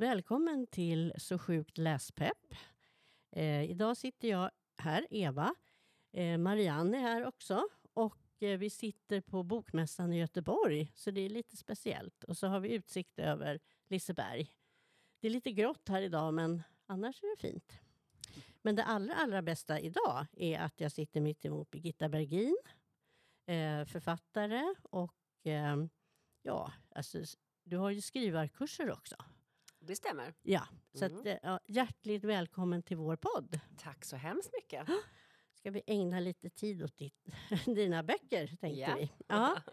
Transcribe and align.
Välkommen 0.00 0.66
till 0.66 1.12
Så 1.16 1.38
sjukt 1.38 1.78
läspepp. 1.78 2.54
Eh, 3.32 3.70
idag 3.70 3.96
sitter 3.96 4.28
jag 4.28 4.50
här, 4.76 5.06
Eva. 5.10 5.54
Eh, 6.12 6.38
Marianne 6.38 6.98
är 6.98 7.00
här 7.00 7.26
också. 7.26 7.68
Och 7.94 8.42
eh, 8.42 8.58
vi 8.58 8.70
sitter 8.70 9.20
på 9.20 9.42
Bokmässan 9.42 10.12
i 10.12 10.18
Göteborg, 10.18 10.92
så 10.94 11.10
det 11.10 11.20
är 11.20 11.28
lite 11.28 11.56
speciellt. 11.56 12.24
Och 12.24 12.36
så 12.36 12.46
har 12.46 12.60
vi 12.60 12.74
utsikt 12.74 13.18
över 13.18 13.60
Liseberg. 13.88 14.50
Det 15.20 15.26
är 15.26 15.30
lite 15.30 15.52
grått 15.52 15.88
här 15.88 16.02
idag, 16.02 16.34
men 16.34 16.62
annars 16.86 17.22
är 17.22 17.36
det 17.36 17.48
fint. 17.48 17.80
Men 18.62 18.76
det 18.76 18.84
allra, 18.84 19.14
allra 19.14 19.42
bästa 19.42 19.80
idag 19.80 20.26
är 20.32 20.58
att 20.60 20.80
jag 20.80 20.92
sitter 20.92 21.20
mitt 21.20 21.44
emot 21.44 21.70
Birgitta 21.70 22.08
Bergin, 22.08 22.56
eh, 23.46 23.84
författare 23.84 24.74
och 24.82 25.46
eh, 25.46 25.76
ja, 26.42 26.72
alltså, 26.94 27.18
du 27.64 27.76
har 27.76 27.90
ju 27.90 28.00
skrivarkurser 28.00 28.92
också. 28.92 29.16
Det 29.88 29.96
stämmer. 29.96 30.34
Ja, 30.42 30.62
så 30.94 31.04
Mm. 31.04 31.18
att, 31.18 31.26
eh, 31.26 31.36
ja, 31.42 31.60
hjärtligt 31.66 32.24
välkommen 32.24 32.82
till 32.82 32.96
vår 32.96 33.16
podd. 33.16 33.60
Tack 33.78 34.04
så 34.04 34.16
hemskt 34.16 34.50
mycket. 34.52 34.86
Ska 35.54 35.70
vi 35.70 35.82
ägna 35.86 36.20
lite 36.20 36.50
tid 36.50 36.82
åt 36.82 36.96
ditt, 36.98 37.26
dina 37.66 38.02
böcker, 38.02 38.46
tänkte 38.46 38.68
Ja. 38.80 38.94
vi. 38.98 39.10
Ja. 39.26 39.56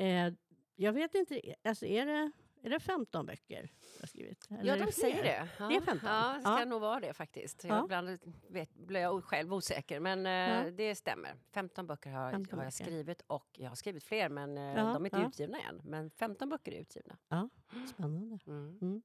Eh, 0.00 0.32
jag 0.76 0.92
vet 0.92 1.14
inte, 1.14 1.40
alltså 1.64 1.86
är 1.86 2.06
det, 2.06 2.30
är 2.62 2.70
det 2.70 2.80
15 2.80 3.26
böcker 3.26 3.62
du 3.94 4.00
har 4.00 4.06
skrivit? 4.06 4.48
Eller 4.50 4.76
Ja, 4.78 4.86
de 4.86 4.92
säger 4.92 5.22
det. 5.22 5.48
Ja. 5.58 5.68
Det 5.68 5.74
är 5.76 5.80
15? 5.80 6.08
Ja, 6.08 6.32
det 6.34 6.40
ska 6.40 6.58
Ja. 6.58 6.64
nog 6.64 6.80
vara 6.80 7.00
det 7.00 7.12
faktiskt. 7.14 7.64
Ja. 7.64 7.74
Jag 7.76 7.84
ibland 7.84 8.18
vet, 8.48 8.74
blir 8.74 9.00
jag 9.00 9.24
själv 9.24 9.54
osäker, 9.54 10.00
men 10.00 10.26
eh, 10.26 10.32
Ja. 10.32 10.70
det 10.70 10.94
stämmer. 10.94 11.34
15 11.54 11.86
böcker 11.86 12.10
har, 12.10 12.30
15 12.30 12.58
har 12.58 12.64
jag 12.64 12.72
böcker. 12.72 12.84
skrivit 12.84 13.22
och 13.26 13.46
jag 13.52 13.68
har 13.68 13.76
skrivit 13.76 14.04
fler, 14.04 14.28
men 14.28 14.56
Ja, 14.56 14.92
de 14.92 15.02
är 15.04 15.06
inte 15.06 15.16
ja. 15.18 15.28
utgivna 15.28 15.58
än. 15.60 15.80
Men 15.84 16.10
15 16.10 16.48
böcker 16.48 16.72
är 16.72 16.80
utgivna. 16.80 17.16
Ja, 17.28 17.48
spännande. 17.94 18.38
Mm. 18.46 19.02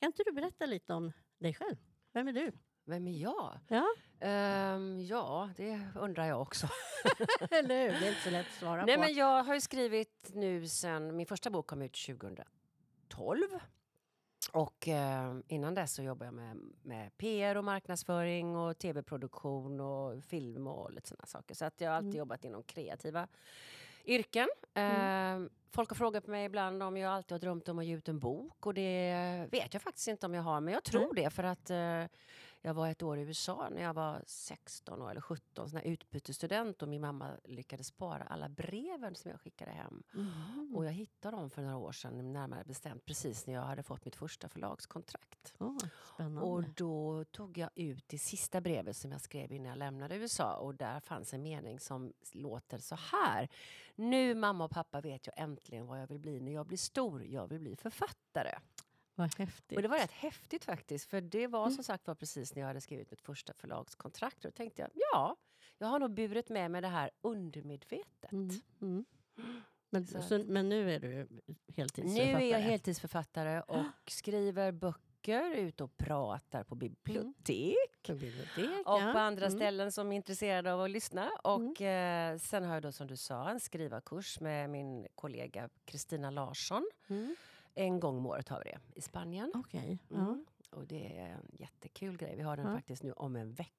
Kan 0.00 0.06
inte 0.06 0.22
du 0.26 0.32
berätta 0.32 0.66
lite 0.66 0.94
om 0.94 1.12
dig 1.38 1.54
själv? 1.54 1.76
Vem 2.12 2.28
är 2.28 2.32
du? 2.32 2.52
Vem 2.84 3.06
är 3.06 3.12
jag? 3.22 3.58
Ja, 3.68 3.86
Ehm, 4.20 5.00
ja, 5.00 5.50
det 5.56 5.80
undrar 5.96 6.26
jag 6.26 6.42
också. 6.42 6.68
eller 7.50 7.82
hur? 7.82 8.00
Det 8.00 8.06
är 8.06 8.08
inte 8.08 8.20
så 8.24 8.30
lätt 8.30 8.46
att 8.46 8.52
svara 8.52 8.84
Nej, 8.84 8.94
på. 8.94 9.00
men 9.00 9.14
jag 9.14 9.42
har 9.44 9.60
skrivit 9.60 10.30
nu 10.34 10.66
sen 10.68 11.16
min 11.16 11.26
första 11.26 11.50
bok 11.50 11.66
kom 11.66 11.82
ut 11.82 11.92
2012. 12.06 13.42
Och 14.52 14.88
eh, 14.88 15.36
innan 15.48 15.74
dess 15.74 15.94
så 15.94 16.02
jobbade 16.02 16.24
jag 16.24 16.34
med, 16.34 16.56
med 16.82 17.16
PR 17.16 17.56
och 17.56 17.64
marknadsföring 17.64 18.56
och 18.56 18.78
tv-produktion 18.78 19.80
och 19.80 20.24
film 20.24 20.66
och 20.66 20.92
lite 20.92 21.08
sådana 21.08 21.26
saker. 21.26 21.54
Så 21.54 21.64
att 21.64 21.80
jag 21.80 21.90
har 21.90 21.96
alltid 21.96 22.08
Mm. 22.08 22.18
jobbat 22.18 22.44
inom 22.44 22.62
kreativa 22.62 23.28
yrken. 24.06 24.48
Eh, 24.74 25.50
folk 25.70 25.88
har 25.88 25.94
frågat 25.96 26.26
mig 26.26 26.44
ibland 26.44 26.82
om 26.82 26.96
jag 26.96 27.12
alltid 27.12 27.32
har 27.32 27.38
drömt 27.38 27.68
om 27.68 27.78
att 27.78 27.86
ge 27.86 27.96
ut 27.96 28.08
en 28.08 28.18
bok 28.18 28.66
och 28.66 28.74
det 28.74 29.48
vet 29.52 29.74
jag 29.74 29.82
faktiskt 29.82 30.08
inte 30.08 30.26
om 30.26 30.34
jag 30.34 30.42
har, 30.42 30.60
men 30.60 30.74
jag 30.74 30.84
tror 30.84 31.14
det 31.14 31.30
för 31.30 31.42
att 31.44 31.70
eh, 31.70 32.04
jag 32.66 32.74
var 32.74 32.88
ett 32.88 33.02
år 33.02 33.18
i 33.18 33.22
USA 33.22 33.68
när 33.70 33.82
jag 33.82 33.94
var 33.94 34.22
16 34.26 35.02
år, 35.02 35.10
eller 35.10 35.20
17, 35.20 35.70
sån 35.70 35.80
utbytesstudent 35.80 36.82
och 36.82 36.88
min 36.88 37.00
mamma 37.00 37.30
lyckades 37.44 37.86
spara 37.86 38.22
alla 38.22 38.48
breven 38.48 39.14
som 39.14 39.30
jag 39.30 39.40
skickade 39.40 39.70
hem. 39.70 40.02
Mm. 40.14 40.76
Och 40.76 40.84
jag 40.84 40.92
hittade 40.92 41.36
dem 41.36 41.50
för 41.50 41.62
några 41.62 41.76
år 41.76 41.92
sedan, 41.92 42.32
närmare 42.32 42.64
bestämt 42.64 43.04
precis 43.04 43.46
när 43.46 43.54
jag 43.54 43.62
hade 43.62 43.82
fått 43.82 44.04
mitt 44.04 44.16
första 44.16 44.48
förlagskontrakt. 44.48 45.54
Åh, 45.58 45.78
spännande. 46.14 46.40
Och 46.40 46.64
då 46.76 47.24
tog 47.24 47.58
jag 47.58 47.70
ut 47.74 48.04
det 48.08 48.18
sista 48.18 48.60
brevet 48.60 48.96
som 48.96 49.12
jag 49.12 49.20
skrev 49.20 49.52
innan 49.52 49.68
jag 49.68 49.78
lämnade 49.78 50.16
USA 50.16 50.56
och 50.56 50.74
där 50.74 51.00
fanns 51.00 51.34
en 51.34 51.42
mening 51.42 51.80
som 51.80 52.12
låter 52.32 52.78
så 52.78 52.94
här. 52.94 53.48
Nu 53.94 54.34
mamma 54.34 54.64
och 54.64 54.70
pappa 54.70 55.00
vet 55.00 55.26
jag 55.26 55.38
äntligen 55.38 55.86
vad 55.86 56.00
jag 56.00 56.06
vill 56.06 56.18
bli 56.18 56.40
när 56.40 56.52
jag 56.52 56.66
blir 56.66 56.78
stor. 56.78 57.24
Jag 57.24 57.48
vill 57.48 57.60
bli 57.60 57.76
författare. 57.76 58.58
Vad 59.18 59.34
häftigt. 59.38 59.76
Och 59.76 59.82
det 59.82 59.88
var 59.88 59.98
rätt 59.98 60.10
häftigt 60.10 60.64
faktiskt, 60.64 61.10
för 61.10 61.20
det 61.20 61.46
var 61.46 61.70
som 61.70 61.84
sagt 61.84 62.06
var 62.06 62.14
precis 62.14 62.54
när 62.54 62.60
jag 62.62 62.66
hade 62.68 62.80
skrivit 62.80 63.10
mitt 63.10 63.20
första 63.20 63.52
förlagskontrakt. 63.52 64.44
Och 64.44 64.50
då 64.50 64.56
tänkte 64.56 64.82
jag, 64.82 64.90
ja, 64.94 65.36
jag 65.78 65.86
har 65.86 65.98
nog 65.98 66.14
burit 66.14 66.48
med 66.48 66.70
mig 66.70 66.80
det 66.82 66.88
här 66.88 67.10
undermedvetet. 67.20 68.32
Mm, 68.32 68.50
mm. 68.82 69.04
Men, 69.90 70.06
Så 70.06 70.22
så, 70.22 70.38
men 70.46 70.68
nu 70.68 70.92
är 70.94 71.00
du 71.00 71.08
Nu 71.08 71.54
heltidsförfattare? 71.76 72.44
är 72.44 72.52
jag 72.52 72.58
heltidsförfattare 72.60 73.60
och 73.60 73.84
skriver 74.10 74.72
böcker, 74.72 75.50
ute 75.50 75.84
och 75.84 75.96
pratar 75.96 76.64
på 76.64 76.74
bibliotek. 76.74 78.02
På 78.06 78.14
bibliotek, 78.14 78.86
Och 78.86 79.00
ja. 79.02 79.10
på 79.12 79.18
andra 79.18 79.46
Mm. 79.46 79.58
ställen 79.58 79.92
som 79.92 80.12
är 80.12 80.16
intresserade 80.16 80.72
av 80.72 80.80
att 80.80 80.90
lyssna. 80.90 81.30
Och 81.44 81.80
eh, 81.82 82.38
sen 82.38 82.64
har 82.64 82.74
jag 82.74 82.82
då 82.82 82.92
som 82.92 83.06
du 83.06 83.16
sa 83.16 83.50
en 83.50 83.60
skrivarkurs 83.60 84.40
med 84.40 84.70
min 84.70 85.06
kollega 85.14 85.68
Kristina 85.84 86.30
Larsson. 86.30 86.90
Mm. 87.76 87.92
En 87.94 88.00
gång 88.00 88.16
om 88.16 88.26
året 88.26 88.48
har 88.48 88.62
vi 88.64 88.70
det 88.70 88.78
i 88.98 89.00
Spanien. 89.00 89.52
Okej. 89.54 89.98
Ja. 90.08 90.16
Mm. 90.16 90.46
Och 90.70 90.86
det 90.86 91.18
är 91.18 91.26
en 91.26 91.46
jättekul 91.52 92.16
grej. 92.16 92.36
Vi 92.36 92.42
har 92.42 92.56
den 92.56 92.66
Ja. 92.66 92.74
faktiskt 92.76 93.02
nu 93.02 93.12
om 93.12 93.36
en 93.36 93.52
vecka. 93.52 93.72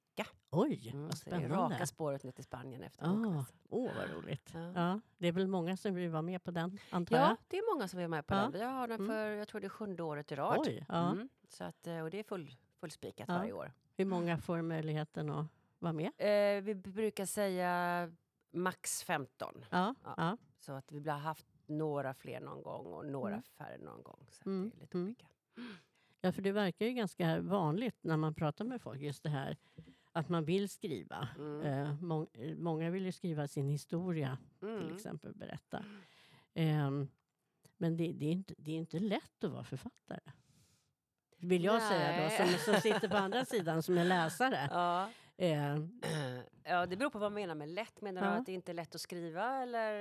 Oj, 0.50 0.90
Mm, 0.94 1.06
vad 1.06 1.18
så 1.18 1.30
det 1.30 1.36
är 1.36 1.40
spännande. 1.40 1.76
raka 1.76 1.86
spåret 1.86 2.24
ner 2.24 2.32
till 2.32 2.44
Spanien 2.44 2.84
efter 2.84 3.06
Ah, 3.06 3.14
bokmässan. 3.14 3.46
Åh, 3.70 3.92
vad 3.96 4.10
roligt. 4.10 4.52
Ja. 4.54 4.72
Ja. 4.76 5.00
det 5.18 5.28
är 5.28 5.32
väl 5.32 5.48
många 5.48 5.78
som 5.78 5.96
vill 5.96 6.10
vara 6.10 6.22
med 6.22 6.44
på 6.44 6.52
den, 6.52 6.80
antar 6.90 7.16
Ja, 7.18 7.28
jag? 7.28 7.38
det 7.48 7.58
är 7.58 7.74
många 7.76 7.88
som 7.88 8.00
är 8.00 8.08
med 8.08 8.28
på 8.28 8.34
Ja. 8.34 8.38
den. 8.42 8.52
Vi 8.52 8.64
har 8.64 8.88
den 8.88 8.96
Mm. 9.00 9.08
för, 9.08 9.30
jag 9.30 9.48
tror 9.48 9.62
det 9.62 9.68
är 9.68 9.70
sjunde 9.70 10.04
året 10.04 10.32
i 10.32 10.36
rad. 10.36 10.58
Oj, 10.68 10.86
ja. 10.90 11.12
Mm. 11.12 11.30
Så 11.50 11.64
att, 11.64 11.88
eh, 11.88 12.00
och 12.02 12.10
det 12.10 12.20
är 12.20 12.24
full, 12.24 12.56
fullspikat 12.80 13.26
Ja. 13.30 13.34
varje 13.38 13.54
år. 13.54 13.72
Hur 13.98 14.06
många 14.06 14.38
får 14.38 14.62
möjligheten 14.62 15.30
att 15.30 15.46
vara 15.80 15.94
med? 15.94 16.12
Eh, 16.18 16.62
vi 16.64 16.76
brukar 16.76 17.26
säga 17.26 18.12
max 18.52 19.04
15. 19.04 19.66
Ja, 19.70 19.96
Ja. 20.04 20.14
ja. 20.18 20.38
Så 20.60 20.74
att 20.74 20.92
vi 20.92 21.10
har 21.10 21.18
haft 21.20 21.48
några 21.70 22.14
fler 22.14 22.40
någon 22.40 22.62
gång 22.62 22.86
och 22.94 23.06
några 23.06 23.34
Mm. 23.34 23.44
färre 23.58 23.78
någon 23.78 24.04
gång. 24.04 24.26
Så 24.30 24.50
Mm, 24.50 24.70
det 24.70 24.78
är 24.78 24.82
lite 24.82 24.98
mm. 24.98 25.08
olika. 25.08 25.28
ja, 26.22 26.32
för 26.32 26.42
det 26.42 26.52
verkar 26.52 26.86
ju 26.86 26.92
ganska 26.94 27.40
vanligt 27.42 27.98
när 28.02 28.18
man 28.18 28.34
pratar 28.34 28.66
med 28.66 28.82
folk, 28.82 29.02
just 29.02 29.24
det 29.24 29.30
här 29.30 29.58
att 30.12 30.30
man 30.30 30.46
vill 30.46 30.70
skriva. 30.70 31.30
Mm. 31.38 31.62
Eh, 31.62 31.90
eh, 32.50 32.56
många 32.58 32.90
vill 32.90 33.06
ju 33.06 33.12
skriva 33.12 33.48
sin 33.48 33.68
historia, 33.70 34.38
till 34.60 34.70
Mm. 34.70 34.96
exempel, 34.96 35.36
berätta. 35.36 35.86
Ehm, 36.54 37.08
men 37.78 37.98
det, 37.98 38.12
det, 38.14 38.26
är 38.26 38.32
inte, 38.32 38.56
det 38.58 38.72
är 38.72 38.76
inte 38.78 39.00
lätt 39.00 39.44
att 39.44 39.52
vara 39.52 39.64
författare. 39.64 40.20
Vill 41.40 41.64
jag 41.64 41.82
säga 41.82 42.12
då, 42.22 42.28
Nej. 42.28 42.58
som, 42.60 42.74
som 42.74 42.82
sitter 42.82 43.08
på 43.10 43.18
andra 43.18 43.46
sidan, 43.46 43.84
som 43.84 43.98
är 43.98 44.06
läsare. 44.06 44.68
Ja. 44.72 45.10
Ehm, 45.38 46.02
ja, 46.64 46.86
det 46.86 46.98
beror 46.98 47.10
på 47.10 47.20
vad 47.20 47.32
man 47.32 47.42
menar 47.42 47.56
med 47.56 47.70
lätt. 47.70 48.02
Menar 48.02 48.26
Ja. 48.26 48.32
du 48.32 48.38
att 48.38 48.46
det 48.46 48.54
inte 48.54 48.72
är 48.72 48.74
lätt 48.74 48.96
att 48.96 49.02
skriva? 49.02 49.62
Eller? 49.62 49.94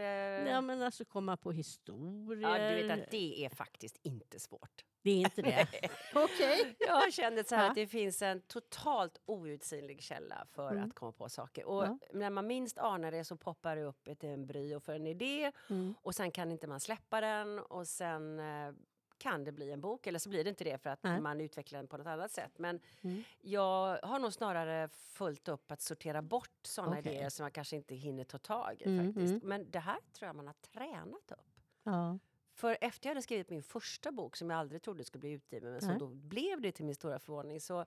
eh? 0.45 0.51
ja, 0.53 0.61
men 0.61 0.83
alltså 0.83 1.05
komma 1.05 1.37
på 1.37 1.53
historier. 1.53 2.59
ja, 2.59 2.71
du 2.71 2.83
vet 2.83 2.99
att 3.05 3.11
det 3.11 3.45
är 3.45 3.49
faktiskt 3.49 3.99
inte 4.03 4.41
svårt. 4.41 4.85
Det 5.03 5.11
är 5.11 5.19
inte 5.19 5.43
det. 5.43 5.67
Okej. 6.15 6.77
Jag 6.79 7.13
känner 7.13 7.43
så 7.43 7.55
här 7.55 7.63
Ja. 7.65 7.69
att 7.69 7.75
det 7.75 7.87
finns 7.87 8.23
en 8.23 8.41
totalt 8.41 9.21
outsinlig 9.27 10.03
källa 10.03 10.47
för 10.53 10.71
Mm. 10.71 10.85
att 10.89 10.95
komma 10.95 11.13
på 11.13 11.29
saker. 11.29 11.65
Och 11.67 11.85
Ja. 11.85 11.99
när 12.13 12.31
man 12.31 12.47
minst 12.47 12.79
anar 12.79 13.11
det 13.11 13.25
så 13.25 13.37
poppar 13.37 13.77
det 13.77 13.83
upp 13.83 14.09
ett 14.09 14.25
embryo 14.25 14.81
för 14.81 14.95
en 14.95 15.07
idé 15.07 15.53
Mm. 15.71 15.95
och 16.03 16.15
sen 16.15 16.31
kan 16.31 16.51
inte 16.53 16.67
man 16.67 16.81
släppa 16.81 17.21
den 17.21 17.59
och 17.59 17.87
sen 17.89 18.39
eh, 18.41 18.73
kan 19.19 19.45
det 19.45 19.53
bli 19.53 19.71
en 19.73 19.81
bok 19.81 20.07
eller 20.07 20.19
så 20.19 20.29
blir 20.29 20.45
det 20.45 20.51
inte 20.51 20.65
det 20.65 20.79
för 20.79 20.91
att 20.91 21.03
Nej. 21.03 21.21
man 21.21 21.41
utvecklar 21.41 21.79
den 21.79 21.89
på 21.89 21.97
något 21.97 22.07
annat 22.07 22.31
sätt. 22.31 22.59
Men 22.59 22.81
Mm. 23.01 23.23
jag 23.41 23.99
har 24.03 24.19
nog 24.19 24.33
snarare 24.33 24.89
fullt 24.89 25.49
upp 25.49 25.71
att 25.71 25.81
sortera 25.81 26.23
bort 26.23 26.51
sådana 26.63 26.99
Okej. 26.99 27.13
idéer 27.13 27.29
som 27.29 27.45
man 27.45 27.51
kanske 27.51 27.77
inte 27.77 27.95
hinner 27.95 28.25
ta 28.25 28.39
tag 28.39 28.83
i 28.83 28.89
Mm, 28.89 29.07
faktiskt. 29.07 29.31
mm. 29.35 29.49
Men 29.49 29.71
det 29.71 29.79
här 29.79 29.99
tror 30.13 30.27
jag 30.27 30.37
man 30.37 30.47
har 30.47 30.55
tränat 30.55 31.31
upp. 31.33 31.61
Ja. 31.83 32.19
För 32.53 32.77
efter 32.81 33.09
jag 33.09 33.11
hade 33.11 33.23
skrivit 33.23 33.51
min 33.51 33.63
första 33.63 34.13
bok 34.13 34.37
som 34.37 34.51
jag 34.51 34.59
aldrig 34.59 34.83
trodde 34.83 35.05
skulle 35.05 35.21
bli 35.21 35.31
utgiven 35.31 35.73
men 35.73 35.81
som 35.81 35.91
Nej. 35.91 35.99
då 35.99 36.07
blev 36.07 36.61
det 36.61 36.73
till 36.73 36.85
min 36.85 36.95
stora 36.95 37.19
förvåning 37.19 37.61
så 37.61 37.85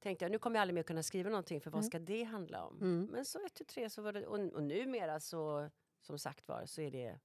tänkte 0.00 0.24
jag 0.24 0.32
nu 0.32 0.38
kommer 0.38 0.56
jag 0.56 0.60
aldrig 0.62 0.74
mer 0.74 0.82
kunna 0.82 1.02
skriva 1.02 1.30
någonting 1.30 1.60
för 1.60 1.70
vad 1.70 1.84
ska 1.84 1.98
det 1.98 2.24
handla 2.24 2.64
om? 2.64 2.76
Mm. 2.76 3.08
Men 3.12 3.24
så 3.24 3.44
ett, 3.46 3.54
tu, 3.54 3.64
tre 3.64 3.90
så 3.90 4.02
var 4.02 4.12
det 4.12 4.26
och, 4.26 4.38
och 4.38 4.62
numera 4.62 5.20
så 5.20 5.70
som 6.00 6.18
sagt 6.18 6.48
var 6.48 6.66
så 6.66 6.80
är 6.80 6.90
det 6.90 7.18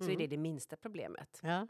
så 0.00 0.04
Mm. 0.10 0.14
är 0.16 0.18
det 0.18 0.26
det 0.26 0.36
minsta 0.42 0.76
problemet. 0.76 1.40
Ja. 1.42 1.66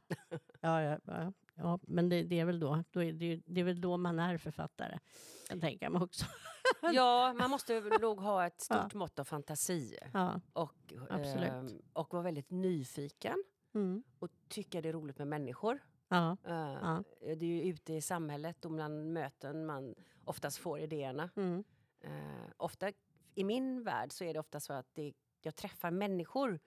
Ja, 0.61 0.83
ja, 0.83 0.99
ja, 1.05 1.33
ja, 1.55 1.79
men 1.83 2.09
det, 2.09 2.23
det 2.23 2.41
är 2.41 2.45
väl 2.45 2.61
då, 2.61 2.85
då 2.91 3.03
är 3.03 3.13
det, 3.13 3.43
det 3.47 3.61
är 3.61 3.65
väl 3.65 3.81
då 3.81 3.97
man 3.97 4.19
är 4.19 4.39
författare. 4.39 4.99
Kan 5.49 5.61
tänka 5.61 5.91
mig 5.91 6.03
också. 6.03 6.27
Ja, 6.93 7.33
man 7.39 7.51
måste 7.51 7.81
nog 8.01 8.21
ha 8.21 8.47
ett 8.47 8.61
stort 8.61 8.93
Ja. 8.93 8.99
mått 8.99 9.19
av 9.19 9.25
fantasi 9.25 9.99
Ja. 10.13 10.41
och, 10.53 10.93
Absolut. 11.11 11.49
ehm, 11.73 11.83
och 11.93 12.13
vara 12.13 12.23
väldigt 12.23 12.51
nyfiken 12.51 13.45
Mm. 13.75 14.03
och 14.19 14.29
tycka 14.49 14.81
det 14.81 14.89
är 14.89 14.93
roligt 14.93 15.19
med 15.19 15.27
människor. 15.29 15.79
Ja. 16.09 16.37
Eh, 16.45 16.55
Ja. 16.55 17.03
Det 17.21 17.31
är 17.31 17.43
ju 17.45 17.63
ute 17.63 17.93
i 17.93 18.01
samhället 18.03 18.65
och 18.65 18.71
bland 18.71 19.13
möten 19.13 19.67
man 19.67 19.95
oftast 20.25 20.59
får 20.59 20.81
idéerna. 20.81 21.31
Mm. 21.37 21.65
Eh, 22.01 22.51
ofta, 22.57 22.93
I 23.35 23.45
min 23.45 23.83
värld 23.83 24.13
så 24.13 24.25
är 24.25 24.35
det 24.35 24.41
ofta 24.41 24.61
så 24.61 24.73
att 24.73 24.87
det, 24.95 25.13
jag 25.43 25.57
träffar 25.57 25.91
människor 25.91 26.61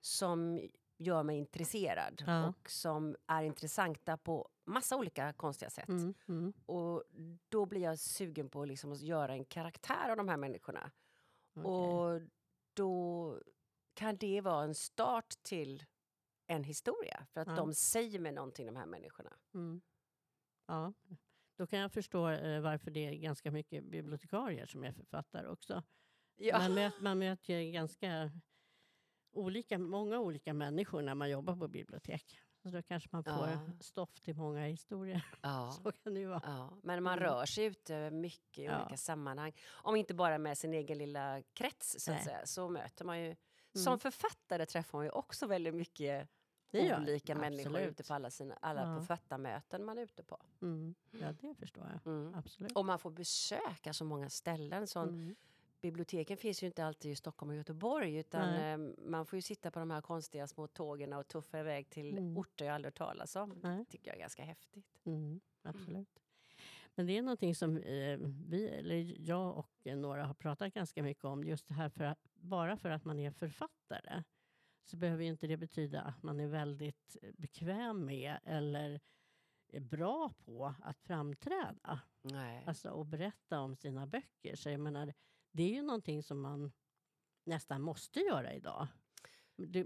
som 0.00 0.68
gör 1.00 1.22
mig 1.22 1.38
intresserad 1.38 2.22
Ja. 2.26 2.48
och 2.48 2.70
som 2.70 3.16
är 3.26 3.42
intressanta 3.42 4.16
på 4.16 4.48
massa 4.64 4.96
olika 4.96 5.32
konstiga 5.32 5.70
sätt. 5.70 5.88
Mm. 5.88 6.14
Mm. 6.28 6.52
Och 6.66 7.04
då 7.48 7.66
blir 7.66 7.80
jag 7.80 7.98
sugen 7.98 8.50
på 8.50 8.64
liksom 8.64 8.92
att 8.92 9.00
göra 9.00 9.32
en 9.32 9.44
karaktär 9.44 10.10
av 10.10 10.16
de 10.16 10.28
här 10.28 10.36
människorna. 10.36 10.90
Okej. 11.54 11.70
Och 11.72 12.20
då 12.74 13.40
kan 13.94 14.16
det 14.16 14.40
vara 14.40 14.64
en 14.64 14.74
start 14.74 15.28
till 15.42 15.84
en 16.46 16.64
historia. 16.64 17.26
För 17.32 17.40
att 17.40 17.48
Ja. 17.48 17.54
de 17.56 17.74
säger 17.74 18.18
mig 18.18 18.32
någonting, 18.32 18.66
de 18.66 18.76
här 18.76 18.86
människorna. 18.86 19.36
Mm. 19.54 19.80
Ja. 20.66 20.92
Då 21.56 21.66
kan 21.66 21.78
jag 21.78 21.92
förstå 21.92 22.28
eh, 22.28 22.60
varför 22.60 22.90
det 22.90 23.06
är 23.06 23.14
ganska 23.14 23.50
mycket 23.50 23.84
bibliotekarier 23.84 24.66
som 24.66 24.84
är 24.84 24.92
författare 24.92 25.46
också. 25.48 25.82
Ja. 26.36 26.58
Man, 26.58 26.74
möter, 26.74 27.02
man 27.02 27.18
möter 27.18 27.72
ganska 27.72 28.30
olika, 29.32 29.78
många 29.78 30.18
olika 30.20 30.52
människor 30.54 31.02
när 31.02 31.14
man 31.14 31.30
jobbar 31.30 31.56
på 31.56 31.68
bibliotek. 31.68 32.40
Så 32.62 32.68
då 32.68 32.82
kanske 32.82 33.08
man 33.12 33.24
får 33.24 33.32
Ja. 33.48 33.58
stoff 33.80 34.20
till 34.20 34.36
många 34.36 34.66
historier. 34.66 35.24
Ja. 35.42 35.70
Så 35.84 35.92
kan 35.92 36.14
det 36.14 36.26
vara. 36.26 36.42
Ja, 36.44 36.78
men 36.82 37.02
man 37.02 37.18
Mm. 37.18 37.24
rör 37.30 37.46
sig 37.46 37.64
ute 37.64 38.10
mycket 38.10 38.58
i 38.58 38.68
olika 38.68 38.96
sammanhang. 38.96 39.52
Om 39.70 39.96
inte 39.96 40.14
bara 40.14 40.38
med 40.38 40.58
sin 40.58 40.74
egen 40.74 40.98
lilla 40.98 41.42
krets 41.52 41.96
så 41.98 42.12
att 42.12 42.24
säga, 42.24 42.46
så 42.46 42.68
möter 42.68 43.04
man 43.04 43.18
ju... 43.20 43.26
Mm. 43.26 43.84
Som 43.84 43.98
författare 43.98 44.66
träffar 44.66 44.98
man 44.98 45.04
ju 45.06 45.10
också 45.10 45.46
väldigt 45.46 45.74
mycket 45.74 46.28
Det 46.70 46.96
olika 46.96 47.32
jag, 47.32 47.40
människor 47.40 47.70
absolut. 47.70 47.90
ute 47.90 48.04
på 48.04 48.14
alla, 48.14 48.30
sina, 48.30 48.54
alla 48.60 48.80
Ja. 48.80 48.96
författarmöten 48.98 49.84
man 49.84 49.98
är 49.98 50.02
ute 50.02 50.22
på. 50.22 50.38
Mm. 50.62 50.94
Ja, 51.10 51.32
det 51.40 51.54
förstår 51.54 51.86
jag. 52.04 52.12
Mm. 52.12 52.34
Absolut. 52.34 52.72
Och 52.76 52.84
man 52.84 52.98
får 52.98 53.10
besöka 53.10 53.92
så 53.92 54.04
många 54.04 54.30
ställen. 54.30 54.86
Sån, 54.86 55.08
Mm. 55.08 55.36
Biblioteken 55.82 56.36
finns 56.36 56.62
ju 56.62 56.66
inte 56.66 56.84
alltid 56.84 57.12
i 57.12 57.16
Stockholm 57.16 57.50
och 57.50 57.56
Göteborg 57.56 58.16
utan 58.16 58.48
Nej. 58.50 58.72
eh, 58.72 58.78
man 58.98 59.26
får 59.26 59.36
ju 59.36 59.42
sitta 59.42 59.70
på 59.70 59.78
de 59.78 59.90
här 59.90 60.00
konstiga 60.00 60.46
små 60.46 60.66
tågen 60.66 61.12
och 61.12 61.28
tuffa 61.28 61.60
iväg 61.60 61.90
till 61.90 62.18
Mm. 62.18 62.38
orter 62.38 62.64
jag 62.64 62.74
aldrig 62.74 62.94
talas 62.94 63.36
om. 63.36 63.60
Nej. 63.62 63.84
tycker 63.84 64.10
jag 64.10 64.16
är 64.16 64.20
ganska 64.20 64.44
häftigt. 64.44 65.00
Mm, 65.04 65.40
absolut. 65.62 66.22
Men 66.94 67.06
det 67.06 67.18
är 67.18 67.22
någonting 67.22 67.54
som 67.54 67.76
eh, 67.76 68.18
vi, 68.48 68.68
eller 68.68 69.14
jag 69.28 69.56
och 69.58 69.86
några 69.96 70.24
har 70.24 70.34
pratat 70.34 70.74
ganska 70.74 71.02
mycket 71.02 71.24
om. 71.24 71.44
Just 71.44 71.68
det 71.68 71.74
här 71.74 71.88
för 71.88 72.04
att, 72.04 72.28
bara 72.34 72.76
för 72.76 72.90
att 72.90 73.04
man 73.04 73.18
är 73.18 73.30
författare 73.30 74.22
så 74.84 74.96
behöver 74.96 75.22
ju 75.24 75.30
inte 75.30 75.46
det 75.46 75.56
betyda 75.56 76.00
att 76.00 76.22
man 76.22 76.40
är 76.40 76.46
väldigt 76.46 77.16
eh, 77.22 77.30
bekväm 77.36 78.04
med 78.04 78.38
eller 78.44 79.00
bra 79.80 80.30
på 80.44 80.74
att 80.82 81.00
framträda. 81.00 82.00
Nej. 82.22 82.64
Alltså 82.66 82.90
och 82.90 83.06
berätta 83.06 83.60
om 83.60 83.76
sina 83.76 84.06
böcker. 84.06 84.56
Så 84.56 84.70
jag 84.70 84.80
menar, 84.80 85.14
det 85.52 85.62
är 85.62 85.68
ju 85.74 85.82
någonting 85.82 86.22
som 86.22 86.40
man 86.40 86.72
nästan 87.44 87.82
måste 87.82 88.20
göra 88.20 88.54
idag. 88.54 88.86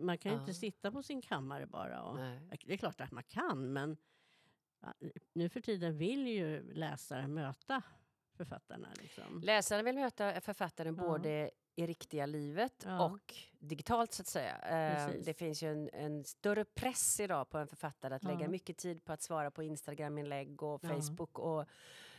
Man 0.00 0.18
kan 0.18 0.32
ju 0.32 0.36
Ja. 0.36 0.40
inte 0.40 0.54
sitta 0.54 0.92
på 0.92 1.02
sin 1.02 1.22
kammare 1.22 1.66
bara 1.66 2.02
och 2.02 2.16
Nej. 2.16 2.40
det 2.66 2.72
är 2.72 2.76
klart 2.76 3.00
att 3.00 3.10
man 3.10 3.22
kan, 3.24 3.72
men 3.72 3.96
ja, 4.80 4.94
nu 5.32 5.48
för 5.48 5.60
tiden 5.60 5.96
vill 5.98 6.26
ju 6.26 6.72
läsare 6.72 7.28
möta 7.28 7.82
författarna. 8.36 8.88
Liksom. 9.02 9.40
Läsaren 9.42 9.84
vill 9.84 9.94
möta 9.94 10.40
författaren 10.40 10.94
Ja. 10.96 11.02
både 11.02 11.50
i 11.76 11.86
riktiga 11.86 12.26
livet 12.26 12.82
Ja. 12.86 13.04
och 13.10 13.34
digitalt 13.58 14.12
så 14.12 14.22
att 14.22 14.26
säga. 14.26 14.58
Eh, 14.58 15.06
Precis. 15.06 15.26
det 15.26 15.34
finns 15.34 15.62
ju 15.62 15.72
en, 15.72 15.90
en 15.92 16.24
större 16.24 16.64
press 16.64 17.20
idag 17.20 17.50
på 17.50 17.58
en 17.58 17.68
författare 17.68 18.14
att 18.14 18.22
Ja. 18.22 18.30
lägga 18.30 18.48
mycket 18.48 18.76
tid 18.78 19.04
på 19.04 19.12
att 19.12 19.22
svara 19.22 19.50
på 19.50 19.62
Instagram-inlägg 19.62 20.62
och 20.62 20.84
Ja. 20.84 20.88
Facebook 20.88 21.38
och 21.38 21.64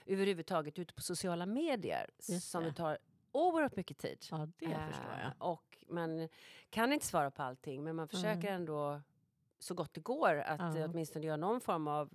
överhuvudtaget 0.06 0.80
ute 0.80 0.94
på 0.94 1.02
sociala 1.02 1.46
medier 1.46 2.10
Just 2.30 2.50
som 2.50 2.64
det 2.64 2.74
tar 2.74 2.98
oerhört 3.36 3.76
mycket 3.76 3.98
tid. 3.98 4.26
Ja, 4.32 4.48
det 4.58 4.66
Eh, 4.66 4.88
förstår 4.88 5.12
jag. 5.24 5.52
Och 5.52 5.84
man 5.88 6.30
kan 6.70 6.94
inte 6.94 7.06
svara 7.06 7.32
på 7.32 7.44
allting 7.44 7.84
men 7.84 7.96
man 7.96 8.08
försöker 8.08 8.48
ändå 8.54 9.02
så 9.60 9.74
gott 9.74 9.94
det 9.94 10.02
går 10.02 10.36
att 10.36 10.60
Ja. 10.76 10.78
eh, 10.78 10.90
åtminstone 10.90 11.26
göra 11.26 11.38
någon 11.38 11.62
form 11.62 11.88
av 11.88 12.10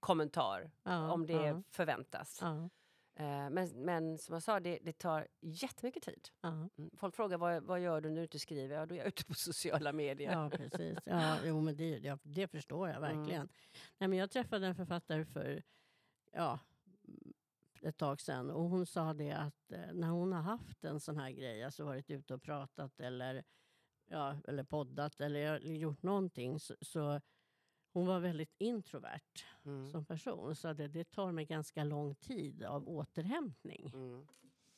kommentar 0.00 0.70
Ja, 0.82 1.12
om 1.12 1.26
det 1.26 1.32
ja, 1.32 1.62
förväntas. 1.70 2.42
Eh, 2.42 3.50
Men, 3.50 3.68
men 3.84 4.18
som 4.18 4.32
jag 4.32 4.42
sa, 4.42 4.60
det, 4.60 4.78
det 4.82 4.98
tar 4.98 5.28
jättemycket 5.40 6.02
tid. 6.02 6.28
Mm. 6.42 6.70
Folk 6.96 7.14
frågar 7.14 7.38
vad, 7.38 7.62
vad 7.62 7.80
gör 7.80 8.00
du 8.00 8.08
när 8.08 8.16
du 8.16 8.22
inte 8.22 8.38
skriver? 8.38 8.76
Ja, 8.76 8.86
då 8.86 8.94
är 8.94 8.98
jag 8.98 9.06
ute 9.06 9.24
på 9.24 9.34
sociala 9.34 9.92
medier. 9.92 10.32
ja, 10.32 10.50
precis. 10.50 10.98
Ja, 11.04 11.36
jo, 11.44 11.60
men 11.60 11.76
det, 11.76 11.98
det, 11.98 12.18
det 12.22 12.48
förstår 12.48 12.88
jag 12.88 12.96
Mm. 12.96 13.16
verkligen. 13.18 13.48
Nej, 13.98 14.08
men 14.08 14.18
jag 14.18 14.30
träffade 14.30 14.66
en 14.66 14.74
författare 14.74 15.24
för 15.24 15.62
ja, 16.32 16.58
ett 17.82 17.96
tag 17.96 18.20
sedan 18.20 18.50
och 18.50 18.62
hon 18.64 18.86
sa 18.86 19.14
det 19.14 19.32
att 19.32 19.72
eh, 19.72 19.92
när 19.92 20.08
hon 20.08 20.32
har 20.32 20.42
haft 20.42 20.84
en 20.84 21.00
sån 21.00 21.16
här 21.18 21.30
grej, 21.30 21.64
alltså 21.64 21.84
varit 21.84 22.10
ute 22.10 22.34
och 22.34 22.42
pratat 22.42 23.00
eller, 23.00 23.44
ja, 24.06 24.36
eller 24.48 24.64
poddat 24.64 25.20
eller 25.20 25.58
gjort 25.58 26.02
någonting 26.02 26.60
så, 26.60 26.74
så 26.80 27.20
hon 27.92 28.06
var 28.06 28.20
väldigt 28.20 28.54
introvert 28.58 29.20
Mm. 29.64 29.90
som 29.90 30.04
person. 30.04 30.56
Så 30.56 30.72
det, 30.72 30.88
det 30.88 31.10
tar 31.10 31.32
mig 31.32 31.44
ganska 31.44 31.84
lång 31.84 32.14
tid 32.14 32.62
av 32.62 32.88
återhämtning 32.88 33.90
Mm. 33.94 34.26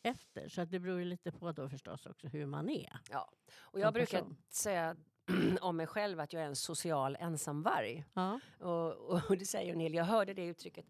efter. 0.03 0.49
Så 0.49 0.61
att 0.61 0.71
det 0.71 0.81
beror 0.81 0.99
ju 0.99 1.05
lite 1.05 1.33
på 1.33 1.53
då 1.53 1.69
förstås 1.69 2.07
också 2.07 2.27
hur 2.29 2.47
man 2.47 2.71
är. 2.71 2.97
Ja. 3.11 3.31
Och 3.61 3.81
jag 3.81 3.95
brukar 3.95 4.19
person. 4.19 4.37
säga 4.49 4.97
om 5.61 5.77
mig 5.77 5.87
själv 5.87 6.21
att 6.21 6.33
jag 6.33 6.43
är 6.43 6.47
en 6.47 6.57
social 6.57 7.17
ensamvarg. 7.21 8.05
Ja, 8.15 8.41
Och, 8.59 8.97
och 9.31 9.37
det 9.39 9.47
säger 9.47 9.73
en 9.73 9.81
hel 9.81 9.95
Jag 9.95 10.05
hörde 10.05 10.35
det 10.35 10.45
uttrycket 10.47 10.87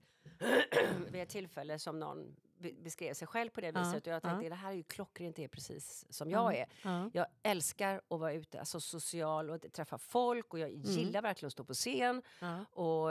vid 1.11 1.23
ett 1.23 1.29
tillfälle 1.29 1.79
som 1.79 1.99
någon 1.99 2.37
be- 2.59 2.73
beskrev 2.73 3.15
sig 3.15 3.29
själv 3.29 3.51
på 3.51 3.61
det 3.61 3.67
Ja, 3.75 3.81
viset. 3.83 4.07
Och 4.07 4.13
jag 4.13 4.23
tänkte 4.23 4.45
ja. 4.45 4.49
det 4.51 4.55
här 4.57 4.71
är 4.71 4.75
ju 4.77 4.83
klockrent, 4.83 5.37
det 5.37 5.45
är 5.45 5.49
precis 5.49 6.07
som 6.11 6.31
Ja. 6.31 6.53
jag 6.53 6.61
är. 6.61 6.67
ja, 6.83 7.11
Jag 7.13 7.27
älskar 7.43 7.97
att 8.09 8.21
vara 8.21 8.33
ute, 8.33 8.59
alltså 8.61 8.81
social 8.81 9.51
och 9.51 9.73
träffa 9.73 9.99
folk 9.99 10.53
och 10.53 10.59
jag 10.59 10.69
Mm. 10.71 10.83
gillar 10.83 11.23
verkligen 11.23 11.47
att 11.47 11.53
stå 11.53 11.65
på 11.65 11.75
scen. 11.75 12.23
ja, 12.41 12.65
Och, 12.71 13.11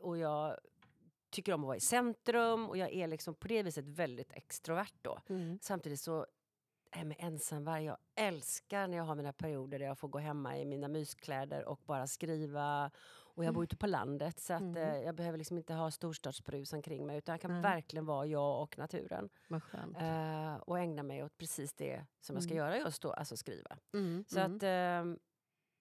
och 0.00 0.18
jag 0.18 0.58
tycker 1.30 1.52
om 1.52 1.60
att 1.60 1.66
vara 1.66 1.76
i 1.76 1.80
centrum 1.80 2.68
och 2.68 2.76
jag 2.78 2.92
är 2.92 3.08
liksom 3.08 3.34
på 3.34 3.48
det 3.48 3.62
viset 3.62 3.88
väldigt 3.88 4.32
extrovert 4.32 4.94
då. 5.02 5.18
mm, 5.28 5.58
Samtidigt 5.62 6.00
så 6.00 6.26
är 6.90 7.04
med 7.04 7.16
ensamvarg. 7.20 7.84
Jag 7.84 7.96
älskar 8.14 8.88
när 8.88 8.96
jag 8.96 9.04
har 9.04 9.14
mina 9.14 9.32
perioder 9.32 9.78
där 9.78 9.86
jag 9.86 9.98
får 9.98 10.08
gå 10.08 10.18
hemma 10.18 10.58
i 10.58 10.64
mina 10.64 10.88
myskläder 10.88 11.64
och 11.64 11.80
bara 11.86 12.06
skriva. 12.06 12.90
Och 13.36 13.44
jag 13.44 13.54
bor 13.54 13.64
ute 13.64 13.76
på 13.76 13.86
landet 13.86 14.40
så 14.40 14.52
att 14.52 14.60
Mm. 14.60 14.76
eh, 14.76 14.96
jag 15.02 15.14
behöver 15.14 15.38
liksom 15.38 15.56
inte 15.58 15.74
ha 15.74 15.90
storstadsbrus 15.90 16.72
omkring 16.72 17.06
mig 17.06 17.18
utan 17.18 17.32
jag 17.32 17.40
kan 17.40 17.52
Nej. 17.52 17.62
verkligen 17.62 18.06
vara 18.06 18.26
jag 18.26 18.62
och 18.62 18.78
naturen. 18.78 19.28
Eh, 19.98 20.54
och 20.56 20.78
ägna 20.78 21.02
mig 21.02 21.24
åt 21.24 21.38
precis 21.38 21.72
det 21.72 22.04
som 22.20 22.36
jag 22.36 22.42
ska 22.42 22.52
Mm. 22.54 22.64
göra 22.66 22.78
just 22.78 23.02
då, 23.02 23.12
alltså 23.12 23.36
skriva. 23.36 23.78
Mm, 23.92 24.24
Så 24.28 24.40
mm. 24.40 24.56
att 24.56 24.62
ehm, 24.62 25.18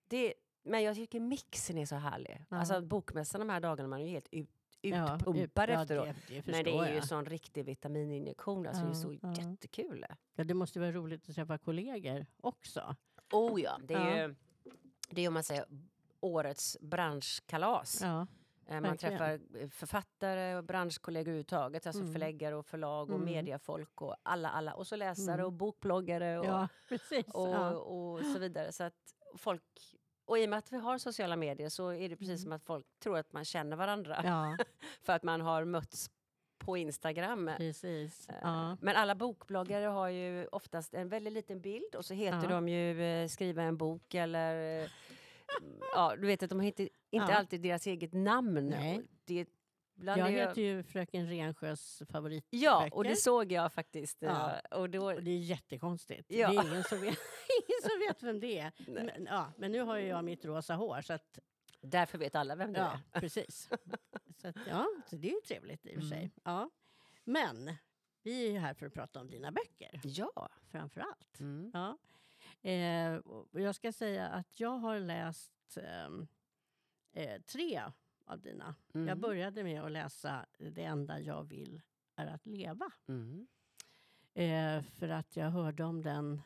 det, 0.08 0.34
men 0.64 0.84
jag 0.84 0.96
tycker 0.96 1.20
mixen 1.20 1.78
är 1.78 1.86
så 1.86 1.96
härlig. 1.96 2.46
Ja. 2.50 2.58
Alltså 2.58 2.82
bokmässan 2.82 3.40
de 3.40 3.50
här 3.50 3.60
dagarna, 3.60 3.90
man 3.90 4.00
är 4.00 4.04
ju 4.06 4.10
helt 4.12 4.28
ut, 4.32 4.50
Ja, 4.82 5.16
utpumpad 5.16 5.70
ja, 5.70 5.82
efteråt. 5.82 6.08
Det, 6.28 6.36
det 6.42 6.52
men 6.52 6.64
det 6.64 6.72
är 6.78 6.90
ju 6.90 6.96
jag. 6.96 7.08
sån 7.08 7.26
riktig 7.26 7.66
vitamininjektion, 7.66 8.68
alltså 8.68 8.84
det 8.84 8.90
är 8.90 9.14
Ja, 9.24 9.34
så 9.34 9.42
ja. 9.42 9.50
jättekul. 9.50 10.06
Ja, 10.36 10.44
det 10.44 10.54
måste 10.54 10.80
vara 10.80 10.92
roligt 10.92 11.30
att 11.30 11.36
träffa 11.36 11.58
kollegor 11.58 12.26
också. 12.42 12.96
Oh 13.32 13.62
ja, 13.62 13.78
det 13.84 13.94
är 13.94 14.18
Ja. 14.18 14.28
ju 14.28 14.36
det 15.10 15.22
är 15.22 15.28
om 15.28 15.34
man 15.34 15.44
säger 15.44 15.66
årets 16.24 16.78
branschkalas. 16.82 18.02
Ja, 18.02 18.28
Eh, 18.68 18.74
man 18.74 18.84
verkligen. 18.84 19.18
träffar 19.18 19.40
eh, 19.62 19.70
författare 19.70 20.56
och 20.56 20.64
branschkollegor 20.64 21.28
överhuvudtaget, 21.28 21.88
alltså 21.88 22.02
Mm. 22.02 22.14
förläggare 22.14 22.56
och 22.56 22.66
förlag 22.66 23.10
och 23.10 23.16
Mm. 23.16 23.26
mediafolk 23.26 24.02
och 24.02 24.16
alla, 24.24 24.50
alla. 24.50 24.74
Och 24.74 24.88
så 24.88 24.96
läsare 24.96 25.34
Mm. 25.34 25.46
och 25.46 25.54
bokbloggare 25.54 26.40
och, 26.40 26.46
ja 26.46 26.68
och, 27.34 28.14
och 28.14 28.26
så 28.26 28.40
vidare. 28.40 28.72
Så 28.72 28.84
att 28.84 28.94
folk, 29.38 29.64
och 30.26 30.38
i 30.40 30.46
och 30.46 30.50
med 30.50 30.60
att 30.60 30.72
vi 30.72 30.78
har 30.78 30.98
sociala 30.98 31.36
medier 31.36 31.70
så 31.70 31.90
är 31.94 32.10
det 32.10 32.16
precis 32.16 32.30
Mm. 32.30 32.38
som 32.44 32.52
att 32.52 32.64
folk 32.64 32.86
tror 33.00 33.18
att 33.18 33.34
man 33.34 33.46
känner 33.46 33.76
varandra 33.78 34.22
ja, 34.24 34.58
för 35.02 35.14
att 35.14 35.24
man 35.24 35.42
har 35.42 35.66
mötts 35.66 36.10
på 36.58 36.78
Instagram. 36.78 37.52
precis. 37.58 38.30
Eh, 38.30 38.36
Ja, 38.42 38.78
Men 38.82 38.96
alla 38.96 39.16
bokbloggare 39.16 39.86
har 39.86 40.08
ju 40.08 40.48
oftast 40.48 40.94
en 40.94 41.10
väldigt 41.10 41.34
liten 41.34 41.62
bild 41.62 41.96
och 41.96 42.06
så 42.06 42.14
heter 42.14 42.44
Ja. 42.44 42.50
de 42.50 42.68
ju 42.70 43.30
skriva 43.30 43.64
en 43.64 43.78
bok 43.78 44.14
eller 44.14 44.84
ja, 45.94 46.16
du 46.16 46.28
vet 46.28 46.44
att 46.44 46.50
de 46.50 46.60
heter 46.60 46.84
inte 47.10 47.32
Ja. 47.32 47.38
alltid 47.38 47.62
deras 47.62 47.88
eget 47.88 48.14
namn. 48.14 48.70
Nej. 48.70 49.02
Det, 49.26 49.48
jag 49.96 50.18
är 50.20 50.28
heter 50.30 50.62
ju 50.62 50.84
Fröken 50.84 51.30
Rensjös 51.30 52.02
favoritböcker. 52.12 52.64
Ja, 52.66 52.90
och 52.92 53.04
det 53.04 53.16
såg 53.16 53.52
jag 53.52 53.74
faktiskt. 53.74 54.18
Ja. 54.22 54.52
eh, 54.72 54.78
Och 54.80 54.90
då, 54.90 55.14
Och 55.14 55.24
det 55.24 55.32
är 55.32 55.38
jättekonstigt. 55.38 56.26
Ja. 56.32 56.50
Det 56.52 56.56
är 56.58 56.68
ingen 56.72 56.84
som, 56.84 57.02
vet, 57.02 57.18
ingen 57.68 57.82
som 57.82 58.00
vet 58.08 58.24
vem 58.24 58.40
det 58.40 58.60
är. 58.60 58.72
Men, 58.88 59.26
ja, 59.30 59.54
men 59.58 59.72
nu 59.72 59.82
har 59.82 59.98
ju 59.98 60.08
jag 60.08 60.26
mitt 60.26 60.46
rosa 60.46 60.74
hår 60.76 61.02
så 61.02 61.14
att 61.14 61.40
därför 61.82 62.18
vet 62.18 62.36
alla 62.36 62.56
vem 62.56 62.74
det 62.74 62.80
Ja, 62.80 63.00
är. 63.12 63.20
precis. 63.22 63.70
så, 64.42 64.48
att, 64.48 64.56
ja, 64.68 64.88
så 65.10 65.16
det 65.16 65.28
är 65.28 65.34
ju 65.34 65.42
trevligt 65.48 65.86
i 65.86 65.90
och 65.98 66.02
för 66.02 66.08
sig. 66.10 66.18
Mm. 66.20 66.32
Ja. 66.44 66.70
Men 67.24 67.74
vi 68.24 68.48
är 68.48 68.52
ju 68.52 68.58
här 68.60 68.74
för 68.74 68.86
att 68.86 68.94
prata 68.94 69.20
om 69.22 69.30
dina 69.30 69.52
böcker, 69.52 70.02
Ja. 70.04 70.50
framför 70.72 71.02
allt. 71.02 71.40
Mm. 71.40 71.72
Ja. 71.74 71.98
Eh, 72.64 73.22
jag 73.52 73.76
ska 73.76 73.92
säga 73.92 74.28
att 74.28 74.60
jag 74.60 74.78
har 74.78 75.00
läst 75.00 75.78
ehm, 75.78 76.28
eh, 77.12 77.42
tre 77.42 77.84
av 78.26 78.42
dina. 78.42 78.76
Mm. 78.94 79.08
Jag 79.08 79.18
började 79.20 79.64
med 79.64 79.84
att 79.84 79.92
läsa 79.92 80.46
Det 80.58 80.84
enda 80.84 81.20
jag 81.20 81.44
vill 81.44 81.82
är 82.16 82.28
att 82.28 82.46
leva. 82.46 82.92
Mm. 83.08 83.48
Eh, 84.34 84.84
för 84.92 85.10
att 85.10 85.36
jag 85.36 85.50
hörde 85.52 85.84
om 85.84 86.02
den... 86.02 86.42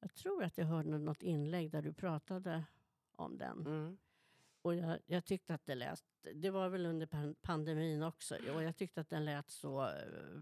Jag 0.00 0.14
tror 0.14 0.44
att 0.44 0.58
jag 0.58 0.66
hörde 0.66 0.98
något 0.98 1.22
inlägg 1.22 1.70
där 1.70 1.82
du 1.82 1.92
pratade 1.92 2.64
om 3.16 3.38
den. 3.38 3.66
Mm. 3.66 3.98
Och 4.62 4.74
jag, 4.74 4.98
jag 5.06 5.24
tyckte 5.24 5.54
att 5.54 5.66
det 5.66 5.74
lät... 5.74 6.04
Det 6.34 6.50
var 6.50 6.68
väl 6.68 6.86
under 6.86 7.06
pan- 7.06 7.36
pandemin 7.40 8.02
också. 8.02 8.36
Och 8.54 8.62
jag 8.62 8.76
tyckte 8.76 9.00
att 9.00 9.08
den 9.08 9.24
lät 9.24 9.50
så 9.50 9.82
eh, 9.82 10.40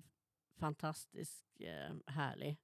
fantastiskt 0.56 1.47
eh, 1.61 1.97
härlig. 2.06 2.59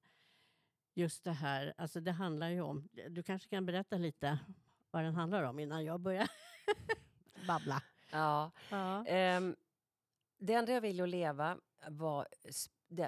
Just 0.93 1.23
det 1.23 1.31
här, 1.31 1.73
alltså 1.77 1.99
det 1.99 2.11
handlar 2.11 2.49
ju 2.49 2.61
om... 2.61 2.89
Du 3.09 3.23
kanske 3.23 3.49
kan 3.49 3.65
berätta 3.65 3.97
lite 3.97 4.39
vad 4.91 5.03
den 5.03 5.15
handlar 5.15 5.43
om 5.43 5.59
innan 5.59 5.85
jag 5.85 5.99
börjar 5.99 6.27
babbla. 7.47 7.83
Ja. 8.11 8.51
Ja. 8.69 9.05
Ehm, 9.05 9.55
det 10.37 10.53
enda 10.53 10.71
jag 10.71 10.81
ville 10.81 11.05
leva 11.05 11.57
var... 11.87 12.27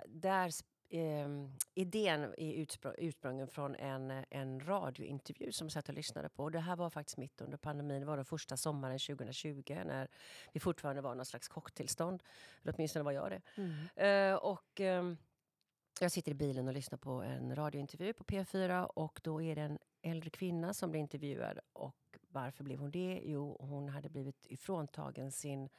Där, 0.07 0.51
ehm, 0.89 1.57
idén 1.73 2.23
är 2.23 2.53
utspr- 2.53 2.95
ursprungen 2.97 3.47
från 3.47 3.75
en, 3.75 4.11
en 4.29 4.59
radiointervju 4.67 5.51
som 5.51 5.65
jag 5.65 5.71
satt 5.71 5.89
och 5.89 5.95
lyssnade 5.95 6.29
på. 6.29 6.43
Och 6.43 6.51
Det 6.51 6.59
här 6.59 6.75
var 6.75 6.89
faktiskt 6.89 7.17
mitt 7.17 7.41
under 7.41 7.57
pandemin. 7.57 7.99
Det 7.99 8.05
var 8.05 8.15
den 8.15 8.25
första 8.25 8.57
sommaren 8.57 8.99
2020 8.99 9.63
när 9.85 10.07
vi 10.53 10.59
fortfarande 10.59 11.01
var 11.01 11.15
någon 11.15 11.25
slags 11.25 11.47
chocktillstånd. 11.49 12.23
Eller 12.63 12.73
åtminstone 12.77 13.03
var 13.03 13.11
jag 13.11 13.31
det. 13.31 13.41
Eh, 14.07 14.35
och, 14.35 14.79
ehm, 14.79 15.17
jag 15.99 16.11
sitter 16.11 16.31
i 16.31 16.35
bilen 16.35 16.67
och 16.67 16.73
lyssnar 16.73 16.97
på 16.97 17.11
en 17.11 17.55
radiointervju 17.55 18.13
på 18.13 18.23
P4 18.23 18.83
och 18.85 19.19
då 19.23 19.41
är 19.41 19.55
det 19.55 19.61
en 19.61 19.79
äldre 20.01 20.29
kvinna 20.29 20.73
som 20.73 20.91
blir 20.91 21.01
intervjuad. 21.01 21.59
Och 21.73 21.95
varför 22.29 22.63
blev 22.63 22.79
hon 22.79 22.91
det? 22.91 23.21
Jo, 23.25 23.57
hon 23.59 23.89
hade 23.89 24.09
blivit 24.09 24.45
ifråntagen 24.49 25.31
sin 25.31 25.69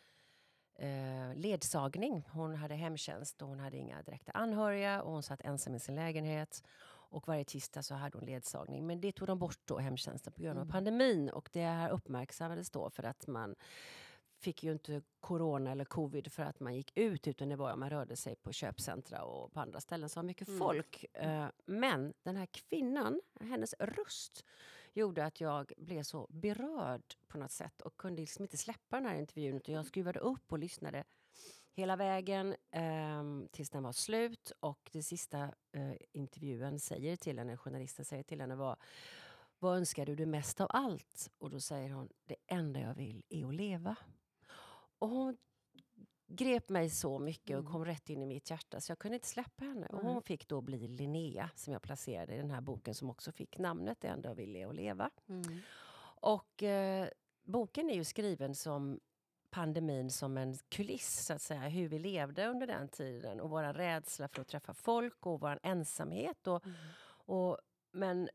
eh, 0.74 1.34
ledsagning. 1.34 2.22
Hon 2.32 2.54
hade 2.54 2.74
hemtjänst 2.74 3.42
och 3.42 3.48
hon 3.48 3.60
hade 3.60 3.76
inga 3.76 4.02
direkta 4.02 4.32
anhöriga 4.32 5.02
och 5.02 5.12
hon 5.12 5.22
satt 5.22 5.40
ensam 5.44 5.74
i 5.74 5.80
sin 5.80 5.94
lägenhet. 5.94 6.62
Och 7.08 7.28
varje 7.28 7.44
tisdag 7.44 7.82
så 7.82 7.94
hade 7.94 8.18
hon 8.18 8.26
ledsagning. 8.26 8.86
Men 8.86 9.00
det 9.00 9.12
tog 9.12 9.28
de 9.28 9.38
bort 9.38 9.58
då, 9.64 9.78
hemtjänsten, 9.78 10.32
på 10.32 10.42
grund 10.42 10.58
av 10.58 10.62
Mm. 10.62 10.72
pandemin. 10.72 11.30
Och 11.30 11.48
det 11.52 11.62
här 11.62 11.90
uppmärksammades 11.90 12.70
då 12.70 12.90
för 12.90 13.02
att 13.02 13.26
man 13.26 13.54
fick 14.46 14.62
ju 14.64 14.72
inte 14.72 15.02
corona 15.20 15.70
eller 15.72 15.84
covid 15.84 16.32
för 16.32 16.42
att 16.42 16.60
man 16.60 16.74
gick 16.74 16.92
ut 16.98 17.28
utan 17.28 17.48
det 17.48 17.56
var 17.56 17.70
att 17.70 17.78
man 17.78 17.90
rörde 17.90 18.16
sig 18.16 18.36
på 18.36 18.52
köpcentra 18.52 19.22
och 19.24 19.52
på 19.52 19.60
andra 19.60 19.80
ställen 19.80 20.08
som 20.08 20.20
var 20.22 20.26
mycket 20.26 20.48
Mm. 20.48 20.58
folk. 20.58 21.04
Eh, 21.12 21.46
Men 21.66 22.14
den 22.22 22.36
här 22.36 22.46
kvinnan, 22.46 23.20
hennes 23.40 23.74
röst 23.78 24.44
gjorde 24.92 25.24
att 25.24 25.40
jag 25.40 25.72
blev 25.76 26.02
så 26.02 26.26
berörd 26.30 27.02
på 27.28 27.38
något 27.38 27.50
sätt 27.50 27.80
och 27.82 27.96
kunde 27.96 28.20
liksom 28.20 28.44
inte 28.44 28.56
släppa 28.56 28.96
den 28.96 29.06
här 29.06 29.14
intervjun 29.18 29.56
utan 29.56 29.74
jag 29.74 29.86
skruvade 29.86 30.18
upp 30.18 30.52
och 30.52 30.58
lyssnade 30.58 31.04
hela 31.72 31.96
vägen 31.96 32.56
ehm, 32.70 33.48
tills 33.52 33.70
den 33.70 33.82
var 33.82 33.92
slut 33.92 34.52
och 34.60 34.90
det 34.92 35.02
sista 35.02 35.42
eh, 35.72 35.92
intervjun 36.12 36.80
säger 36.80 37.16
till 37.16 37.38
henne, 37.38 37.56
journalisten 37.56 38.04
säger 38.04 38.22
till 38.22 38.40
henne 38.40 38.54
var 38.56 38.76
vad 39.58 39.76
önskar 39.76 40.06
du 40.06 40.14
dig 40.16 40.26
mest 40.26 40.60
av 40.60 40.66
allt? 40.70 41.30
Och 41.38 41.50
då 41.50 41.60
säger 41.60 41.90
hon, 41.90 42.08
det 42.26 42.36
enda 42.46 42.80
jag 42.80 42.94
vill 42.94 43.22
är 43.28 43.46
att 43.46 43.54
leva. 43.54 43.96
Och 44.98 45.08
hon 45.08 45.36
grep 46.28 46.68
mig 46.68 46.90
så 46.90 47.18
mycket 47.18 47.56
och 47.56 47.60
Mm. 47.60 47.72
kom 47.72 47.84
rätt 47.84 48.10
in 48.10 48.22
i 48.22 48.26
mitt 48.26 48.50
hjärta 48.50 48.80
så 48.80 48.90
jag 48.90 48.98
kunde 48.98 49.14
inte 49.14 49.28
släppa 49.28 49.64
henne. 49.64 49.86
Och 49.86 50.00
hon 50.00 50.22
fick 50.22 50.48
då 50.48 50.60
bli 50.60 50.88
Linnea 50.88 51.50
som 51.54 51.72
jag 51.72 51.82
placerade 51.82 52.34
i 52.34 52.36
den 52.36 52.50
här 52.50 52.60
boken 52.60 52.94
som 52.94 53.10
också 53.10 53.32
fick 53.32 53.58
namnet 53.58 54.00
Det 54.00 54.08
enda 54.08 54.28
jag 54.28 54.34
vill 54.34 54.66
att 54.66 54.74
leva. 54.74 55.10
Mm. 55.28 55.58
Och 56.20 56.62
eh, 56.62 57.08
boken 57.44 57.90
är 57.90 57.94
ju 57.94 58.04
skriven 58.04 58.54
som 58.54 59.00
pandemin 59.50 60.10
som 60.10 60.36
en 60.36 60.54
kuliss, 60.68 61.24
så 61.26 61.32
att 61.32 61.42
säga. 61.42 61.60
Hur 61.60 61.88
vi 61.88 61.98
levde 61.98 62.46
under 62.46 62.66
den 62.66 62.88
tiden 62.88 63.40
och 63.40 63.50
vår 63.50 63.62
rädsla 63.72 64.28
för 64.28 64.40
att 64.40 64.48
träffa 64.48 64.74
folk 64.74 65.26
och 65.26 65.40
vår 65.40 65.60
ensamhet. 65.62 66.46
Och, 66.46 66.64
Mm. 66.66 66.76
och, 67.08 67.58
men 67.92 68.28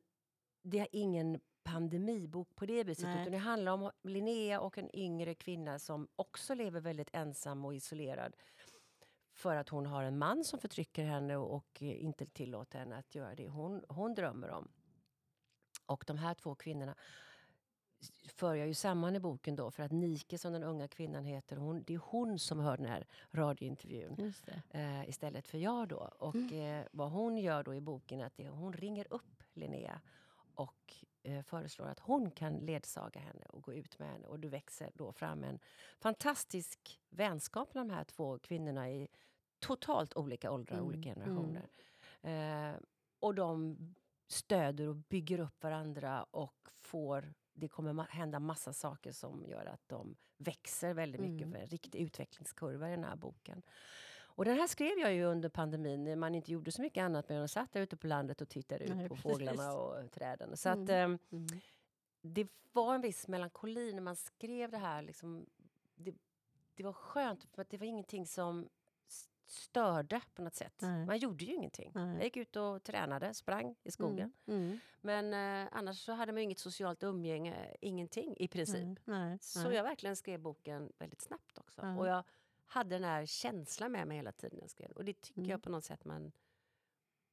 det 0.64 0.80
är 0.80 0.88
ingen 0.92 1.40
pandemibok 1.64 2.56
på 2.56 2.66
det 2.66 2.84
viset. 2.84 3.04
Nej. 3.04 3.22
Utan 3.22 3.32
det 3.32 3.38
handlar 3.38 3.72
om 3.72 3.92
Linnea 4.04 4.60
och 4.60 4.78
en 4.78 4.96
yngre 4.96 5.36
kvinna 5.36 5.80
som 5.80 6.08
också 6.16 6.56
lever 6.56 6.82
väldigt 6.82 7.10
ensam 7.14 7.66
och 7.66 7.76
isolerad. 7.76 8.36
För 9.34 9.56
att 9.56 9.70
hon 9.70 9.86
har 9.86 10.04
en 10.04 10.18
man 10.18 10.44
som 10.44 10.60
förtrycker 10.60 11.04
henne 11.04 11.38
och, 11.38 11.82
inte 11.82 12.26
tillåter 12.26 12.80
henne 12.80 12.98
att 12.98 13.16
göra 13.16 13.36
det 13.36 13.48
hon, 13.48 13.84
hon 13.90 14.14
drömmer 14.14 14.50
om. 14.50 14.72
Och 15.86 16.04
de 16.08 16.18
här 16.18 16.34
två 16.34 16.56
kvinnorna 16.56 16.96
för 18.28 18.56
jag 18.56 18.68
ju 18.68 18.74
samman 18.74 19.16
i 19.16 19.20
boken 19.20 19.56
då 19.56 19.72
för 19.72 19.84
att 19.84 19.92
Nike 19.92 20.38
som 20.38 20.54
den 20.54 20.64
unga 20.64 20.88
kvinnan 20.88 21.26
heter, 21.26 21.58
hon, 21.58 21.84
det 21.84 21.94
är 21.94 22.02
hon 22.04 22.40
som 22.40 22.60
hör 22.60 22.78
den 22.78 22.86
här 22.86 23.08
radiointervjun 23.32 24.34
eh, 24.70 25.10
istället 25.10 25.48
för 25.48 25.58
jag 25.58 25.88
då. 25.88 26.12
Och 26.20 26.54
eh, 26.54 26.86
vad 26.92 27.12
hon 27.12 27.38
gör 27.38 27.64
då 27.64 27.76
i 27.76 27.82
boken 27.82 28.20
är 28.20 28.26
att 28.26 28.36
det, 28.36 28.50
hon 28.50 28.74
ringer 28.74 29.08
upp 29.10 29.44
Linnea 29.54 30.02
och 30.56 30.96
föreslår 31.44 31.88
att 31.88 32.00
hon 32.00 32.32
kan 32.32 32.58
ledsaga 32.58 33.20
henne 33.20 33.46
och 33.50 33.64
gå 33.64 33.74
ut 33.74 34.00
med 34.00 34.10
henne. 34.10 34.28
Och 34.28 34.40
det 34.40 34.50
växer 34.50 34.92
då 34.94 35.12
fram 35.12 35.44
en 35.44 35.60
fantastisk 36.00 37.00
vänskap 37.10 37.74
med 37.74 37.88
de 37.88 37.94
här 37.94 38.04
två 38.04 38.40
kvinnorna 38.40 38.90
i 38.90 39.08
totalt 39.60 40.14
olika 40.18 40.52
åldrar 40.52 40.80
och 40.80 40.86
Mm, 40.86 40.98
olika 40.98 41.10
mm. 41.10 41.24
generationer. 41.24 41.70
Eh, 42.22 42.80
och 43.20 43.36
de 43.36 43.78
stöder 44.28 44.88
och 44.88 44.96
bygger 44.96 45.40
upp 45.40 45.64
varandra 45.64 46.24
och 46.24 46.70
får 46.74 47.34
det 47.54 47.68
kommer 47.68 48.04
hända 48.10 48.40
massa 48.40 48.74
saker 48.74 49.12
som 49.12 49.46
gör 49.46 49.66
att 49.66 49.90
de 49.90 50.16
växer 50.38 50.94
väldigt 50.94 51.22
mycket. 51.22 51.46
Mm. 51.46 51.52
För 51.52 51.60
en 51.60 51.68
riktig 51.68 52.00
utvecklingskurva 52.00 52.88
i 52.88 52.92
den 52.92 53.04
här 53.04 53.16
boken. 53.16 53.62
Och 54.36 54.46
den 54.46 54.58
här 54.58 54.68
skrev 54.68 54.98
jag 55.00 55.14
ju 55.14 55.24
under 55.24 55.50
pandemin 55.50 56.04
när 56.04 56.16
man 56.16 56.36
inte 56.36 56.52
gjorde 56.52 56.72
så 56.72 56.82
mycket 56.82 57.02
annat 57.02 57.30
men 57.30 57.38
jag 57.38 57.50
satt 57.50 57.72
där 57.74 57.82
ute 57.82 57.98
på 57.98 58.08
landet 58.08 58.42
och 58.42 58.50
tittade 58.50 58.84
ut 58.84 58.96
Nej, 58.96 59.10
på 59.10 59.16
precis. 59.16 59.32
fåglarna 59.32 59.74
och 59.74 60.12
träden. 60.12 60.58
Så 60.58 60.70
Mm. 60.70 60.84
att, 60.84 60.90
ehm, 60.90 61.18
Mm. 61.32 61.48
det 62.22 62.48
var 62.72 62.96
en 62.96 63.02
viss 63.02 63.28
melankoli 63.28 63.94
när 63.94 64.02
man 64.02 64.16
skrev 64.16 64.72
det 64.72 64.78
här. 64.78 65.02
Liksom, 65.02 65.46
det, 65.96 66.14
det 66.76 66.84
var 66.84 66.94
skönt 66.94 67.44
för 67.44 67.62
att 67.62 67.70
det 67.70 67.78
var 67.78 67.86
ingenting 67.86 68.28
som 68.28 68.70
störde 69.48 70.22
på 70.36 70.42
något 70.42 70.56
sätt. 70.56 70.74
Nej. 70.82 71.06
Man 71.06 71.18
gjorde 71.18 71.46
ju 71.46 71.54
ingenting. 71.54 71.92
Nej. 71.96 72.16
Jag 72.16 72.24
gick 72.24 72.38
ut 72.38 72.56
och 72.56 72.84
tränade, 72.84 73.34
sprang 73.34 73.76
i 73.84 73.92
skogen. 73.92 74.34
Mm. 74.46 74.62
Mm. 74.62 74.80
Men 75.02 75.34
eh, 75.64 75.70
annars 75.72 76.06
så 76.06 76.12
hade 76.14 76.32
man 76.32 76.42
inget 76.42 76.60
socialt 76.60 77.04
umgänge, 77.04 77.76
ingenting 77.82 78.36
i 78.38 78.48
princip. 78.48 79.00
Nej, 79.06 79.38
Så 79.42 79.72
jag 79.72 79.84
verkligen 79.84 80.16
skrev 80.16 80.40
boken 80.40 80.92
väldigt 80.98 81.22
snabbt 81.22 81.58
också. 81.58 81.82
Och 81.82 82.08
jag 82.08 82.24
hade 82.72 82.96
den 82.96 83.04
här 83.04 83.26
känslan 83.26 83.92
med 83.92 84.08
mig 84.08 84.18
hela 84.18 84.32
tiden 84.32 84.60
jag 84.62 84.70
skrev. 84.70 84.92
Och 84.92 85.06
det 85.06 85.22
tycker 85.22 85.40
Mm. 85.42 85.50
jag 85.52 85.64
på 85.64 85.70
något 85.70 85.84
sätt 85.84 86.06
man, 86.06 86.32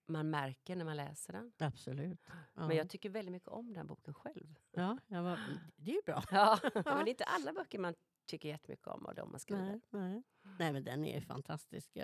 man 0.06 0.30
märker 0.30 0.76
när 0.76 0.84
man 0.84 0.96
läser 0.96 1.32
den. 1.32 1.52
Absolut. 1.58 2.20
Ja. 2.54 2.66
Men 2.68 2.76
jag 2.76 2.88
tycker 2.90 3.10
väldigt 3.10 3.32
mycket 3.32 3.48
om 3.48 3.72
den 3.74 3.86
boken 3.86 4.14
själv. 4.14 4.58
ja, 4.70 4.98
var, 5.22 5.40
det 5.76 5.90
är 5.90 5.94
ju 5.94 6.02
bra. 6.06 6.22
Ja, 6.30 6.58
men 6.74 6.84
det 6.84 6.90
är 6.90 7.08
inte 7.08 7.24
alla 7.24 7.52
böcker 7.52 7.78
man 7.78 7.94
tycker 8.26 8.48
jättemycket 8.48 8.86
om 8.86 9.06
av 9.06 9.14
de 9.14 9.30
man 9.30 9.40
skriver. 9.40 9.62
Nej, 9.62 9.80
nej. 9.90 10.22
nej, 10.58 10.72
men 10.72 10.84
den 10.84 11.04
är 11.04 11.20
fantastisk. 11.20 11.96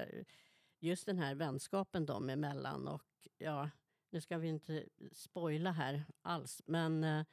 Just 0.81 1.07
den 1.07 1.19
här 1.19 1.35
vänskapen 1.35 2.07
dem 2.07 2.31
emellan 2.31 2.89
och 2.89 3.29
ja, 3.39 3.71
nu 4.11 4.21
ska 4.21 4.39
vi 4.39 4.49
inte 4.49 4.89
spoila 5.13 5.71
här 5.71 6.05
alls, 6.23 6.63
men 6.67 7.05
eh, 7.05 7.25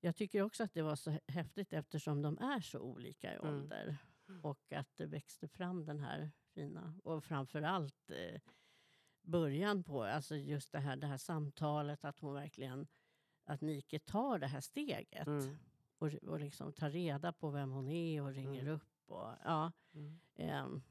jag 0.00 0.16
tycker 0.16 0.42
också 0.42 0.64
att 0.64 0.74
det 0.74 0.82
var 0.82 0.96
så 0.96 1.18
häftigt 1.28 1.72
eftersom 1.72 2.22
de 2.22 2.38
är 2.38 2.60
så 2.60 2.78
olika 2.80 3.34
i 3.34 3.36
Mm. 3.36 3.94
Och 4.42 4.72
att 4.72 4.96
det 4.96 5.06
växte 5.06 5.48
fram 5.48 5.84
den 5.84 6.00
här 6.00 6.30
fina 6.54 6.94
och 7.04 7.24
framför 7.24 7.62
allt 7.62 8.10
eh, 8.10 8.40
början 9.22 9.84
på, 9.84 10.02
alltså 10.02 10.36
just 10.36 10.72
det 10.72 10.78
här, 10.80 10.96
det 10.96 11.06
här 11.06 11.16
samtalet, 11.16 12.04
att 12.04 12.18
hon 12.18 12.34
verkligen, 12.34 12.86
att 13.44 13.60
Nike 13.60 13.98
tar 13.98 14.38
det 14.38 14.46
här 14.46 14.60
steget 14.60 15.26
Mm. 15.26 15.56
och, 15.98 16.14
och 16.14 16.40
liksom 16.40 16.72
tar 16.72 16.90
reda 16.90 17.32
på 17.32 17.50
vem 17.50 17.70
hon 17.70 17.88
är 17.88 18.22
och 18.22 18.32
ringer 18.34 18.60
Mm. 18.62 18.74
upp. 18.74 18.88
Och, 19.10 19.28
ja, 19.44 19.72
Mm. 19.94 20.20
ehm, 20.34 20.82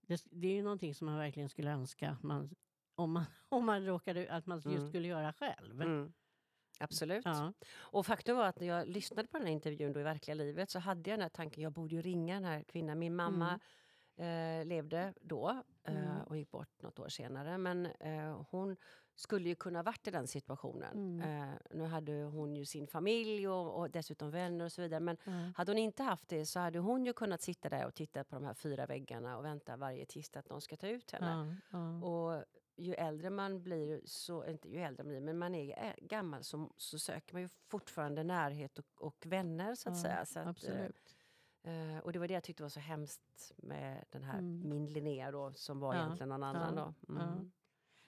det, 0.00 0.24
det 0.30 0.48
är 0.48 0.52
ju 0.54 0.62
någonting 0.62 0.94
som 0.94 1.06
man 1.06 1.16
verkligen 1.18 1.48
skulle 1.48 1.70
önska 1.70 2.16
man, 2.22 2.54
om, 2.94 3.12
man, 3.12 3.24
om 3.48 3.64
man 3.66 3.84
råkade, 3.86 4.32
att 4.32 4.46
man 4.46 4.56
just 4.58 4.66
Mm. 4.68 4.88
skulle 4.88 5.08
göra 5.08 5.32
själv. 5.32 5.82
Mm. 6.78 6.84
Absolut. 6.84 7.24
Ja, 7.24 7.52
Och 7.78 8.06
faktum 8.06 8.36
var 8.36 8.44
att 8.46 8.60
när 8.60 8.66
jag 8.66 8.88
lyssnade 8.88 9.28
på 9.28 9.38
den 9.38 9.46
här 9.46 9.52
intervjun 9.54 9.92
då 9.92 10.00
i 10.00 10.02
verkliga 10.02 10.34
livet 10.34 10.70
så 10.70 10.78
hade 10.78 11.10
jag 11.10 11.18
den 11.18 11.22
här 11.22 11.28
tanken, 11.28 11.62
jag 11.62 11.72
borde 11.72 11.94
ju 11.94 12.02
ringa 12.02 12.34
den 12.34 12.44
här 12.44 12.62
kvinnan. 12.62 12.98
Min 12.98 13.16
mamma 13.16 13.60
eh, 14.16 14.64
levde 14.66 15.14
då 15.20 15.62
eh, 15.84 15.94
Mm. 15.96 16.22
och 16.26 16.36
gick 16.36 16.50
bort 16.50 16.82
något 16.82 16.98
år 16.98 17.08
senare. 17.08 17.58
Men 17.58 17.86
eh, 17.86 18.46
hon 18.50 18.76
skulle 19.14 19.48
ju 19.48 19.54
kunna 19.54 19.82
varit 19.82 20.08
i 20.08 20.10
den 20.10 20.26
situationen. 20.26 21.20
Mm. 21.20 21.42
Eh, 21.50 21.54
nu 21.70 21.84
hade 21.84 22.12
hon 22.12 22.56
ju 22.56 22.64
sin 22.64 22.86
familj 22.86 23.48
och, 23.48 23.78
och 23.80 23.90
dessutom 23.90 24.30
vänner 24.30 24.64
och 24.64 24.72
så 24.72 24.82
vidare. 24.82 25.00
Men 25.00 25.16
hade 25.56 25.72
hon 25.72 25.78
inte 25.78 26.02
haft 26.02 26.28
det 26.28 26.46
så 26.46 26.60
hade 26.60 26.78
hon 26.78 27.04
ju 27.06 27.12
kunnat 27.12 27.42
sitta 27.42 27.68
där 27.68 27.86
och 27.86 27.94
titta 27.94 28.24
på 28.24 28.34
de 28.34 28.44
här 28.44 28.54
fyra 28.54 28.86
väggarna 28.86 29.38
och 29.38 29.44
vänta 29.44 29.76
varje 29.76 30.06
tisdag 30.06 30.40
att 30.40 30.48
någon 30.48 30.60
ska 30.60 30.76
ta 30.76 30.88
ut 30.88 31.10
henne. 31.10 31.56
Och 32.04 32.44
ju 32.78 32.94
äldre 32.94 33.30
man 33.30 33.62
blir, 33.62 34.00
så, 34.04 34.44
inte 34.46 34.68
ju 34.68 34.78
äldre 34.78 35.04
man 35.04 35.08
blir, 35.10 35.20
men 35.20 35.38
man 35.38 35.54
är 35.54 35.78
ä- 35.78 35.96
gammal 36.00 36.44
så, 36.44 36.70
så 36.76 36.98
söker 36.98 37.34
man 37.34 37.42
ju 37.42 37.48
fortfarande 37.68 38.24
närhet 38.24 38.78
och, 38.78 38.86
och 39.02 39.26
vänner 39.26 39.74
så 39.74 39.88
att 39.88 39.96
Ja, 39.96 40.02
säga. 40.02 40.26
Så 40.26 40.38
att, 40.38 40.44
eh, 40.44 40.50
Absolut. 40.50 41.16
eh, 41.62 41.98
och 41.98 42.12
det 42.12 42.18
var 42.18 42.28
det 42.28 42.34
jag 42.34 42.42
tyckte 42.44 42.62
var 42.62 42.70
så 42.70 42.80
hemskt 42.80 43.52
med 43.56 44.04
den 44.10 44.22
här, 44.24 44.38
Mm. 44.38 44.68
min 44.68 44.86
Linnea 44.86 45.30
då, 45.30 45.52
som 45.54 45.80
var 45.80 45.94
Ja, 45.94 46.00
egentligen 46.00 46.28
någon 46.28 46.42
annan 46.42 46.74
ja, 46.76 46.94
då. 47.08 47.14
Mm. 47.14 47.50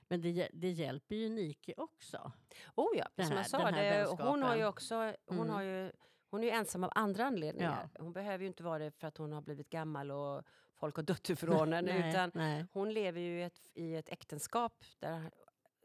Men 0.08 0.20
det, 0.20 0.48
det 0.52 0.70
hjälper 0.70 1.14
ju 1.16 1.28
Nike 1.28 1.74
också. 1.76 2.32
Oh 2.76 2.88
ja, 2.96 3.08
Den 3.14 3.26
som 3.26 3.36
här- 3.36 3.42
jag 3.42 3.50
sa, 3.50 3.70
det, 4.18 4.24
hon 4.30 4.42
har 4.42 4.56
ju 4.56 4.66
också, 4.66 4.94
hon 5.26 5.36
Mm. 5.38 5.50
har 5.50 5.62
ju 5.62 5.92
hon 6.32 6.40
är 6.42 6.44
ju 6.44 6.50
ensam 6.50 6.84
av 6.84 6.90
andra 6.94 7.24
anledningar. 7.24 7.88
Ja. 7.94 8.00
Hon 8.02 8.12
behöver 8.12 8.38
ju 8.42 8.46
inte 8.46 8.62
vara 8.62 8.78
det 8.78 8.90
för 8.90 9.06
att 9.06 9.16
hon 9.16 9.32
har 9.32 9.40
blivit 9.42 9.70
gammal 9.70 10.10
och 10.10 10.42
folk 10.80 10.96
har 10.96 11.02
dött 11.02 11.30
ifrån 11.30 11.72
henne. 11.72 12.08
utan 12.10 12.30
nej. 12.34 12.66
hon 12.72 12.92
lever 12.92 13.20
ju 13.20 13.40
i 13.40 13.42
ett, 13.42 13.60
i 13.74 13.96
ett 13.96 14.08
äktenskap 14.08 14.84
där 14.98 15.30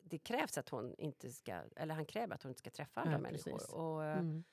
det 0.04 0.18
krävs 0.18 0.58
att 0.58 0.70
hon 0.70 0.96
inte 0.98 1.32
ska, 1.32 1.62
eller 1.76 1.96
han 1.96 2.06
kräver 2.06 2.36
att 2.36 2.44
hon 2.44 2.50
inte 2.50 2.60
ska 2.60 2.70
träffa 2.70 3.02
andra 3.02 3.14
Ja, 3.14 3.20
människor. 3.20 3.76
Och 3.76 4.06
eh, 4.06 4.18
Mm. 4.18 4.44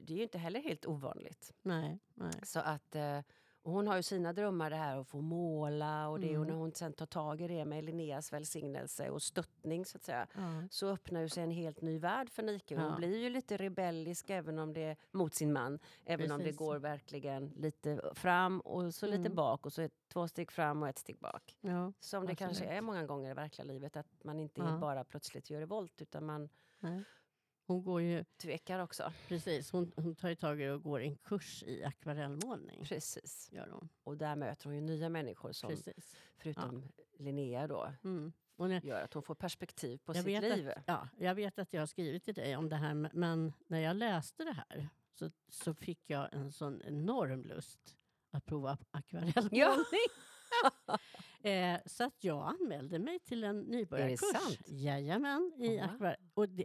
det 0.00 0.12
är 0.12 0.16
ju 0.16 0.22
inte 0.22 0.38
heller 0.38 0.60
helt 0.60 0.86
ovanligt. 0.86 1.52
nej, 1.62 1.98
nej. 2.14 2.32
Så 2.42 2.60
att, 2.60 2.94
eh, 2.94 3.20
Och 3.62 3.72
hon 3.72 3.86
har 3.86 3.96
ju 3.96 4.02
sina 4.02 4.32
drömmar 4.32 4.70
det 4.70 4.76
här 4.76 4.96
att 4.96 5.08
få 5.08 5.20
måla 5.20 6.08
och 6.08 6.20
det 6.20 6.28
och 6.28 6.34
Mm. 6.44 6.48
när 6.48 6.54
hon 6.54 6.72
sen 6.74 6.92
tar 6.92 7.06
tag 7.06 7.40
i 7.40 7.48
det 7.48 7.64
med 7.64 7.84
Linneas 7.84 8.32
välsignelse 8.32 9.10
och 9.10 9.22
stöttning 9.22 9.84
så 9.84 9.96
att 9.96 10.04
säga 10.04 10.26
Ja. 10.34 10.62
så 10.70 10.88
öppnar 10.88 11.20
ju 11.20 11.28
sig 11.28 11.42
en 11.42 11.50
helt 11.50 11.80
ny 11.80 11.98
värld 11.98 12.30
för 12.30 12.42
Nike. 12.42 12.76
Hon 12.76 12.84
Ja. 12.90 12.96
blir 12.96 13.18
ju 13.18 13.30
lite 13.30 13.56
rebellisk 13.56 14.30
även 14.30 14.58
om 14.58 14.72
det 14.72 14.80
är 14.82 14.96
mot 15.10 15.34
sin 15.34 15.52
man. 15.52 15.78
Även 16.04 16.32
om 16.32 16.38
det 16.38 16.44
Precis. 16.44 16.58
går 16.58 16.76
verkligen 16.78 17.48
lite 17.48 18.10
fram 18.14 18.60
och 18.60 18.94
så 18.94 19.06
lite 19.06 19.18
Mm. 19.20 19.34
bak 19.34 19.66
och 19.66 19.72
så 19.72 19.82
ett, 19.82 19.94
två 20.12 20.28
steg 20.28 20.52
fram 20.52 20.82
och 20.82 20.88
ett 20.88 20.98
steg 20.98 21.18
bak. 21.18 21.56
Ja. 21.60 21.92
Som 22.00 22.26
det 22.26 22.34
kanske 22.34 22.64
är 22.64 22.80
många 22.80 23.06
gånger 23.06 23.30
i 23.30 23.34
verkliga 23.34 23.64
livet 23.64 23.96
att 23.96 24.24
man 24.24 24.40
inte 24.40 24.60
Ja. 24.60 24.78
bara 24.78 25.04
plötsligt 25.04 25.50
gör 25.50 25.60
revolt 25.60 26.02
utan 26.02 26.26
man 26.26 26.48
Nej. 26.80 27.04
Hon 27.68 27.82
går 27.82 28.02
ju, 28.02 28.24
tvekar 28.36 28.78
också. 28.78 29.12
precis, 29.28 29.70
hon, 29.72 29.92
hon 29.96 30.14
tar 30.16 30.34
tag 30.34 30.60
i 30.60 30.64
det 30.64 30.72
och 30.72 30.82
går 30.82 31.00
en 31.00 31.16
kurs 31.16 31.62
i 31.62 31.84
akvarellmålning. 31.84 32.84
Precis. 32.84 33.48
Gör 33.52 33.68
hon. 33.68 33.88
Och 34.04 34.16
där 34.16 34.36
möter 34.36 34.64
hon 34.64 34.74
ju 34.74 34.80
nya 34.80 35.08
människor 35.08 35.52
som 35.52 35.70
Precis. 35.70 36.16
förutom 36.36 36.84
Linnea 37.18 37.66
då 37.66 37.92
Mm. 38.04 38.32
Och 38.56 38.68
när, 38.68 38.80
gör 38.80 39.02
att 39.02 39.14
hon 39.14 39.22
får 39.22 39.34
perspektiv 39.34 39.98
på 40.04 40.14
sitt 40.14 40.24
vet 40.26 40.44
att- 40.52 40.58
liv. 40.58 40.72
ja, 40.86 41.08
jag 41.18 41.34
vet 41.34 41.58
att 41.58 41.72
jag 41.72 41.80
har 41.82 41.86
skrivit 41.86 42.24
till 42.24 42.34
dig 42.34 42.56
om 42.56 42.68
det 42.68 42.76
här, 42.76 42.94
men- 43.12 43.52
när 43.66 43.80
jag 43.80 43.96
läste 43.96 44.44
det 44.44 44.52
här 44.52 44.88
så, 45.14 45.30
så 45.48 45.74
fick 45.74 46.10
jag 46.10 46.28
en 46.34 46.52
sån 46.52 46.82
enorm 46.82 47.44
lust 47.44 47.96
att 48.30 48.44
prova 48.46 48.78
akvarellmålning. 48.90 49.60
Ja. 49.60 49.76
eh, 51.50 51.80
så 51.86 52.04
att 52.04 52.24
jag 52.24 52.54
anmälde 52.60 52.98
mig 52.98 53.18
till 53.18 53.44
en 53.44 53.60
nybörjarkurs. 53.60 54.20
sant? 54.20 54.58
Jajamän, 54.68 55.52
i 55.56 55.76
Wow. 55.78 55.84
akvarell. 55.84 56.20
Och, 56.34 56.48
det, 56.48 56.64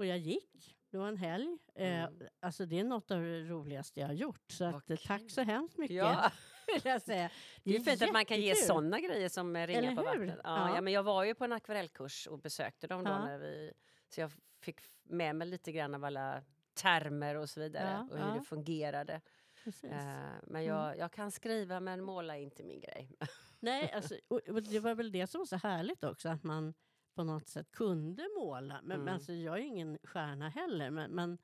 och 0.00 0.06
jag 0.06 0.18
gick, 0.18 0.76
det 0.90 0.98
var 0.98 1.08
en 1.08 1.16
helg. 1.16 1.58
Eh, 1.74 2.04
Mm. 2.04 2.28
Alltså 2.40 2.66
det 2.66 2.78
är 2.78 2.84
något 2.84 3.10
av 3.10 3.20
det 3.22 3.40
roligaste 3.42 4.00
jag 4.00 4.06
har 4.06 4.14
gjort. 4.14 4.44
Så 4.52 4.64
att, 4.64 4.86
tack 5.06 5.30
så 5.30 5.42
hemskt 5.42 5.78
mycket. 5.78 5.96
Ja. 5.96 6.32
jag 6.84 7.02
säga. 7.02 7.30
Det 7.64 7.76
är 7.76 7.80
fint 7.80 8.02
att 8.02 8.12
man 8.12 8.24
kan 8.24 8.40
ge 8.40 8.54
sådana 8.54 9.00
grejer 9.00 9.28
som 9.28 9.56
ringar 9.56 9.96
på 9.96 10.02
vattnet. 10.02 10.40
Ja, 10.44 10.68
Ja. 10.68 10.74
ja. 10.74 10.80
men 10.80 10.92
jag 10.92 11.02
var 11.02 11.24
ju 11.24 11.34
på 11.34 11.44
en 11.44 11.52
akvarellkurs 11.52 12.26
och 12.26 12.38
besökte 12.38 12.86
dem 12.86 13.04
då 13.04 13.10
när 13.10 13.38
vi, 13.38 13.72
så 14.08 14.20
jag 14.20 14.32
fick 14.60 14.80
med 15.02 15.36
mig 15.36 15.48
lite 15.48 15.72
grann 15.72 15.94
av 15.94 16.04
alla 16.04 16.42
termer 16.74 17.34
och 17.34 17.50
så 17.50 17.60
vidare 17.60 18.08
och 18.10 18.18
hur 18.18 18.34
det 18.38 18.42
fungerade. 18.44 19.20
Precis. 19.64 19.84
Eh, 19.90 19.98
men 20.42 20.62
Mm. 20.62 20.64
jag, 20.64 20.98
jag 20.98 21.12
kan 21.12 21.30
skriva 21.30 21.80
men 21.80 22.02
måla 22.02 22.36
är 22.38 22.42
inte 22.42 22.62
min 22.62 22.80
grej. 22.80 23.10
Nej, 23.60 23.92
alltså, 23.92 24.14
och, 24.28 24.40
och 24.48 24.62
det 24.62 24.80
var 24.80 24.94
väl 24.94 25.12
det 25.12 25.26
som 25.26 25.38
var 25.38 25.46
så 25.46 25.56
härligt 25.56 26.04
också, 26.04 26.28
att 26.28 26.42
man 26.44 26.74
på 27.14 27.24
något 27.24 27.48
sätt 27.48 27.72
kunde 27.72 28.28
måla. 28.38 28.74
Men, 28.74 28.88
men 28.88 29.00
Mm. 29.00 29.14
alltså, 29.14 29.32
jag 29.32 29.58
är 29.58 29.62
ingen 29.62 29.98
stjärna 30.02 30.48
heller, 30.48 30.90
men, 30.90 31.10
men 31.10 31.38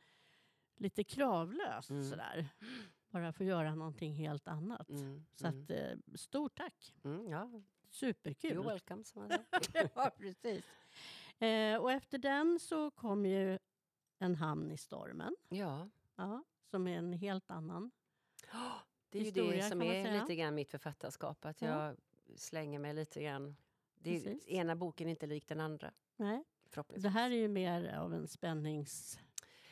lite 0.77 1.05
kravlöst 1.05 1.91
Mm. 1.91 2.05
sådär. 2.05 2.49
Bara 3.11 3.33
få 3.33 3.45
göra 3.45 3.75
någonting 3.75 4.13
helt 4.15 4.49
annat. 4.49 4.89
Mm, 4.91 5.25
Så 5.35 5.47
mm, 5.47 5.63
att, 5.63 5.71
eh, 5.71 5.99
stort 6.15 6.55
tack! 6.59 6.95
mm, 7.05 7.29
ja, 7.29 7.51
Superkul! 7.91 8.51
you're 8.51 8.69
welcome 8.69 9.05
som 9.05 9.21
man 9.23 9.31
säger. 9.31 9.91
ja, 9.95 10.11
precis. 10.19 10.65
Eh, 11.39 11.77
och 11.81 11.93
efter 11.93 12.19
den 12.19 12.59
så 12.61 12.91
kom 12.91 13.27
ju 13.27 13.59
En 14.19 14.35
hamn 14.35 14.71
i 14.71 14.77
stormen, 14.77 15.37
Ja, 15.49 15.89
ja, 16.17 16.45
som 16.65 16.89
är 16.89 16.99
en 16.99 17.13
helt 17.13 17.51
annan. 17.51 17.91
det 19.11 19.19
är 19.19 19.23
ju 19.23 19.27
Historia, 19.27 19.51
det 19.53 19.61
kan 19.61 19.69
som 19.71 19.83
är 19.83 20.05
säga. 20.05 20.21
lite 20.21 20.35
grann 20.37 20.55
mitt 20.55 20.71
författarskap. 20.71 21.45
Att 21.45 21.63
Ja. 21.63 21.69
jag 21.87 21.97
slänger 22.39 22.79
mig 22.79 22.95
lite 22.95 23.23
grann. 23.23 23.57
Det 24.07 24.23
Precis. 24.25 24.49
ena 24.49 24.77
boken 24.77 25.07
är 25.07 25.11
inte 25.11 25.27
lik 25.27 25.49
den 25.49 25.61
andra. 25.61 25.93
Nej, 26.17 26.45
det 26.97 27.09
här 27.09 27.31
är 27.31 27.35
ju 27.35 27.49
mer 27.49 27.95
av 27.99 28.15
en 28.15 28.29
spännings... 28.29 29.19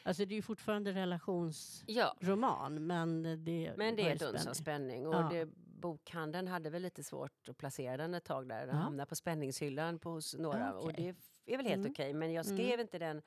Alltså 0.06 0.24
det 0.24 0.34
är 0.34 0.36
ju 0.36 0.42
fortfarande 0.42 0.92
relationsroman, 0.92 2.74
Ja, 2.74 2.80
men 2.80 3.22
det, 3.44 3.74
men 3.76 3.96
det 3.96 4.02
är 4.02 4.14
ett 4.14 4.22
uns 4.22 4.46
av 4.46 4.52
spänning. 4.54 5.06
Och 5.06 5.14
Ja. 5.14 5.28
det, 5.32 5.46
bokhandeln 5.56 6.48
hade 6.48 6.70
väl 6.70 6.82
lite 6.82 7.04
svårt 7.04 7.48
att 7.48 7.56
placera 7.58 7.96
den 7.96 8.14
ett 8.14 8.24
tag 8.24 8.48
där. 8.48 8.66
Den 8.66 8.76
Ja. 8.76 8.82
hamnade 8.82 9.06
på 9.08 9.16
spänningshyllan 9.16 9.98
på 9.98 10.10
hos 10.10 10.34
några. 10.34 10.58
Ja, 10.58 10.72
Och 10.72 10.84
okej. 10.90 11.14
det 11.44 11.52
är 11.52 11.56
väl 11.56 11.66
helt 11.66 11.80
Mm. 11.80 11.90
okej. 11.92 12.14
Men 12.14 12.32
jag 12.32 12.46
Mm. 12.46 12.58
skrev 12.58 12.80
inte 12.80 12.98
den... 12.98 13.22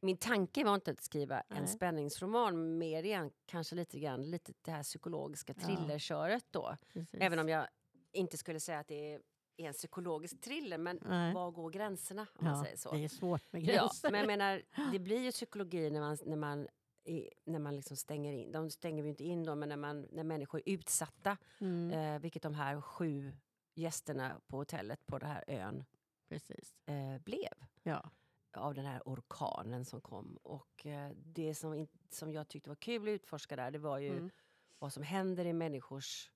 Min 0.00 0.16
tanke 0.16 0.64
var 0.64 0.74
inte 0.74 0.90
att 0.90 1.00
skriva 1.02 1.40
en 1.40 1.56
Nej. 1.58 1.66
spänningsroman, 1.68 2.78
mer 2.78 3.02
igen 3.02 3.30
kanske 3.46 3.74
lite 3.76 3.98
grann 3.98 4.30
lite 4.30 4.52
det 4.62 4.70
här 4.70 4.82
psykologiska 4.82 5.54
thrillerköret 5.54 6.44
då. 6.50 6.76
Precis. 6.92 7.20
Även 7.20 7.38
om 7.38 7.48
jag 7.48 7.66
inte 8.12 8.36
skulle 8.36 8.60
säga 8.60 8.78
att 8.78 8.88
det 8.88 9.12
är 9.14 9.20
en 9.68 9.72
psykologisk 9.74 10.40
thriller, 10.40 10.78
men 10.78 10.98
Nej. 11.02 11.34
var 11.34 11.50
går 11.50 11.70
gränserna 11.70 12.26
om 12.38 12.44
man 12.44 12.56
ja, 12.58 12.64
säger 12.64 12.76
så? 12.76 12.92
det 12.92 13.04
är 13.04 13.08
svårt 13.08 13.52
med 13.52 13.62
Ja, 13.62 13.72
gränser. 13.72 14.10
men 14.10 14.20
jag 14.20 14.26
menar, 14.26 14.62
det 14.92 14.98
blir 14.98 15.20
ju 15.20 15.30
psykologi 15.32 15.90
när 15.90 16.00
man, 16.00 16.16
när 16.26 16.36
man, 16.36 16.68
i- 17.04 17.30
när 17.44 17.58
man 17.58 17.76
liksom 17.76 17.96
stänger 17.96 18.32
in. 18.32 18.52
De 18.52 18.70
stänger 18.70 19.02
vi 19.02 19.08
inte 19.08 19.24
in 19.24 19.44
dem, 19.44 19.58
men 19.58 19.68
när, 19.68 19.76
man, 19.76 20.06
när 20.12 20.24
människor 20.24 20.60
är 20.66 20.72
utsatta, 20.72 21.36
mm, 21.60 21.90
eh, 21.90 22.20
vilket 22.20 22.42
de 22.42 22.54
här 22.54 22.80
sju 22.80 23.32
gästerna 23.74 24.40
på 24.46 24.56
hotellet 24.56 25.06
på 25.06 25.18
den 25.18 25.28
här 25.30 25.44
ön 25.46 25.84
precis. 26.28 26.74
eh, 26.86 27.18
blev 27.24 27.52
Ja. 27.82 28.10
av 28.56 28.74
den 28.74 28.84
här 28.84 29.02
orkanen 29.04 29.84
som 29.84 30.00
kom. 30.00 30.38
Och 30.42 30.86
eh, 30.86 31.10
det 31.16 31.54
som, 31.54 31.74
in, 31.74 31.88
som 32.10 32.32
jag 32.32 32.48
tyckte 32.48 32.70
var 32.70 32.76
kul 32.76 33.02
att 33.08 33.12
utforska 33.12 33.56
där, 33.56 33.70
det 33.70 33.78
var 33.78 33.98
ju 33.98 34.10
Mm. 34.12 34.30
vad 34.78 34.92
som 34.92 35.02
händer 35.02 35.44
i 35.44 35.52
människors 35.52 36.30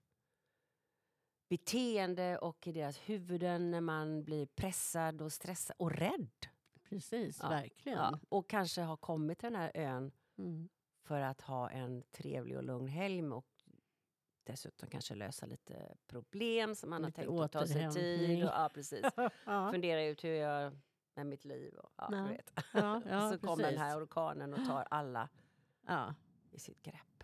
beteende 1.48 2.38
och 2.38 2.66
i 2.66 2.72
deras 2.72 2.98
huvuden 2.98 3.70
när 3.70 3.80
man 3.80 4.24
blir 4.24 4.46
pressad 4.46 5.22
och 5.22 5.32
stressad 5.32 5.76
och 5.78 5.90
rädd. 5.92 6.28
Precis, 6.88 7.38
Ja, 7.42 7.48
verkligen. 7.48 7.98
Ja, 7.98 8.18
och 8.28 8.48
kanske 8.50 8.80
har 8.82 8.96
kommit 8.96 9.38
till 9.38 9.52
den 9.52 9.60
här 9.60 9.70
ön 9.74 10.12
Mm. 10.38 10.68
för 11.02 11.20
att 11.20 11.40
ha 11.40 11.70
en 11.70 12.02
trevlig 12.02 12.56
och 12.56 12.62
lugn 12.64 12.88
helg 12.88 13.22
och 13.22 13.46
dessutom 14.44 14.88
kanske 14.90 15.14
lösa 15.14 15.46
lite 15.46 15.94
problem 16.06 16.74
som 16.74 16.90
man 16.90 17.02
Lite 17.02 17.20
har 17.20 17.26
tänkt 17.26 17.40
att 17.40 17.52
ta 17.52 17.66
sig 17.66 17.90
tid. 17.92 18.44
Och, 18.44 18.50
ja, 18.54 18.70
precis. 18.74 19.00
ja. 19.46 19.70
Fundera 19.72 20.04
ut 20.04 20.24
hur 20.24 20.32
jag 20.34 20.78
med 21.14 21.26
mitt 21.26 21.44
liv. 21.44 21.74
Och, 21.74 21.90
ja, 21.96 22.08
Ja, 22.12 22.24
vet. 22.28 22.52
Så 23.40 23.46
kommer 23.46 23.62
den 23.70 23.78
här 23.78 23.98
orkanen 24.04 24.52
och 24.54 24.66
tar 24.66 24.86
alla 24.90 25.28
Ja. 25.86 26.14
i 26.50 26.58
sitt 26.58 26.82
grepp. 26.82 27.15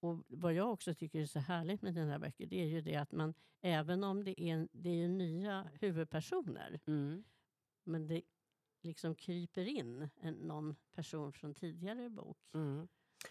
Och 0.00 0.24
vad 0.28 0.52
jag 0.54 0.72
också 0.72 0.94
tycker 0.94 1.20
är 1.20 1.26
så 1.26 1.38
härligt 1.38 1.82
med 1.82 1.94
här 1.94 2.18
böcker, 2.18 2.46
det 2.46 2.60
är 2.62 2.66
ju 2.66 2.80
det 2.80 2.96
att 2.96 3.12
man, 3.12 3.34
även 3.60 4.04
om 4.04 4.24
det 4.24 4.40
är, 4.42 4.68
det 4.72 5.02
är 5.02 5.08
nya 5.08 5.68
huvudpersoner, 5.80 6.80
Mm. 6.86 7.24
men 7.84 8.06
det 8.06 8.22
liksom 8.82 9.14
kryper 9.14 9.64
in 9.68 10.08
en, 10.20 10.34
någon 10.34 10.76
person 10.94 11.32
från 11.32 11.54
tidigare 11.54 12.08
bok. 12.10 12.38
Mm. 12.54 12.88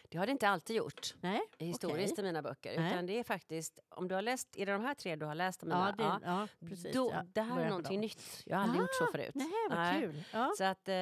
Det 0.10 0.18
har 0.18 0.26
det 0.26 0.32
inte 0.32 0.50
alltid 0.50 0.76
gjort 0.76 1.16
Nej, 1.22 1.42
historiskt 1.60 2.14
okej. 2.14 2.24
i 2.26 2.28
mina 2.28 2.42
böcker. 2.42 2.80
Nej. 2.80 2.92
Utan 2.94 3.06
det 3.06 3.20
är 3.20 3.24
faktiskt, 3.24 3.80
om 3.90 4.08
du 4.08 4.16
har 4.16 4.22
läst, 4.22 4.58
är 4.58 4.66
det 4.66 4.72
de 4.72 4.82
här 4.82 4.94
tre 4.96 5.16
du 5.16 5.26
har 5.26 5.36
läst 5.36 5.64
av 5.64 5.70
Ja, 5.70 5.94
mina? 5.98 6.20
det, 6.20 6.26
Ja. 6.26 6.48
precis. 6.70 6.94
Då, 6.96 7.12
Ja, 7.14 7.24
det 7.34 7.42
här 7.42 7.62
är 7.62 7.70
någonting 7.70 8.00
nytt. 8.02 8.44
Jag 8.46 8.58
har 8.58 8.64
aldrig 8.64 8.82
gjort 8.82 8.96
så 9.00 9.08
förut. 9.12 9.36
Nej, 9.36 9.52
vad 9.70 9.78
Nej. 9.78 10.02
kul. 10.02 10.24
Ja, 10.34 10.54
Så 10.58 10.64
att 10.64 10.88
eh, 10.88 10.96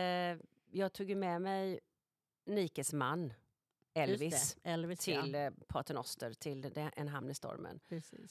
jag 0.71 0.93
tog 0.93 1.15
med 1.17 1.41
mig 1.41 1.79
Nikes 2.45 2.93
man, 2.93 3.33
Elvis. 4.03 4.57
Elvis 4.63 4.99
till 4.99 5.33
ja. 5.33 5.39
eh, 5.39 5.51
Paternoster, 5.67 6.33
till 6.33 6.61
det- 6.61 6.91
En 6.95 7.07
hamn 7.07 7.29
i 7.29 7.33
stormen. 7.33 7.79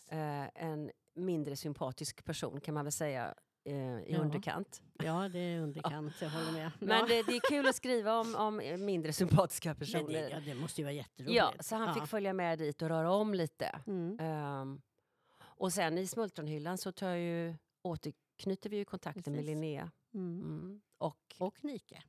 Eh, 0.08 0.64
en 0.64 0.90
mindre 1.14 1.56
sympatisk 1.56 2.24
person 2.24 2.60
kan 2.60 2.74
man 2.74 2.84
väl 2.84 2.92
säga 2.92 3.34
eh, 3.64 3.74
i 3.98 4.12
Ja. 4.12 4.18
underkant. 4.18 4.82
Ja, 5.04 5.28
det 5.28 5.38
är 5.38 5.60
underkant, 5.60 6.14
jag 6.20 6.30
håller 6.30 6.52
med. 6.52 6.70
Men 6.80 7.08
det, 7.08 7.22
det 7.22 7.32
är 7.36 7.40
kul 7.50 7.66
att 7.68 7.76
skriva 7.76 8.20
om, 8.20 8.34
om 8.34 8.84
mindre 8.84 9.12
sympatiska 9.12 9.74
personer. 9.74 10.12
det, 10.12 10.28
ja, 10.30 10.40
det 10.40 10.54
måste 10.54 10.80
ju 10.80 10.84
vara 10.84 10.92
jätteroligt. 10.94 11.36
Ja, 11.36 11.52
så 11.60 11.76
han 11.76 11.94
fick 11.94 12.06
följa 12.06 12.32
med 12.32 12.58
dit 12.58 12.82
och 12.82 12.88
röra 12.88 13.10
om 13.12 13.34
lite. 13.34 13.80
Mm. 13.86 14.18
Ehm, 14.20 14.80
och 15.38 15.72
sen 15.72 15.98
i 15.98 16.06
smultronhyllan 16.06 16.78
så 16.78 16.92
tar 16.92 17.10
ju, 17.14 17.54
återknyter 17.82 18.70
vi 18.70 18.76
ju 18.76 18.84
kontakten 18.84 19.32
med 19.32 19.40
Precis. 19.42 19.46
Linnea. 19.46 19.90
Mm. 20.14 20.40
Mm. 20.40 20.80
Och 20.98 21.34
Och 21.38 21.64
Nike. 21.64 22.02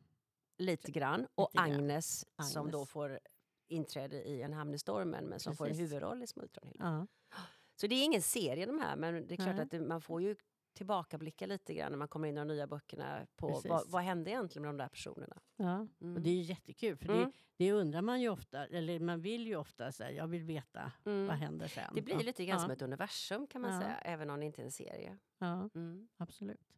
lite 0.58 0.92
grann. 0.92 1.28
Och 1.36 1.50
Lite 1.54 1.64
grann. 1.70 1.80
Agnes, 1.80 2.26
som 2.52 2.62
Agnes. 2.62 2.72
då 2.72 2.86
får 2.86 3.20
inträde 3.68 4.24
i 4.24 4.42
En 4.42 4.54
hamn 4.54 4.74
i 4.74 4.78
stormen 4.80 5.26
men 5.26 5.40
som 5.40 5.56
får 5.56 5.66
en 5.66 5.70
Precis. 5.72 5.82
huvudroll 5.92 6.24
i 6.24 6.28
smultronhyllan. 6.28 7.08
Ja. 7.32 7.42
Så 7.76 7.88
det 7.88 7.96
är 7.96 8.04
ingen 8.06 8.22
serie 8.22 8.66
de 8.66 8.80
här 8.80 8.96
men 8.96 9.28
det 9.28 9.34
är 9.34 9.36
klart 9.36 9.56
Nej. 9.56 9.60
att 9.64 9.72
det, 9.72 9.80
man 9.80 10.02
får 10.02 10.22
ju 10.22 10.36
tillbakablicka 10.74 11.46
lite 11.46 11.74
grann 11.74 11.92
när 11.92 11.98
man 11.98 12.08
kommer 12.08 12.28
in 12.28 12.38
i 12.38 12.40
de 12.40 12.48
nya 12.48 12.68
böckerna 12.68 13.28
på 13.36 13.48
Precis. 13.50 13.70
vad, 13.70 13.90
vad 13.90 14.02
hände 14.04 14.32
egentligen 14.32 14.62
med 14.62 14.70
de 14.70 14.78
där 14.78 14.88
personerna. 14.90 15.38
Ja. 15.56 15.88
Mm. 16.02 16.16
Och 16.16 16.22
det 16.22 16.30
är 16.30 16.34
ju 16.34 16.42
jättekul, 16.42 16.98
för 16.98 17.06
Mm. 17.06 17.20
det, 17.24 17.32
det 17.66 17.72
undrar 17.74 18.02
man 18.02 18.22
ju 18.22 18.30
ofta, 18.30 18.66
eller 18.68 19.00
man 19.00 19.22
vill 19.22 19.48
ju 19.48 19.56
ofta 19.56 19.92
säga, 19.92 20.12
jag 20.12 20.28
vill 20.28 20.44
veta 20.44 20.92
Mm. 21.06 21.28
vad 21.28 21.36
händer 21.36 21.68
sen. 21.68 21.92
Det 21.96 22.02
blir 22.02 22.20
lite 22.20 22.46
grann 22.46 22.56
ja. 22.58 22.62
som 22.62 22.72
ett 22.72 22.82
universum 22.82 23.48
kan 23.48 23.62
man 23.62 23.74
Ja. 23.74 23.80
säga, 23.82 23.98
även 23.98 24.30
om 24.30 24.40
det 24.40 24.46
inte 24.46 24.62
är 24.62 24.66
en 24.66 24.72
serie. 24.72 25.18
Ja, 25.40 25.70
Mm. 25.76 26.08
absolut. 26.18 26.74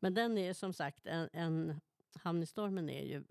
Men 0.00 0.14
den 0.14 0.38
är 0.38 0.52
som 0.52 0.72
sagt, 0.72 1.06
en, 1.06 1.28
en 1.32 1.80
Hamn 2.14 2.42
i 2.42 2.46
stormen 2.46 2.90
är 2.90 3.02
ju... 3.04 3.24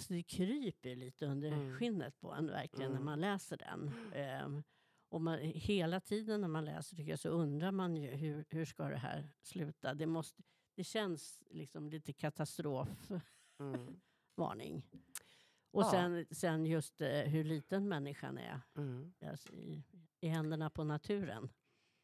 Alltså 0.00 0.12
det 0.14 0.22
kryper 0.22 0.96
lite 0.96 1.26
under 1.26 1.52
Mm. 1.52 1.78
skinnet 1.78 2.20
på 2.20 2.32
en 2.32 2.46
verkligen 2.46 2.90
när 2.90 2.96
Mm. 2.96 3.04
man 3.04 3.20
läser 3.20 3.56
den. 3.56 3.92
Ehm, 4.14 4.62
och 5.08 5.20
man, 5.20 5.38
hela 5.38 6.00
tiden 6.00 6.40
när 6.40 6.48
man 6.48 6.64
läser 6.64 6.96
tycker 6.96 7.10
jag, 7.10 7.18
så 7.18 7.28
undrar 7.28 7.72
man 7.72 7.96
ju 7.96 8.10
hur, 8.10 8.44
hur 8.48 8.64
ska 8.64 8.88
det 8.88 8.96
här 8.96 9.28
sluta? 9.42 9.94
Det, 9.94 10.06
måste, 10.06 10.42
det 10.76 10.84
känns 10.84 11.42
liksom 11.50 11.90
lite 11.90 12.12
katastrofvarning. 12.12 14.74
Mm. 14.74 14.82
Och 15.72 15.82
Ja. 15.82 15.90
sen, 15.90 16.26
sen 16.30 16.66
just 16.66 17.00
eh, 17.00 17.08
hur 17.22 17.44
liten 17.44 17.88
människan 17.88 18.38
är 18.38 18.60
Mm. 18.76 19.12
alltså, 19.26 19.52
i, 19.52 19.82
i 20.20 20.28
händerna 20.28 20.70
på 20.70 20.84
naturen. 20.84 21.48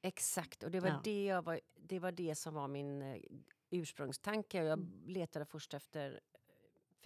Exakt, 0.03 0.63
och 0.63 0.71
det 0.71 0.81
var, 0.81 0.89
Ja. 0.89 1.01
det, 1.05 1.25
jag 1.25 1.43
var, 1.43 1.61
det 1.75 1.99
var 1.99 2.13
det 2.13 2.35
som 2.35 2.55
var 2.55 2.69
min 2.69 3.03
eh, 3.03 3.21
ursprungstanke. 3.71 4.61
Och 4.63 4.67
jag 4.69 4.79
Mm. 4.79 5.03
letade 5.07 5.45
först 5.45 5.75
efter... 5.75 6.21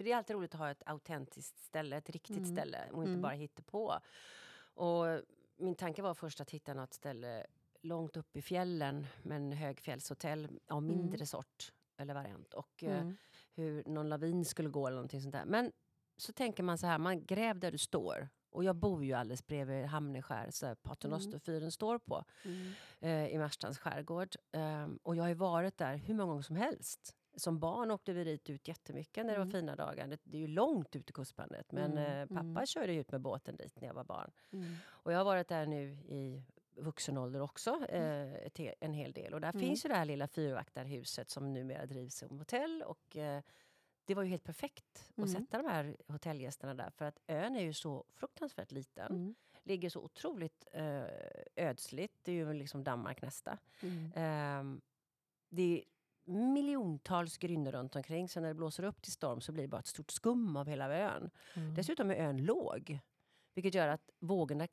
För 0.01 0.05
det 0.05 0.11
är 0.11 0.17
alltid 0.17 0.35
roligt 0.35 0.53
att 0.53 0.59
ha 0.59 0.71
ett 0.71 0.83
autentiskt 0.85 1.59
ställe, 1.59 1.97
ett 1.97 2.09
riktigt 2.09 2.37
Mm. 2.37 2.55
ställe 2.55 2.89
och 2.91 3.03
inte 3.03 3.09
Mm. 3.09 3.21
bara 3.21 3.31
hitta 3.31 3.61
på. 3.61 3.99
Och 4.73 5.05
min 5.57 5.75
tanke 5.75 6.01
var 6.01 6.13
först 6.13 6.41
att 6.41 6.51
hitta 6.51 6.73
något 6.73 6.93
ställe 6.93 7.45
långt 7.81 8.17
upp 8.17 8.35
i 8.37 8.41
fjällen 8.41 9.07
med 9.23 9.35
en 9.37 9.51
högfjällshotell 9.51 10.59
av 10.67 10.83
mindre 10.83 11.15
Mm. 11.17 11.25
sort 11.25 11.73
eller 11.97 12.13
variant. 12.13 12.53
Och 12.53 12.83
eh, 12.83 13.01
Mm. 13.01 13.17
hur 13.53 13.83
någon 13.85 14.09
lavin 14.09 14.45
skulle 14.45 14.69
gå 14.69 14.87
eller 14.87 14.95
någonting 14.95 15.21
sånt 15.21 15.33
där. 15.33 15.45
Men 15.45 15.71
så 16.17 16.33
tänker 16.33 16.63
man 16.63 16.77
så 16.77 16.87
här, 16.87 16.97
man 16.97 17.25
gräv 17.25 17.59
där 17.59 17.71
du 17.71 17.77
står. 17.77 18.29
Och 18.49 18.63
jag 18.63 18.75
bor 18.75 19.03
ju 19.05 19.13
alldeles 19.13 19.47
bredvid 19.47 19.85
Hamneskär, 19.85 20.75
Paternosterfyren 20.75 21.71
står 21.71 21.97
på 21.99 22.23
Mm. 22.45 22.73
eh, 22.99 23.27
i 23.27 23.37
Marstrands 23.37 23.79
skärgård. 23.79 24.35
Ehm, 24.51 24.99
och 25.03 25.15
jag 25.15 25.23
har 25.23 25.29
ju 25.29 25.35
varit 25.35 25.77
där 25.77 25.95
hur 25.95 26.13
många 26.13 26.27
gånger 26.29 26.41
som 26.43 26.55
helst. 26.55 27.17
Som 27.35 27.59
barn 27.59 27.91
åkte 27.91 28.13
vi 28.13 28.23
dit 28.23 28.49
ut 28.49 28.67
jättemycket 28.67 29.25
när 29.25 29.33
det 29.33 29.37
Mm. 29.37 29.47
var 29.47 29.51
fina 29.59 29.75
dagar. 29.75 30.07
Det, 30.07 30.19
det 30.23 30.37
är 30.37 30.41
ju 30.41 30.47
långt 30.47 30.95
ut 30.95 31.09
i 31.09 31.13
kustbandet. 31.13 31.71
Men 31.71 31.91
Mm, 31.91 32.21
eh, 32.21 32.27
pappa 32.27 32.39
mm. 32.49 32.65
körde 32.65 32.93
ut 32.93 33.11
med 33.11 33.21
båten 33.21 33.55
dit 33.55 33.81
när 33.81 33.87
jag 33.87 33.93
var 33.93 34.03
barn. 34.03 34.31
Mm. 34.51 34.75
Och 34.87 35.13
jag 35.13 35.17
har 35.17 35.25
varit 35.25 35.47
där 35.47 35.65
nu 35.65 35.91
i 35.91 36.43
vuxen 36.75 37.17
ålder 37.17 37.41
också, 37.41 37.69
eh, 37.89 38.49
he- 38.55 38.73
en 38.79 38.93
hel 38.93 39.11
del. 39.11 39.33
Och 39.33 39.41
där 39.41 39.49
Mm. 39.49 39.59
finns 39.61 39.85
ju 39.85 39.89
det 39.89 39.95
här 39.95 40.05
lilla 40.05 40.27
fyrvaktarhuset 40.27 41.29
som 41.29 41.53
numera 41.53 41.85
drivs 41.85 42.15
som 42.15 42.39
hotell. 42.39 42.83
Och 42.83 43.17
eh, 43.17 43.43
det 44.05 44.15
var 44.15 44.23
ju 44.23 44.29
helt 44.29 44.43
perfekt 44.43 45.11
Mm. 45.17 45.23
att 45.25 45.31
sätta 45.37 45.57
de 45.57 45.67
här 45.69 45.97
hotellgästerna 46.07 46.73
där. 46.73 46.89
För 46.89 47.05
att 47.05 47.19
ön 47.27 47.55
är 47.55 47.61
ju 47.63 47.73
så 47.73 48.05
fruktansvärt 48.13 48.71
liten. 48.71 49.11
Mm. 49.11 49.35
Ligger 49.63 49.89
så 49.89 49.99
otroligt 50.01 50.67
eh, 50.71 51.03
ödsligt. 51.55 52.13
Det 52.23 52.31
är 52.31 52.35
ju 52.35 52.53
liksom 52.53 52.83
Danmark 52.83 53.21
nästa. 53.21 53.57
Mm. 53.81 54.11
Ehm, 54.15 54.81
det 55.49 55.83
miljontals 56.25 57.37
grynnor 57.37 57.71
runt 57.71 57.95
omkring. 57.95 58.29
Så 58.29 58.39
när 58.39 58.47
det 58.47 58.53
blåser 58.53 58.83
upp 58.83 59.01
till 59.01 59.11
storm 59.11 59.41
så 59.41 59.51
blir 59.51 59.63
det 59.63 59.67
bara 59.67 59.79
ett 59.79 59.87
stort 59.87 60.11
skum 60.11 60.55
av 60.57 60.67
hela 60.67 60.93
ön. 60.97 61.29
Mm. 61.55 61.73
Dessutom 61.75 62.11
är 62.11 62.15
ön 62.15 62.45
låg. 62.45 62.99
Vilket 63.53 63.73
gör 63.73 63.87
att 63.87 64.09
vågorna 64.19 64.67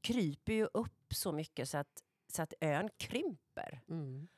kryper 0.00 0.52
ju 0.52 0.68
upp 0.74 1.14
så 1.14 1.32
mycket 1.32 1.68
så 1.68 1.78
att, 1.78 2.02
så 2.28 2.42
att 2.42 2.54
ön 2.60 2.90
krymper. 2.96 3.80
Mm. 3.88 4.28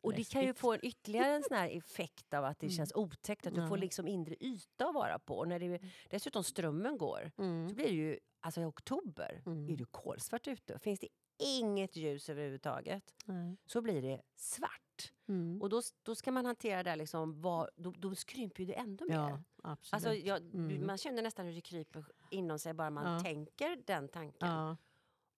Och 0.00 0.14
det 0.14 0.24
kan 0.24 0.42
ju 0.42 0.54
få 0.54 0.72
en 0.72 0.80
ytterligare 0.82 1.34
en 1.36 1.42
sån 1.42 1.56
effekt 1.58 2.34
av 2.34 2.44
att 2.44 2.58
det 2.60 2.66
Mm. 2.66 2.76
känns 2.76 2.92
otäckt. 2.94 3.46
Att 3.46 3.54
du 3.54 3.68
får 3.68 3.76
liksom 3.78 4.08
inre 4.08 4.36
yta 4.40 4.88
att 4.88 4.94
vara 4.94 5.18
på. 5.18 5.38
Och 5.38 5.48
när 5.48 5.58
det, 5.58 5.80
dessutom 6.10 6.44
strömmen 6.44 6.98
går 6.98 7.30
så 7.36 7.42
Mm. 7.42 7.74
blir 7.74 7.86
det 7.86 7.92
ju, 7.94 8.18
alltså 8.40 8.60
i 8.60 8.64
oktober, 8.64 9.42
Mm. 9.46 9.68
är 9.72 9.76
det 9.76 9.84
kolsvart 9.90 10.48
ute. 10.48 10.78
Finns 10.78 11.00
det 11.00 11.08
inget 11.38 11.96
ljus 11.96 12.28
överhuvudtaget 12.30 13.14
så 13.66 13.82
blir 13.82 14.02
det 14.02 14.22
svart. 14.36 14.85
Mm. 15.28 15.62
Och 15.62 15.68
då, 15.68 15.82
då 16.02 16.14
ska 16.14 16.32
man 16.32 16.46
hantera 16.46 16.82
det 16.82 16.96
liksom, 16.96 17.40
vad, 17.40 17.68
då, 17.76 17.90
då 17.90 18.14
krymper 18.14 18.60
ju 18.62 18.66
det 18.66 18.74
ändå 18.74 19.04
mer. 19.04 19.14
Ja, 19.14 19.42
absolut. 19.62 19.92
Alltså, 19.94 20.14
jag, 20.14 20.38
Mm. 20.54 20.86
Man 20.86 20.98
känner 20.98 21.22
nästan 21.22 21.46
hur 21.46 21.52
det 21.54 21.60
kryper 21.60 22.04
inom 22.30 22.58
sig 22.58 22.74
bara 22.74 22.90
man 22.90 23.12
Ja. 23.12 23.20
tänker 23.20 23.82
den 23.86 24.08
tanken. 24.08 24.48
ja. 24.48 24.76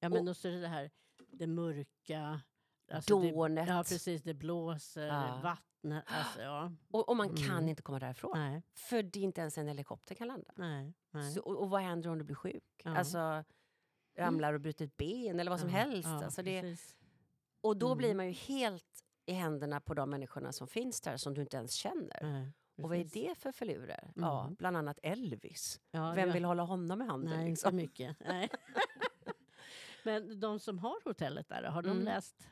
ja, 0.00 0.08
men 0.08 0.28
Och- 0.28 0.30
också 0.30 0.48
det 0.50 0.68
här 0.68 0.90
det 1.32 1.46
mörka. 1.46 2.40
Alltså 2.92 3.20
det, 3.20 3.30
Dånet. 3.30 3.68
ja, 3.68 3.84
precis. 3.88 4.22
Det 4.22 4.34
blåser, 4.34 5.06
Ja. 5.06 5.40
vattnet. 5.42 6.04
Alltså, 6.06 6.40
ja. 6.42 6.72
Och, 6.90 7.08
och 7.08 7.16
man 7.16 7.28
kan 7.36 7.50
Mm. 7.56 7.68
inte 7.68 7.82
komma 7.82 7.98
därifrån. 7.98 8.32
Nej, 8.34 8.62
För 8.74 9.02
det 9.02 9.18
är 9.18 9.22
inte 9.24 9.40
ens 9.40 9.58
en 9.58 9.68
helikopter 9.68 10.14
kan 10.14 10.28
landa. 10.28 10.52
nej, 10.56 10.94
nej. 11.10 11.32
Så, 11.34 11.40
och, 11.40 11.56
och 11.62 11.70
vad 11.70 11.80
händer 11.82 12.10
om 12.10 12.18
du 12.18 12.24
blir 12.24 12.36
sjuk? 12.36 12.64
Ja. 12.84 12.96
Alltså, 12.98 13.44
ramlar 14.16 14.52
och 14.54 14.60
bryter 14.60 14.84
ett 14.84 14.96
ben 14.96 15.40
eller 15.40 15.50
vad 15.50 15.60
som 15.60 15.68
helst. 15.68 16.08
alltså 16.08 16.42
det, 16.42 16.60
precis. 16.60 16.96
och 17.60 17.76
då 17.76 17.86
Mm. 17.86 17.98
blir 17.98 18.14
man 18.14 18.26
ju 18.26 18.32
helt 18.32 19.04
i 19.28 19.32
händerna 19.32 19.80
på 19.80 19.94
de 19.94 20.10
människorna 20.10 20.52
som 20.52 20.68
finns 20.68 21.00
där 21.00 21.16
som 21.16 21.34
du 21.34 21.40
inte 21.40 21.56
ens 21.56 21.72
känner. 21.74 22.18
Nej, 22.22 22.52
Och 22.76 22.88
vad 22.88 22.98
är 22.98 23.04
det 23.04 23.34
för 23.38 23.52
filurer? 23.52 24.12
Ja, 24.16 24.42
Mm. 24.42 24.54
bland 24.54 24.76
annat 24.76 24.98
Elvis. 25.02 25.80
Ja, 25.90 26.12
Vem 26.12 26.28
ja. 26.28 26.34
vill 26.34 26.44
hålla 26.44 26.62
honom 26.62 27.02
i 27.02 27.04
handen? 27.06 27.38
Nej, 27.38 27.50
liksom? 27.50 27.68
inte 27.68 27.76
mycket. 27.86 28.16
Nej. 28.20 28.48
Men 30.04 30.40
de 30.40 30.58
som 30.60 30.78
har 30.78 31.04
hotellet 31.04 31.48
där, 31.48 31.62
har 31.62 31.82
de 31.82 31.90
Mm. 31.90 32.04
läst 32.04 32.48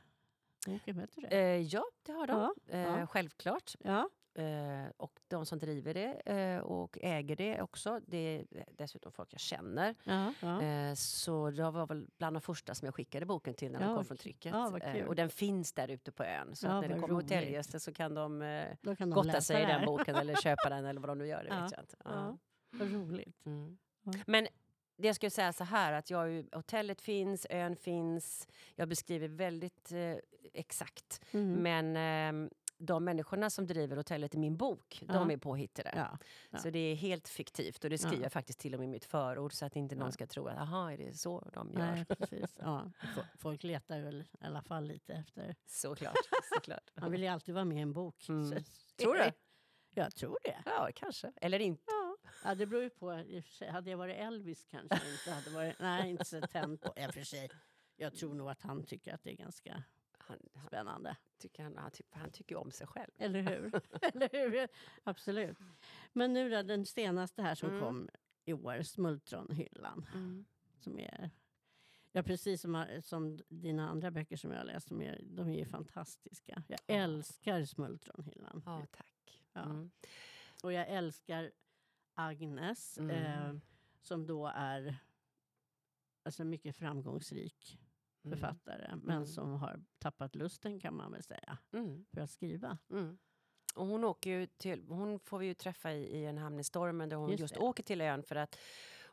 boken? 0.67 0.99
Vet 0.99 1.13
du 1.15 1.21
det? 1.21 1.29
Eh, 1.37 1.61
ja, 1.63 1.85
det 2.03 2.13
har 2.13 2.27
de. 2.27 2.37
Ja, 2.41 2.55
Eh, 2.73 2.81
ja. 2.81 3.07
Självklart. 3.07 3.75
Ja. 3.79 4.09
Eh, 4.39 4.91
och 4.97 5.21
de 5.29 5.47
som 5.47 5.59
driver 5.59 5.95
det 5.95 6.13
eh, 6.27 6.59
och 6.61 6.99
äger 7.03 7.37
det 7.37 7.63
också, 7.63 8.01
det 8.07 8.17
är 8.19 8.47
dessutom 8.73 9.13
folk 9.13 9.33
jag 9.33 9.41
känner. 9.41 9.95
Ja, 10.05 10.33
ja. 10.41 10.63
Eh, 10.63 10.95
så 10.95 11.53
jag 11.57 11.73
var 11.73 11.87
väl 11.87 12.07
bland 12.19 12.37
de 12.37 12.41
första 12.41 12.75
som 12.75 12.87
jag 12.87 12.95
skickade 12.95 13.27
boken 13.27 13.55
till 13.55 13.73
när 13.73 13.81
Ja, 13.81 13.87
den 13.87 13.97
kom 13.97 14.05
från 14.05 14.17
trycket. 14.17 14.53
Ja, 14.53 14.79
Eh, 14.79 15.07
och 15.07 15.15
den 15.17 15.31
finns 15.31 15.73
där 15.73 15.89
ute 15.91 16.13
på 16.13 16.25
ön. 16.25 16.57
Så 16.57 16.67
Ja, 16.67 16.73
att 16.79 16.83
när 16.89 16.95
det 16.95 17.01
kommer 17.01 17.15
hotellgäster 17.15 17.79
så 17.79 17.93
kan 17.93 18.15
de 18.15 18.43
eh, 18.43 18.65
kan 18.83 18.97
de 18.99 19.11
gotta 19.11 19.41
sig 19.41 19.63
i 19.63 19.67
det 19.67 19.73
den 19.73 19.85
boken 19.87 20.15
eller 20.17 20.35
köpa 20.35 20.69
den 20.69 20.85
eller 20.85 21.01
vad 21.01 21.11
de 21.11 21.19
nu 21.19 21.27
gör. 21.27 21.43
Det 21.45 21.49
Ja, 21.49 21.63
vet 21.63 21.73
jag 21.73 21.81
inte. 21.83 21.97
Ja. 22.05 22.37
Vad 22.71 22.93
roligt. 22.93 23.47
Mm. 23.47 23.79
Men 24.27 24.47
det 24.99 25.07
jag 25.07 25.17
skulle 25.17 25.31
säga 25.31 25.53
så 25.53 25.65
här 25.65 25.93
att 25.93 26.11
jag, 26.11 26.31
ju- 26.31 26.49
hotellet 26.53 27.01
finns, 27.01 27.47
ön 27.51 27.77
finns. 27.77 28.49
Jag 28.75 28.89
beskriver 28.89 29.29
väldigt 29.29 29.93
eh, 29.93 30.17
exakt. 30.53 31.21
Mm. 31.33 31.53
Men 31.63 31.97
ehm, 31.97 32.51
de 32.79 33.05
människorna 33.05 33.51
som 33.51 33.67
driver 33.67 33.97
hotellet 33.97 34.35
i 34.35 34.39
min 34.39 34.57
bok, 34.57 34.99
de 35.09 35.15
Ja. 35.31 35.33
är 35.33 35.37
påhittade. 35.37 35.93
Ja. 35.97 36.19
ja. 36.51 36.59
Så 36.59 36.71
det 36.71 36.79
är 36.79 36.95
helt 36.95 37.29
fiktivt 37.29 37.85
och 37.85 37.91
det 37.91 37.99
skriver 37.99 38.17
Ja. 38.17 38.23
jag 38.23 38.33
faktiskt 38.33 38.59
till 38.59 38.75
och 38.75 38.81
med 38.81 38.87
i 38.89 38.91
mitt 38.91 39.05
förord 39.05 39.53
så 39.53 39.67
att 39.67 39.77
inte 39.77 39.95
någon 39.95 40.07
Ja. 40.09 40.13
ska 40.13 40.27
tro 40.27 40.47
att 40.47 40.59
aha, 40.59 40.91
är 40.93 40.97
det 40.99 41.15
så 41.19 41.51
de 41.53 41.71
gör? 41.73 41.79
Nej, 41.79 42.05
precis. 42.05 42.57
Ja. 42.61 42.91
Fo- 43.17 43.25
Folk 43.39 43.63
letar 43.65 44.01
väl 44.01 44.21
i 44.21 44.45
alla 44.45 44.63
fall 44.63 44.85
lite 44.85 45.13
efter... 45.15 45.57
Såklart. 45.67 46.17
såklart. 46.55 46.91
Man 47.01 47.11
vill 47.11 47.23
ju 47.23 47.29
alltid 47.29 47.55
vara 47.55 47.65
med 47.65 47.79
i 47.79 47.81
en 47.81 47.93
bok. 47.93 48.29
Mm. 48.29 48.65
Tror 48.97 49.15
du? 49.15 49.33
Jag 49.91 50.15
tror 50.15 50.39
det. 50.45 50.63
Ja, 50.67 50.89
kanske. 50.95 51.33
Eller 51.37 51.59
inte. 51.59 51.83
Ja. 51.87 52.17
ja, 52.45 52.55
det 52.55 52.67
beror 52.67 52.83
ju 52.83 52.91
på. 52.91 53.11
Hade 53.71 53.91
jag 53.91 53.99
varit 53.99 54.17
Elvis 54.17 54.65
kanske 54.65 55.01
inte 55.13 55.31
hade 55.31 55.51
varit... 55.51 55.77
Nej, 55.81 56.11
inte 56.11 56.25
så 56.25 56.41
tänd 56.41 56.81
på. 56.81 56.89
Och 56.89 57.15
för 57.15 57.25
sig. 57.25 57.51
Jag 57.97 58.15
tror 58.15 58.35
nog 58.35 58.51
att 58.51 58.63
han 58.63 58.85
tycker 58.85 59.15
att 59.15 59.23
det 59.23 59.31
är 59.31 59.37
ganska 59.37 59.83
Han, 60.27 60.39
han, 60.55 60.67
spännande. 60.67 61.17
tycker, 61.39 61.63
han, 61.63 61.77
han, 61.77 61.91
tycker, 61.91 62.19
han 62.19 62.31
tycker 62.31 62.57
om 62.57 62.71
sig 62.71 62.87
själv. 62.87 63.11
Eller 63.19 63.41
hur? 63.43 63.81
Eller 64.03 64.29
hur? 64.51 64.69
Absolut. 65.05 65.59
Men 66.13 66.33
nu 66.33 66.51
då, 66.51 66.63
den 66.63 66.87
senaste 66.87 67.43
här 67.43 67.55
som 67.55 67.69
Mm. 67.69 67.81
kom 67.81 68.09
i 68.45 68.53
år, 68.53 68.83
Smultronhyllan. 68.83 70.07
Som 70.79 70.99
är, 70.99 71.31
ja, 72.13 72.23
precis 72.23 72.61
som, 72.61 72.87
som 73.03 73.39
dina 73.49 73.89
andra 73.89 74.11
böcker 74.11 74.37
som 74.37 74.51
jag 74.51 74.59
har 74.59 74.65
läst, 74.65 74.89
de 74.89 75.03
är, 75.03 75.21
de 75.25 75.49
är 75.49 75.59
ju 75.59 75.65
fantastiska. 75.67 76.63
Jag 76.69 76.79
Ja. 76.87 76.95
älskar 76.95 77.65
Smultronhyllan. 77.65 78.63
Ja, 78.67 78.87
tack. 78.93 79.43
Ja. 79.53 79.63
Mm. 79.63 79.91
Och 80.63 80.73
jag 80.73 80.89
älskar 80.89 81.53
Agnes, 82.15 82.99
Mm. 82.99 83.11
eh, 83.11 83.55
som 84.01 84.27
då 84.27 84.47
är 84.55 84.97
alltså, 86.23 86.45
mycket 86.45 86.77
framgångsrik 86.77 87.79
Mm. 88.27 88.39
författare, 88.39 88.97
men 89.03 89.17
Mm. 89.17 89.27
som 89.27 89.55
har 89.55 89.81
tappat 89.99 90.35
lusten 90.35 90.81
kan 90.81 90.95
man 90.97 91.13
väl 91.13 91.23
säga, 91.23 91.59
Mm. 91.73 92.05
för 92.15 92.21
att 92.21 92.31
skriva. 92.31 92.79
Mm. 92.91 93.19
Och 93.75 93.87
hon, 93.87 94.05
åker 94.05 94.49
till, 94.57 94.85
hon 94.89 95.21
får 95.21 95.39
vi 95.39 95.47
ju 95.47 95.55
träffa 95.55 95.93
i, 95.93 96.03
i 96.19 96.25
en 96.27 96.39
hamn 96.39 96.61
i 96.61 96.65
stormen 96.65 97.09
där 97.09 97.17
hon 97.17 97.31
Just 97.31 97.41
just, 97.41 97.57
åker 97.57 97.83
till 97.83 98.01
ön 98.01 98.23
för 98.23 98.37
att 98.37 98.59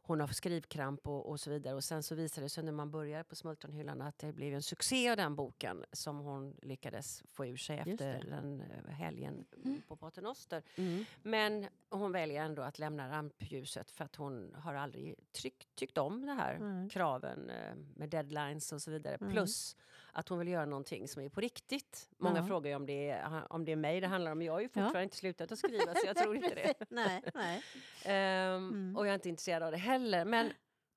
hon 0.05 0.19
har 0.19 0.27
skrivkramp 0.27 1.07
och, 1.07 1.29
och 1.29 1.39
så 1.39 1.49
vidare. 1.49 1.75
Och 1.75 1.83
sen 1.83 2.03
så 2.03 2.15
visade 2.15 2.45
det 2.45 2.49
sig 2.49 2.63
när 2.63 2.71
man 2.71 2.91
började 2.91 3.23
på 3.23 3.35
Smultronhyllan 3.35 4.01
att 4.01 4.17
det 4.17 4.33
blev 4.33 4.53
en 4.53 4.63
succé 4.63 5.09
av 5.09 5.17
den 5.17 5.35
boken 5.35 5.85
som 5.91 6.19
hon 6.19 6.55
lyckades 6.61 7.23
få 7.27 7.45
ur 7.45 7.57
sig 7.57 7.77
efter 7.79 8.23
den 8.29 8.61
eh, 8.61 8.93
helgen 8.93 9.45
Mm. 9.65 9.81
på 9.87 9.95
Paternoster. 9.95 10.63
Mm. 10.75 11.05
Men 11.21 11.67
hon 11.89 12.11
väljer 12.11 12.43
ändå 12.43 12.61
att 12.61 12.79
lämna 12.79 13.09
rampljuset 13.09 13.91
för 13.91 14.05
att 14.05 14.15
hon 14.15 14.55
har 14.55 14.73
aldrig 14.73 15.15
tryck, 15.31 15.67
tyckt 15.75 15.97
om 15.97 16.25
det 16.25 16.33
här 16.33 16.59
Nej. 16.59 16.89
kraven 16.89 17.49
eh, 17.49 17.75
med 17.95 18.09
deadlines 18.09 18.71
och 18.71 18.81
så 18.81 18.91
vidare. 18.91 19.15
Mm. 19.15 19.31
Plus 19.33 19.75
att 20.13 20.29
hon 20.29 20.39
vill 20.39 20.47
göra 20.47 20.65
någonting 20.65 21.07
som 21.07 21.21
är 21.21 21.29
på 21.29 21.41
riktigt. 21.41 22.09
Många 22.17 22.37
Ja. 22.39 22.45
frågar 22.47 22.69
ju 22.69 22.75
om 22.75 22.85
det, 22.85 23.09
är, 23.09 23.51
om 23.53 23.65
det 23.65 23.71
är 23.71 23.75
mig 23.75 24.01
det 24.01 24.07
handlar 24.07 24.31
om. 24.31 24.41
Jag 24.41 24.53
har 24.53 24.59
ju 24.61 24.67
fortfarande 24.69 25.03
inte 25.03 25.15
slutat 25.15 25.51
att 25.51 25.59
skriva 25.59 25.93
så 25.95 26.07
jag 26.07 26.17
tror 26.17 26.35
inte 26.43 26.55
det. 26.55 26.73
nej, 26.89 27.23
nej. 27.33 27.61
Ehm, 28.05 28.69
Mm. 28.69 28.95
Och 28.97 29.05
jag 29.05 29.09
är 29.09 29.15
inte 29.15 29.29
intresserad 29.29 29.63
av 29.63 29.71
det 29.71 29.77
heller. 29.77 30.25
Men 30.25 30.51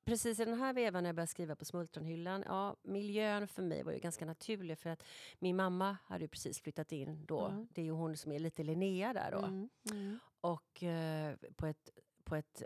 precis 0.05 0.40
i 0.40 0.44
den 0.44 0.59
här 0.61 0.72
vevan 0.72 1.02
när 1.02 1.09
jag 1.09 1.16
började 1.16 1.31
skriva 1.31 1.57
på 1.57 1.64
Smultronhyllan, 1.64 2.44
ja, 2.46 2.76
miljön 2.83 3.48
för 3.48 3.62
mig 3.62 3.83
var 3.83 3.92
ju 3.92 3.98
ganska 3.98 4.24
naturlig 4.26 4.79
för 4.79 4.90
att 4.90 5.02
min 5.38 5.57
mamma 5.57 5.96
hade 6.05 6.24
ju 6.24 6.29
precis 6.29 6.61
flyttat 6.61 6.92
in 6.92 7.26
då. 7.26 7.40
Ja. 7.40 7.66
Det 7.70 7.81
är 7.81 7.85
ju 7.85 7.90
hon 7.92 8.16
som 8.16 8.33
är 8.33 8.38
lite 8.38 8.62
Linnea 8.62 9.12
där 9.12 9.31
då. 9.33 9.38
Mm. 9.38 9.68
Mm. 9.90 10.18
Och 10.40 10.83
eh, 10.83 11.37
på 11.57 11.66
ett, 11.66 11.88
på 12.24 12.37
ett 12.37 12.62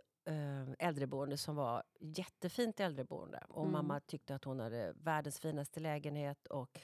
äldreboende 0.78 1.36
som 1.36 1.56
var 1.56 1.82
jättefint 2.00 2.80
äldreboende. 2.80 3.44
Och 3.48 3.62
Mm. 3.62 3.72
mamma 3.72 4.00
tyckte 4.00 4.34
att 4.34 4.44
hon 4.44 4.60
hade 4.60 4.92
världens 4.96 5.40
finaste 5.40 5.80
lägenhet 5.80 6.46
och 6.46 6.78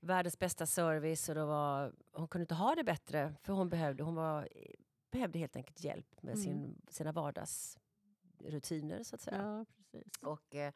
världens 0.00 0.38
bästa 0.38 0.66
service. 0.66 1.28
Och 1.28 1.34
det 1.34 1.44
var, 1.44 1.92
hon 2.12 2.28
kunde 2.28 2.42
inte 2.42 2.54
ha 2.54 2.74
det 2.74 2.84
bättre 2.84 3.34
för 3.42 3.52
hon 3.52 3.68
behövde, 3.68 4.02
hon 4.02 4.14
var, 4.14 4.48
behövde 5.10 5.38
helt 5.38 5.56
enkelt 5.56 5.84
hjälp 5.84 6.22
med 6.22 6.32
Mm. 6.34 6.44
sin, 6.44 6.82
sina 6.88 7.12
vardags 7.12 7.78
rutiner 8.38 9.02
så 9.02 9.14
att 9.14 9.20
säga. 9.20 9.42
Ja, 9.42 9.64
precis. 9.76 10.12
Och, 10.22 10.54
eh, 10.54 10.72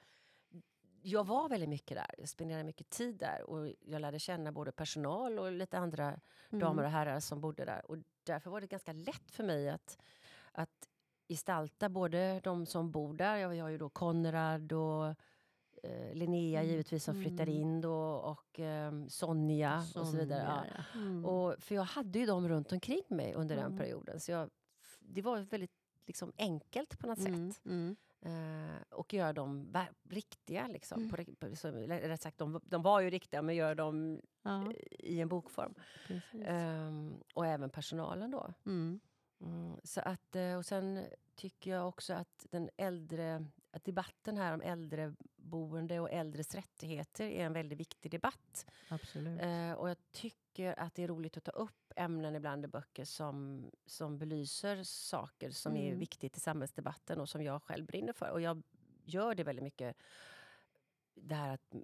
jag 1.02 1.26
var 1.26 1.48
väldigt 1.48 1.68
mycket 1.68 1.96
där. 1.96 2.14
Jag 2.18 2.28
spenderade 2.28 2.64
mycket 2.64 2.90
tid 2.90 3.16
där 3.18 3.42
och 3.42 3.72
jag 3.80 4.00
lärde 4.00 4.18
känna 4.18 4.52
både 4.52 4.72
personal 4.72 5.38
och 5.38 5.52
lite 5.52 5.78
andra 5.78 6.20
Mm. 6.50 6.60
damer 6.60 6.82
och 6.84 6.90
herrar 6.90 7.20
som 7.20 7.40
bodde 7.40 7.64
där. 7.64 7.90
Och 7.90 7.96
därför 8.24 8.50
var 8.50 8.60
det 8.60 8.66
ganska 8.66 8.92
lätt 8.92 9.30
för 9.30 9.44
mig 9.44 9.68
att, 9.68 9.98
att 10.52 10.87
gestalta 11.28 11.88
både 11.88 12.40
de 12.44 12.66
som 12.66 12.90
bor 12.90 13.14
där. 13.14 13.36
Jag 13.36 13.62
har 13.64 13.68
ju 13.68 13.78
då 13.78 13.88
Konrad 13.88 14.72
och 14.72 15.06
eh, 15.82 16.14
Linnea 16.14 16.60
Mm. 16.60 16.70
givetvis 16.70 17.04
som 17.04 17.16
Mm. 17.16 17.48
in 17.48 17.80
då 17.80 17.94
och 18.12 18.60
eh, 18.60 18.92
Sonja 19.08 19.76
och 19.78 20.06
så 20.06 20.16
vidare. 20.16 20.42
Ja. 20.42 20.56
Sonja, 20.56 20.84
ja. 20.94 21.00
Mm. 21.00 21.24
Och, 21.24 21.54
för 21.62 21.74
jag 21.74 21.82
hade 21.82 22.18
ju 22.18 22.26
dem 22.26 22.48
runt 22.48 22.72
omkring 22.72 23.02
mig 23.08 23.34
under 23.34 23.56
den 23.56 23.64
Mm. 23.66 23.78
perioden. 23.78 24.20
Så 24.20 24.30
jag, 24.30 24.50
det 24.98 25.22
var 25.22 25.38
väldigt 25.38 25.72
liksom, 26.06 26.32
enkelt 26.38 26.98
på 26.98 27.06
något 27.06 27.18
Mm, 27.18 27.52
sätt. 27.52 27.64
mm. 27.66 27.96
Eh, 28.20 28.82
och 28.90 29.14
göra 29.14 29.32
dem 29.32 29.72
riktiga. 30.08 30.66
Liksom, 30.66 31.10
på, 31.10 31.24
på, 31.38 31.56
så, 31.56 31.68
eller 31.68 32.00
rätt 32.00 32.22
sagt, 32.22 32.38
de, 32.38 32.60
de 32.64 32.82
var 32.82 33.00
ju 33.00 33.10
riktiga, 33.10 33.42
men 33.42 33.54
gör 33.54 33.74
dem 33.74 34.20
Ja, 34.42 34.72
i 34.98 35.20
en 35.20 35.28
bokform. 35.28 35.74
Ehm, 36.44 37.14
och 37.34 37.46
även 37.46 37.70
personalen 37.70 38.30
då. 38.30 38.52
Mm. 39.40 39.80
Så 39.84 40.00
att, 40.00 40.36
eh, 40.36 40.56
och 40.56 40.66
sen 40.66 41.06
tycker 41.34 41.70
jag 41.70 41.88
också 41.88 42.14
att 42.14 42.46
den 42.50 42.70
äldre, 42.76 43.44
att 43.70 43.84
debatten 43.84 44.36
här 44.36 44.54
om 44.54 44.60
äldreboende 44.60 46.00
och 46.00 46.10
äldres 46.10 46.54
rättigheter 46.54 47.24
är 47.26 47.44
en 47.46 47.52
väldigt 47.52 47.80
viktig 47.80 48.10
debatt. 48.10 48.66
Absolut. 48.88 49.40
Eh, 49.40 49.72
och 49.72 49.90
jag 49.90 49.96
tycker 50.10 50.78
att 50.78 50.94
det 50.94 51.02
är 51.02 51.08
roligt 51.08 51.36
att 51.36 51.44
ta 51.44 51.50
upp 51.50 51.92
ämnen 51.96 52.34
ibland 52.36 52.64
i 52.64 52.68
böcker 52.68 53.04
som, 53.04 53.66
som 53.86 54.18
belyser 54.18 54.82
saker 54.84 55.50
som 55.50 55.76
är 55.76 55.86
Mm. 55.86 55.98
viktigt 55.98 56.36
i 56.36 56.40
samhällsdebatten 56.40 57.20
och 57.20 57.28
som 57.28 57.42
jag 57.42 57.62
själv 57.62 57.86
brinner 57.86 58.12
för. 58.12 58.30
Och 58.30 58.40
jag 58.40 58.62
gör 59.04 59.34
det 59.34 59.44
väldigt 59.44 59.62
mycket. 59.64 59.96
Det 61.14 61.34
här 61.34 61.54
att 61.54 61.74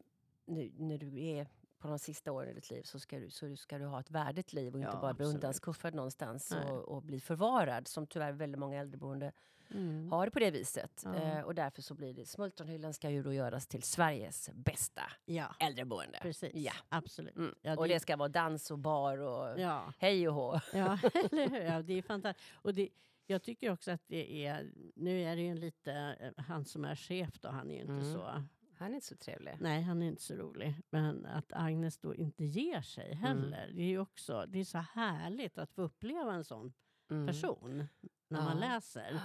nu, 0.47 0.73
när 0.77 0.99
du 0.99 1.25
är 1.25 1.49
på 1.85 1.89
de 1.91 1.99
sista 1.99 2.33
åren 2.33 2.49
i 2.51 2.55
ditt 2.55 2.71
liv 2.71 2.83
så 2.83 2.99
ska 2.99 3.19
du, 3.19 3.31
så 3.31 3.57
ska 3.57 3.79
du 3.79 3.85
ha 3.87 4.01
ett 4.01 4.11
värdigt 4.11 4.53
liv 4.53 4.73
och 4.75 4.81
inte 4.81 4.93
Ja, 4.95 5.01
bara 5.01 5.15
bli 5.15 5.27
undanskuffad 5.27 5.95
någonstans 5.95 6.53
och, 6.69 6.79
och 6.89 7.03
bli 7.03 7.21
förvarad 7.21 7.89
som 7.89 8.07
tyvärr 8.07 8.33
väldigt 8.33 8.59
många 8.59 8.81
äldreboende 8.81 9.33
Mm. 9.71 10.13
har 10.13 10.25
det 10.27 10.31
på 10.31 10.39
det 10.39 10.51
viset. 10.51 11.03
Ja. 11.05 11.15
Eh, 11.15 11.41
och 11.45 11.55
därför 11.55 11.83
så 11.83 11.95
blir 11.95 12.15
det, 12.15 12.27
Smultronhyllan 12.27 12.95
ska 12.95 13.11
ju 13.11 13.23
då 13.23 13.33
göras 13.33 13.67
till 13.67 13.83
Sveriges 13.83 14.51
bästa 14.55 15.03
Ja, 15.25 15.55
äldreboende. 15.61 16.19
precis. 16.23 16.51
Ja. 16.55 16.73
Absolut. 16.89 17.37
Mm. 17.37 17.55
Ja, 17.63 17.77
och 17.77 17.89
det 17.89 18.01
ska 18.01 18.17
vara 18.17 18.29
dans 18.29 18.71
och 18.71 18.79
bar 18.79 19.19
och 19.19 19.61
ja. 19.61 19.93
hej 19.99 20.29
och 20.29 20.35
hå. 20.35 20.61
Ja, 20.73 20.99
eller 21.31 21.49
hur? 21.49 21.61
Ja, 21.61 21.83
det 21.83 21.99
är 21.99 22.03
fantastiskt. 22.03 22.49
Och 22.55 22.75
det, 22.75 22.89
jag 23.27 23.43
tycker 23.43 23.73
också 23.73 23.91
att 23.91 24.03
det 24.07 24.47
är... 24.47 24.71
Nu 24.95 25.23
är 25.23 25.37
det 25.37 25.43
ju 25.43 25.49
en 25.49 25.61
lite... 25.61 25.93
eh, 26.21 26.45
Han 26.45 26.65
som 26.65 26.85
är 26.85 26.97
chef 26.97 27.39
då, 27.41 27.49
han 27.49 27.71
är 27.71 27.75
ju 27.75 27.81
inte 27.81 27.93
Mm. 27.93 28.13
så... 28.15 28.43
Han 28.85 28.91
är 28.93 28.95
inte 28.95 29.07
så 29.07 29.17
trevlig. 29.17 29.57
Nej, 29.61 29.83
han 29.83 30.03
är 30.03 30.07
inte 30.07 30.23
så 30.23 30.35
rolig. 30.35 30.75
Men 30.91 31.27
att 31.27 31.53
Agnes 31.53 31.99
då 31.99 32.15
inte 32.15 32.45
ger 32.45 32.81
sig 32.83 33.15
heller. 33.15 33.71
Det 33.75 33.83
är 33.83 33.87
ju 33.87 33.99
också... 33.99 34.47
Det 34.49 34.61
är 34.61 34.65
så 34.65 34.79
härligt 34.79 35.59
att 35.59 35.73
få 35.73 35.83
uppleva 35.83 36.35
en 36.35 36.45
sån 36.45 36.73
Mm. 37.11 37.27
person 37.27 37.89
när 38.29 38.43
man 38.43 38.59
Ja. 38.63 38.69
läser. 38.69 39.21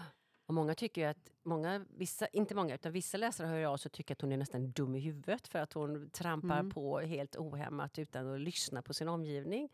Och 0.46 0.54
många 0.54 0.76
tycker 0.76 1.02
ju 1.02 1.08
att, 1.08 1.32
många, 1.44 1.86
vissa, 1.90 2.28
inte 2.28 2.56
många, 2.56 2.76
utan 2.76 2.92
vissa 2.92 3.18
läsare 3.18 3.48
hör 3.48 3.78
sig 3.78 3.90
och 3.90 3.94
tycker 3.94 4.16
att 4.16 4.22
hon 4.22 4.32
är 4.32 4.38
nästan 4.38 4.72
dum 4.72 4.96
i 4.96 5.00
huvudet 5.00 5.48
för 5.48 5.60
att 5.60 5.74
hon 5.74 6.10
trampar 6.10 6.60
Mm. 6.60 6.72
på 6.72 7.00
helt 7.00 7.36
ohämmat 7.36 8.00
utan 8.00 8.34
att 8.34 8.42
lyssna 8.42 8.82
på 8.82 8.94
sin 8.94 9.08
omgivning. 9.08 9.70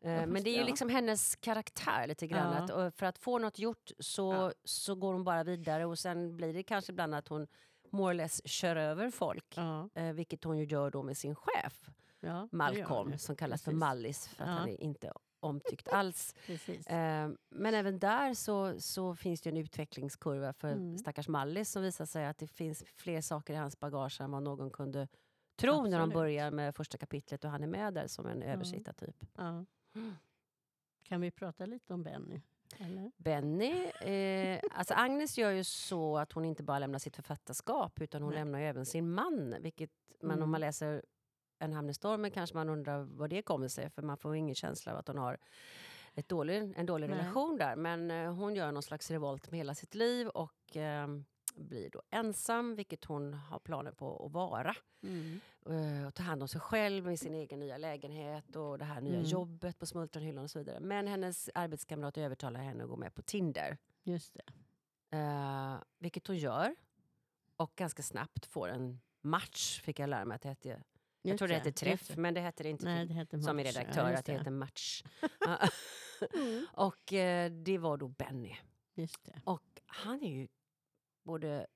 Eh, 0.00 0.12
Ja, 0.12 0.26
Men 0.26 0.42
det 0.42 0.50
är 0.50 0.58
ju 0.60 0.64
liksom 0.64 0.88
hennes 0.88 1.36
karaktär 1.36 2.06
lite 2.06 2.26
grann. 2.26 2.66
Ja. 2.68 2.84
Att, 2.86 2.94
för 2.94 3.06
att 3.06 3.18
få 3.18 3.38
något 3.38 3.58
gjort 3.58 3.90
så, 3.98 4.52
så 4.64 4.94
går 4.94 5.12
hon 5.12 5.24
bara 5.24 5.44
vidare 5.44 5.84
och 5.86 5.98
sen 5.98 6.36
blir 6.36 6.54
det 6.54 6.62
kanske 6.62 6.92
ibland 6.92 7.14
att 7.14 7.28
hon 7.28 7.46
more 7.94 8.10
or 8.10 8.14
less 8.14 8.40
kör 8.48 8.76
över 8.76 9.10
folk. 9.10 9.54
Ja, 9.56 9.88
Eh, 9.94 10.12
vilket 10.12 10.44
hon 10.44 10.58
ju 10.58 10.64
gör 10.64 10.90
då 10.90 11.02
med 11.02 11.16
sin 11.16 11.34
chef 11.34 11.90
ja, 12.20 12.48
Malcolm 12.52 13.18
som 13.18 13.36
kallas 13.36 13.62
för 13.62 13.70
Precis. 13.70 13.80
Mallis 13.80 14.28
för 14.28 14.44
att 14.44 14.48
Ja. 14.50 14.54
han 14.56 14.68
är 14.68 14.80
inte 14.80 15.12
omtyckt 15.40 15.88
alls. 15.88 16.34
Eh, 16.86 17.28
men 17.50 17.74
även 17.74 17.98
där 17.98 18.34
så, 18.34 18.80
så 18.80 19.14
finns 19.14 19.40
det 19.40 19.50
en 19.50 19.56
utvecklingskurva 19.56 20.52
för 20.52 20.72
Mm. 20.72 20.98
stackars 20.98 21.28
Mallis 21.28 21.70
som 21.70 21.82
visar 21.82 22.04
sig 22.06 22.26
att 22.26 22.38
det 22.38 22.46
finns 22.46 22.84
fler 22.96 23.20
saker 23.20 23.54
i 23.54 23.56
hans 23.56 23.80
bagage 23.80 24.20
än 24.20 24.30
vad 24.30 24.42
någon 24.42 24.70
kunde 24.70 25.08
tro 25.56 25.72
när 25.82 25.90
de 25.90 25.94
Absolut. 25.96 26.14
börjar 26.14 26.50
med 26.50 26.74
första 26.76 26.98
kapitlet 26.98 27.44
och 27.44 27.50
han 27.50 27.62
är 27.62 27.66
med 27.66 27.94
där 27.94 28.06
som 28.06 28.26
en 28.26 28.42
översittartyp. 28.42 29.16
Ja. 29.36 29.64
Kan 31.02 31.20
vi 31.20 31.30
prata 31.30 31.66
lite 31.66 31.94
om 31.94 32.02
Benny? 32.02 32.40
Eller? 32.78 33.10
Benny, 33.16 33.84
eh, 34.00 34.60
alltså 34.70 34.94
Agnes 34.94 35.38
gör 35.38 35.50
ju 35.50 35.64
så 35.64 36.18
att 36.18 36.32
hon 36.32 36.44
inte 36.44 36.62
bara 36.62 36.78
lämnar 36.78 36.98
sitt 36.98 37.16
författarskap 37.16 38.00
utan 38.00 38.22
hon 38.22 38.30
Nej. 38.30 38.38
lämnar 38.40 38.58
ju 38.58 38.64
även 38.66 38.86
sin 38.86 39.10
man. 39.10 39.54
Vilket, 39.60 39.90
om 40.22 40.30
Mm. 40.30 40.50
man 40.50 40.60
läser 40.60 41.02
En 41.58 41.72
hamn 41.72 41.90
i 41.90 41.94
stormen 41.94 42.30
kanske 42.30 42.56
man 42.56 42.68
undrar 42.68 43.02
vad 43.02 43.30
det 43.30 43.42
kommer 43.42 43.68
sig 43.68 43.90
för 43.90 44.02
man 44.02 44.16
får 44.16 44.36
ingen 44.36 44.54
känsla 44.54 44.92
av 44.92 44.98
att 44.98 45.08
hon 45.08 45.18
har 45.18 45.38
ett 46.14 46.28
dålig, 46.28 46.72
en 46.76 46.86
dålig 46.86 47.08
Nej. 47.10 47.18
relation 47.18 47.56
där. 47.56 47.76
Men 47.76 48.10
eh, 48.10 48.32
hon 48.34 48.54
gör 48.54 48.72
någon 48.72 48.82
slags 48.82 49.10
revolt 49.10 49.50
med 49.50 49.58
hela 49.58 49.74
sitt 49.74 49.94
liv 49.94 50.28
och 50.28 50.76
eh, 50.76 51.08
blir 51.54 51.90
då 51.90 52.02
ensam, 52.10 52.74
vilket 52.74 53.04
hon 53.04 53.34
har 53.34 53.58
planer 53.58 53.92
på 53.92 54.26
att 54.26 54.32
vara. 54.32 54.74
Mm. 55.02 55.40
Eh, 55.70 56.06
och 56.06 56.14
ta 56.14 56.22
hand 56.22 56.42
om 56.42 56.48
sig 56.48 56.60
själv 56.60 57.04
med 57.06 57.18
sin 57.18 57.34
egen 57.34 57.60
nya 57.60 57.76
lägenhet 57.78 58.56
och 58.56 58.78
det 58.78 58.84
här 58.84 59.00
nya 59.00 59.14
Mm. 59.18 59.26
jobbet 59.26 59.78
på 59.78 59.86
Smultronhyllan 59.86 60.44
och 60.44 60.50
så 60.50 60.58
vidare. 60.58 60.80
Men 60.80 61.06
hennes 61.06 61.50
arbetskamrat 61.54 62.18
övertalar 62.18 62.60
henne 62.60 62.84
att 62.84 62.90
gå 62.90 62.96
med 62.96 63.14
på 63.14 63.22
Tinder. 63.22 63.78
Just 64.02 64.34
det. 64.34 64.52
Eh, 65.16 65.76
vilket 65.98 66.26
hon 66.26 66.36
gör. 66.36 66.74
Och 67.56 67.72
ganska 67.76 68.02
snabbt 68.02 68.46
får 68.46 68.68
en 68.68 69.00
match, 69.20 69.80
fick 69.80 69.98
jag 69.98 70.10
lära 70.10 70.24
mig 70.24 70.34
att 70.36 70.42
det 70.42 70.48
hette. 70.48 70.68
Jag 70.68 71.30
Just 71.32 71.38
tror 71.38 71.48
det 71.48 71.54
hette 71.54 71.68
just 71.68 71.78
träff, 72.06 72.16
men 72.16 72.34
det 72.34 72.40
hette 72.40 72.62
det 72.62 72.68
inte 72.70 72.84
Nej, 72.84 73.06
det 73.06 73.14
heter 73.14 73.38
som 73.38 73.56
match. 73.56 73.66
redaktör, 73.66 74.10
Ja, 74.10 74.18
att 74.18 74.24
det 74.24 74.32
heter 74.32 74.50
match. 74.50 75.02
Mm. 76.34 76.66
och 76.72 77.12
eh, 77.12 77.50
det 77.50 77.78
var 77.78 77.96
då 77.96 78.08
Benny. 78.08 78.56
Just 78.94 79.24
det. 79.24 79.40
Och 79.44 79.62
han 79.86 80.22
är 80.22 80.30
ju 80.30 80.48
både 81.24 81.66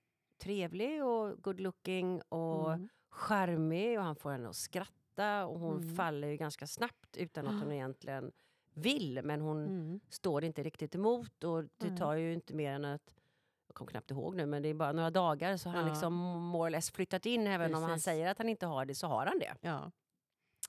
trevlig 0.42 1.04
och 1.04 1.42
good 1.42 1.60
looking 1.60 2.22
och 2.28 2.72
Mm. 2.72 2.88
charmig 3.10 3.98
och 3.98 4.04
han 4.04 4.16
får 4.16 4.30
henne 4.30 4.48
att 4.48 4.56
skratta 4.56 5.46
och 5.46 5.60
hon 5.60 5.76
Mm. 5.82 5.96
faller 5.96 6.28
ju 6.28 6.36
ganska 6.36 6.66
snabbt 6.66 7.16
utan 7.16 7.46
att 7.46 7.60
hon 7.62 7.72
egentligen 7.72 8.32
vill. 8.74 9.20
Men 9.24 9.40
hon 9.40 9.66
Mm. 9.66 10.00
står 10.08 10.44
inte 10.44 10.62
riktigt 10.62 10.94
emot 10.94 11.44
och 11.44 11.64
det 11.76 11.96
tar 11.96 12.14
ju 12.14 12.32
inte 12.32 12.54
mer 12.54 12.72
än 12.72 12.84
att 12.84 13.14
jag 13.66 13.74
kommer 13.74 13.90
knappt 13.90 14.10
ihåg 14.10 14.34
nu, 14.36 14.46
men 14.46 14.62
det 14.62 14.68
är 14.68 14.74
bara 14.74 14.92
några 14.92 15.10
dagar 15.10 15.56
så 15.56 15.68
har 15.68 15.76
han 15.76 15.86
Ja. 15.86 15.90
liksom 15.92 16.14
more 16.38 16.66
or 16.68 16.70
less 16.70 16.90
flyttat 16.90 17.26
in. 17.26 17.46
Även 17.46 17.74
om 17.74 17.82
han 17.82 17.90
Precis. 17.90 18.04
säger 18.04 18.30
att 18.30 18.38
han 18.38 18.48
inte 18.48 18.66
har 18.66 18.84
det 18.84 18.94
så 18.94 19.06
har 19.06 19.26
han 19.26 19.38
det. 19.38 19.54
Ja. 19.60 19.90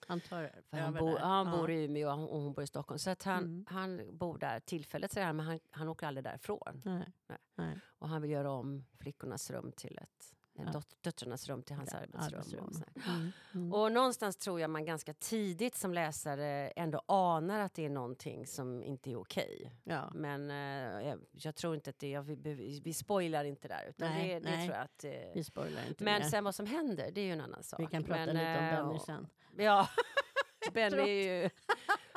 Han 0.07 0.19
tar 0.21 0.51
För 0.69 0.77
han, 0.77 0.93
bor, 0.93 1.11
där. 1.11 1.19
han 1.19 1.51
bor 1.51 1.71
i 1.71 1.83
Umeå 1.85 2.09
och 2.11 2.17
hon- 2.17 2.29
och 2.29 2.39
hon 2.41 2.53
bor 2.53 2.63
i 2.63 2.67
Stockholm. 2.67 2.99
Så 2.99 3.09
att 3.09 3.23
han, 3.23 3.43
Mm. 3.43 3.65
han 3.69 4.17
bor 4.17 4.37
där 4.37 4.59
tillfälligt, 4.59 5.11
sådär, 5.13 5.33
men 5.33 5.45
han, 5.45 5.59
han 5.71 5.87
åker 5.87 6.07
aldrig 6.07 6.23
därifrån. 6.23 6.81
Nej. 6.85 7.13
Nej. 7.29 7.37
Nej. 7.57 7.79
Och 7.99 8.09
han 8.09 8.21
vill 8.21 8.31
göra 8.31 8.51
om 8.51 8.85
flickornas 8.99 9.51
rum 9.51 9.71
till 9.77 9.97
ett, 9.97 10.33
Ja. 10.65 10.71
dot, 10.71 10.87
döttrarnas 11.01 11.47
rum 11.47 11.63
till 11.63 11.75
hans 11.75 11.89
Ja, 11.93 11.97
arbetsrum. 11.99 12.39
arbetsrum. 12.39 12.65
Och, 12.65 12.73
sådär. 12.73 12.93
Mm. 13.07 13.31
Mm. 13.53 13.73
och 13.73 13.91
någonstans 13.91 14.37
tror 14.37 14.59
jag 14.59 14.69
man 14.69 14.85
ganska 14.85 15.13
tidigt 15.13 15.75
som 15.75 15.93
läsare 15.93 16.67
ändå 16.69 17.01
anar 17.05 17.59
att 17.59 17.73
det 17.73 17.85
är 17.85 17.89
någonting 17.89 18.47
som 18.47 18.83
inte 18.83 19.11
är 19.11 19.15
okej. 19.15 19.75
ja. 19.83 20.11
Men 20.15 20.51
eh, 20.51 21.07
jag, 21.07 21.19
jag 21.31 21.55
tror 21.55 21.75
inte 21.75 21.89
att 21.89 21.99
det, 21.99 22.09
jag, 22.09 22.23
vi, 22.23 22.81
vi 22.83 22.93
spoilar 22.93 23.45
inte 23.45 23.67
där. 23.67 23.85
Utan 23.89 24.09
Nej, 24.09 24.27
det, 24.27 24.39
det 24.39 24.49
nej. 24.55 24.67
tror 24.67 24.77
jag 24.77 24.83
att... 24.85 25.03
eh, 25.03 25.33
Vi 25.35 25.43
spoilar 25.43 25.87
inte 25.87 26.03
men 26.03 26.21
mer. 26.21 26.29
sen 26.29 26.43
vad 26.43 26.55
som 26.55 26.65
händer, 26.65 27.11
det 27.11 27.21
är 27.21 27.25
ju 27.25 27.31
en 27.31 27.41
annan 27.41 27.63
sak. 27.63 27.79
Vi 27.79 27.87
kan 27.87 28.03
prata 28.03 28.25
men, 28.25 28.27
lite 28.35 28.57
om 28.59 28.65
eh, 28.65 28.85
Benny 28.87 28.99
sen. 28.99 29.27
Ja, 29.57 29.89
Benny 30.73 30.97
är 31.01 31.43
ju 31.43 31.49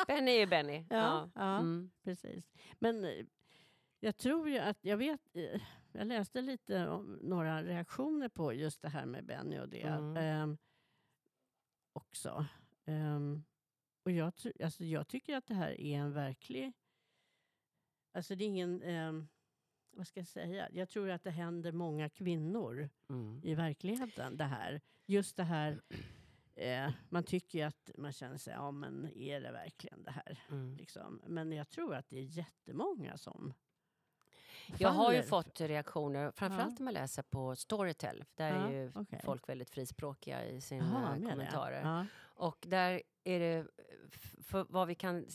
Benny. 0.07 0.31
Är 0.31 0.41
ju 0.41 0.47
Benny. 0.47 0.87
Ja, 0.91 1.31
ja. 1.35 1.59
Mm. 1.59 1.91
Precis. 2.05 2.45
Men 2.79 3.05
eh, 3.05 3.11
jag 4.01 4.17
tror 4.17 4.49
ju 4.49 4.59
att, 4.59 4.79
jag 4.81 4.97
vet, 4.97 5.21
eh, 5.37 5.61
jag 5.93 6.07
läste 6.07 6.41
lite 6.43 6.89
om 6.89 7.19
några 7.23 7.63
reaktioner 7.63 8.29
på 8.29 8.53
just 8.53 8.83
det 8.83 8.89
här 8.89 9.07
med 9.07 9.25
Benny 9.25 9.59
och 9.59 9.69
det. 9.69 9.83
Mm. 9.83 10.17
ehm, 10.17 10.59
också. 11.93 12.47
Ehm, 12.85 13.45
och 14.05 14.11
jag, 14.11 14.33
alltså 14.65 14.85
jag 14.85 15.09
tycker 15.09 15.37
att 15.37 15.47
det 15.47 15.55
här 15.55 15.81
är 15.81 15.99
en 15.99 16.13
verklig... 16.13 16.73
Alltså 18.13 18.35
det 18.35 18.45
är 18.45 18.47
ingen... 18.47 18.83
ehm, 18.83 19.29
vad 19.91 20.07
ska 20.07 20.21
jag 20.21 20.27
säga? 20.27 20.69
Jag 20.73 20.89
tror 20.89 21.11
att 21.11 21.23
det 21.25 21.31
händer 21.31 21.73
många 21.73 22.09
kvinnor 22.09 22.89
Mm. 23.09 23.41
i 23.45 23.55
verkligheten 23.55 24.37
det 24.37 24.45
här. 24.45 24.81
Just 25.07 25.37
det 25.37 25.45
här... 25.45 25.83
Eh, 26.55 26.91
man 27.09 27.25
tycker 27.25 27.67
att 27.67 27.91
man 27.99 28.13
känner 28.13 28.37
sig, 28.39 28.53
ja 28.53 28.71
men 28.71 29.09
är 29.17 29.41
det 29.41 29.53
verkligen 29.53 30.03
det 30.03 30.11
här? 30.11 30.39
Mm. 30.51 30.77
Liksom. 30.77 31.21
Men 31.27 31.53
jag 31.53 31.69
tror 31.69 31.95
att 31.95 32.09
det 32.09 32.19
är 32.19 32.23
jättemånga 32.23 33.17
som 33.17 33.53
Jag 34.79 34.89
har 34.89 35.13
ju 35.13 35.23
fått 35.23 35.61
reaktioner, 35.61 36.31
framförallt 36.31 36.79
när 36.79 36.85
man 36.85 36.95
läser 36.95 37.23
på 37.23 37.57
Storytel. 37.57 38.25
Där 38.35 38.51
Ja, 38.55 38.67
är 38.69 38.71
ju 38.73 38.93
okej. 38.95 39.21
folk 39.25 39.49
väldigt 39.49 39.71
frispråkiga 39.71 40.45
i 40.47 40.61
sina 40.61 41.11
med 41.11 41.21
det. 41.23 41.31
kommentarer. 41.31 41.83
Ja. 41.83 42.07
Och 42.21 42.57
där 42.69 43.03
är 43.25 43.41
det, 43.41 43.67
för 44.43 44.67
vad 44.69 44.89
vi 44.89 44.95
kan 44.95 45.27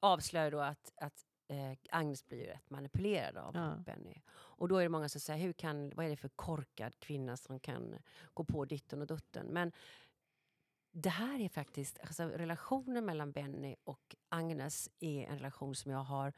avslöja 0.00 0.50
då 0.50 0.60
att, 0.60 0.92
att 0.96 1.24
eh, 1.48 1.78
Agnes 1.90 2.26
blir 2.26 2.38
ju 2.38 2.46
rätt 2.46 2.70
manipulerad 2.70 3.36
av 3.36 3.54
Ja. 3.56 3.76
Benny. 3.86 4.22
Och 4.28 4.68
då 4.68 4.76
är 4.76 4.82
det 4.82 4.88
många 4.88 5.08
som 5.08 5.20
säger, 5.20 5.40
hur 5.44 5.52
kan, 5.52 5.90
vad 5.94 6.06
är 6.06 6.10
det 6.10 6.16
för 6.16 6.28
korkad 6.28 6.98
kvinna 6.98 7.36
som 7.36 7.60
kan 7.60 7.94
gå 8.34 8.44
på 8.44 8.64
ditten 8.64 9.00
och 9.00 9.06
dutten? 9.06 9.46
Men 9.46 9.72
det 10.92 11.08
här 11.10 11.40
är 11.40 11.48
faktiskt, 11.48 11.98
alltså 12.00 12.24
relationen 12.24 13.04
mellan 13.04 13.32
Benny 13.32 13.76
och 13.84 14.16
Agnes 14.28 14.90
är 15.00 15.26
en 15.26 15.36
relation 15.38 15.74
som 15.74 15.90
jag 15.90 15.98
har 16.04 16.32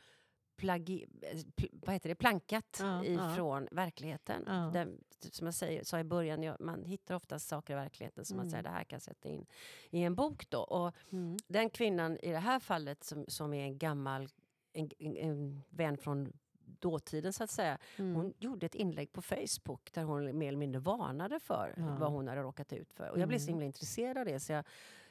plagi, 0.59 1.07
eh, 1.23 1.38
vad 1.73 1.92
heter 1.94 2.09
det, 2.09 2.14
plankat 2.14 2.77
Ja, 2.81 3.05
ja. 3.05 3.33
ifrån 3.33 3.68
verkligheten. 3.71 4.44
Ja. 4.47 4.71
Den, 4.73 5.01
som 5.31 5.47
jag 5.47 5.55
säger, 5.55 5.85
sa 5.85 5.99
i 6.01 6.05
början, 6.05 6.42
jag, 6.42 6.61
man 6.61 6.85
hittar 6.85 7.14
ofta 7.14 7.38
saker 7.38 7.73
i 7.73 7.77
verkligheten 7.77 8.25
som 8.25 8.37
man 8.37 8.44
Mm. 8.47 8.51
säger, 8.51 8.62
det 8.62 8.68
här 8.71 8.85
kan 8.85 8.97
jag 8.97 9.03
sätta 9.03 9.29
in 9.29 9.47
i 9.90 10.03
en 10.03 10.14
bok. 10.14 10.51
Då. 10.51 10.59
Och 10.61 10.94
Mm. 11.12 11.37
den 11.47 11.71
kvinnan 11.71 12.16
i 12.23 12.31
det 12.33 12.38
här 12.38 12.61
fallet 12.61 13.05
som, 13.05 13.25
som 13.29 13.55
är 13.55 13.64
en 13.64 13.79
gammal 13.79 14.29
en, 14.73 14.90
en, 14.99 15.16
en 15.16 15.62
vän 15.71 15.99
från 15.99 16.33
dåtiden 16.81 17.33
så 17.33 17.44
att 17.44 17.51
säga. 17.51 17.79
Mm. 17.97 18.14
Hon 18.14 18.35
gjorde 18.38 18.66
ett 18.66 18.75
inlägg 18.75 19.12
på 19.12 19.23
Facebook 19.23 19.92
där 19.92 20.03
hon 20.03 20.38
mer 20.38 20.49
eller 20.49 20.59
mindre 20.59 20.81
varnade 20.81 21.40
för 21.40 21.75
Ja. 21.77 21.97
vad 22.01 22.12
hon 22.12 22.29
hade 22.29 22.42
råkat 22.42 22.73
ut 22.73 22.92
för. 22.92 23.11
Och 23.11 23.18
jag 23.18 23.29
blev 23.29 23.38
så 23.38 23.42
Mm. 23.44 23.53
himla 23.55 23.64
intresserad 23.66 24.18
av 24.18 24.25
det 24.25 24.40
så 24.40 24.53
jag, 24.53 24.64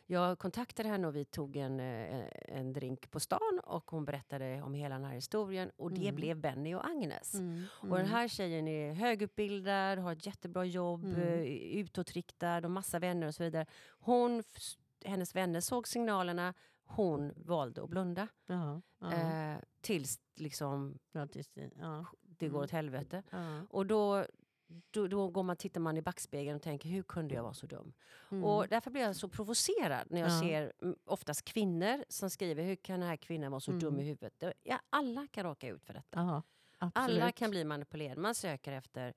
jag 0.05 0.39
kontaktade 0.39 0.89
henne 0.89 1.07
och 1.07 1.15
vi 1.15 1.25
tog 1.25 1.55
en, 1.55 1.79
eh, 1.79 2.25
en 2.67 2.73
drink 2.73 3.11
på 3.11 3.19
stan 3.19 3.59
och 3.63 3.91
hon 3.91 4.05
berättade 4.05 4.61
om 4.61 4.73
hela 4.73 4.95
den 4.95 5.05
här 5.05 5.13
historien 5.13 5.71
och 5.77 5.91
det 5.91 6.01
Mm. 6.01 6.15
blev 6.15 6.37
Benny 6.37 6.75
och 6.75 6.85
Agnes. 6.85 7.33
Mm. 7.33 7.63
Och 7.71 7.97
den 7.97 8.05
här 8.05 8.27
tjejen 8.27 8.67
är 8.67 8.93
högutbildad, 8.93 9.99
har 9.99 10.11
ett 10.11 10.25
jättebra 10.25 10.65
jobb, 10.65 11.03
Mm. 11.05 11.19
eh, 11.21 11.41
utåtriktad 11.79 12.57
och 12.65 12.71
massa 12.71 12.99
vänner 12.99 13.27
och 13.27 13.35
så 13.35 13.43
vidare. 13.43 13.65
Hon, 13.99 14.43
hennes 15.05 15.35
vänner 15.35 15.59
såg 15.61 15.87
signalerna, 15.87 16.53
hon 16.83 17.33
valde 17.35 17.83
att 17.83 17.89
blunda. 17.89 18.27
Ja, 18.47 18.81
ja. 18.99 19.11
Eh, 19.13 19.57
tills 19.81 20.19
liksom, 20.35 20.99
ja, 21.11 21.27
tills 21.27 21.47
det- 21.49 21.71
ja, 21.79 22.05
det 22.21 22.47
går 22.47 22.57
Mm. 22.57 22.63
åt 22.63 22.71
helvete. 22.71 23.23
ja. 23.31 23.61
Och 23.69 23.85
då, 23.85 24.25
då, 24.91 25.07
då 25.07 25.29
går 25.29 25.43
man, 25.43 25.55
tittar 25.57 25.81
man 25.81 25.97
i 25.97 26.01
backspegeln 26.01 26.55
och 26.55 26.61
tänker, 26.61 26.89
hur 26.89 27.03
kunde 27.03 27.35
jag 27.35 27.43
vara 27.43 27.53
så 27.53 27.65
dum? 27.67 27.93
Mm. 28.31 28.43
Och 28.43 28.67
därför 28.67 28.91
blir 28.91 29.01
jag 29.01 29.15
så 29.15 29.29
provocerad 29.29 30.07
när 30.11 30.19
jag 30.21 30.29
Ja. 30.29 30.39
ser 30.41 30.73
mm, 30.81 30.95
oftast 31.05 31.45
kvinnor 31.45 32.03
som 32.09 32.29
skriver, 32.29 32.63
hur 32.63 32.75
kan 32.75 32.99
den 32.99 33.09
här 33.09 33.17
kvinnan 33.17 33.51
vara 33.51 33.59
så 33.59 33.71
dum 33.71 33.93
Mm. 33.93 33.99
i 33.99 34.03
huvudet? 34.03 34.33
Det- 34.37 34.53
Ja, 34.63 34.79
alla 34.89 35.27
kan 35.31 35.43
råka 35.43 35.67
ut 35.67 35.83
för 35.83 35.93
detta. 35.93 36.43
absolut. 36.77 37.21
Alla 37.21 37.31
kan 37.31 37.49
bli 37.49 37.63
manipulerade. 37.63 38.21
Man 38.21 38.35
söker 38.35 38.71
efter... 38.71 39.13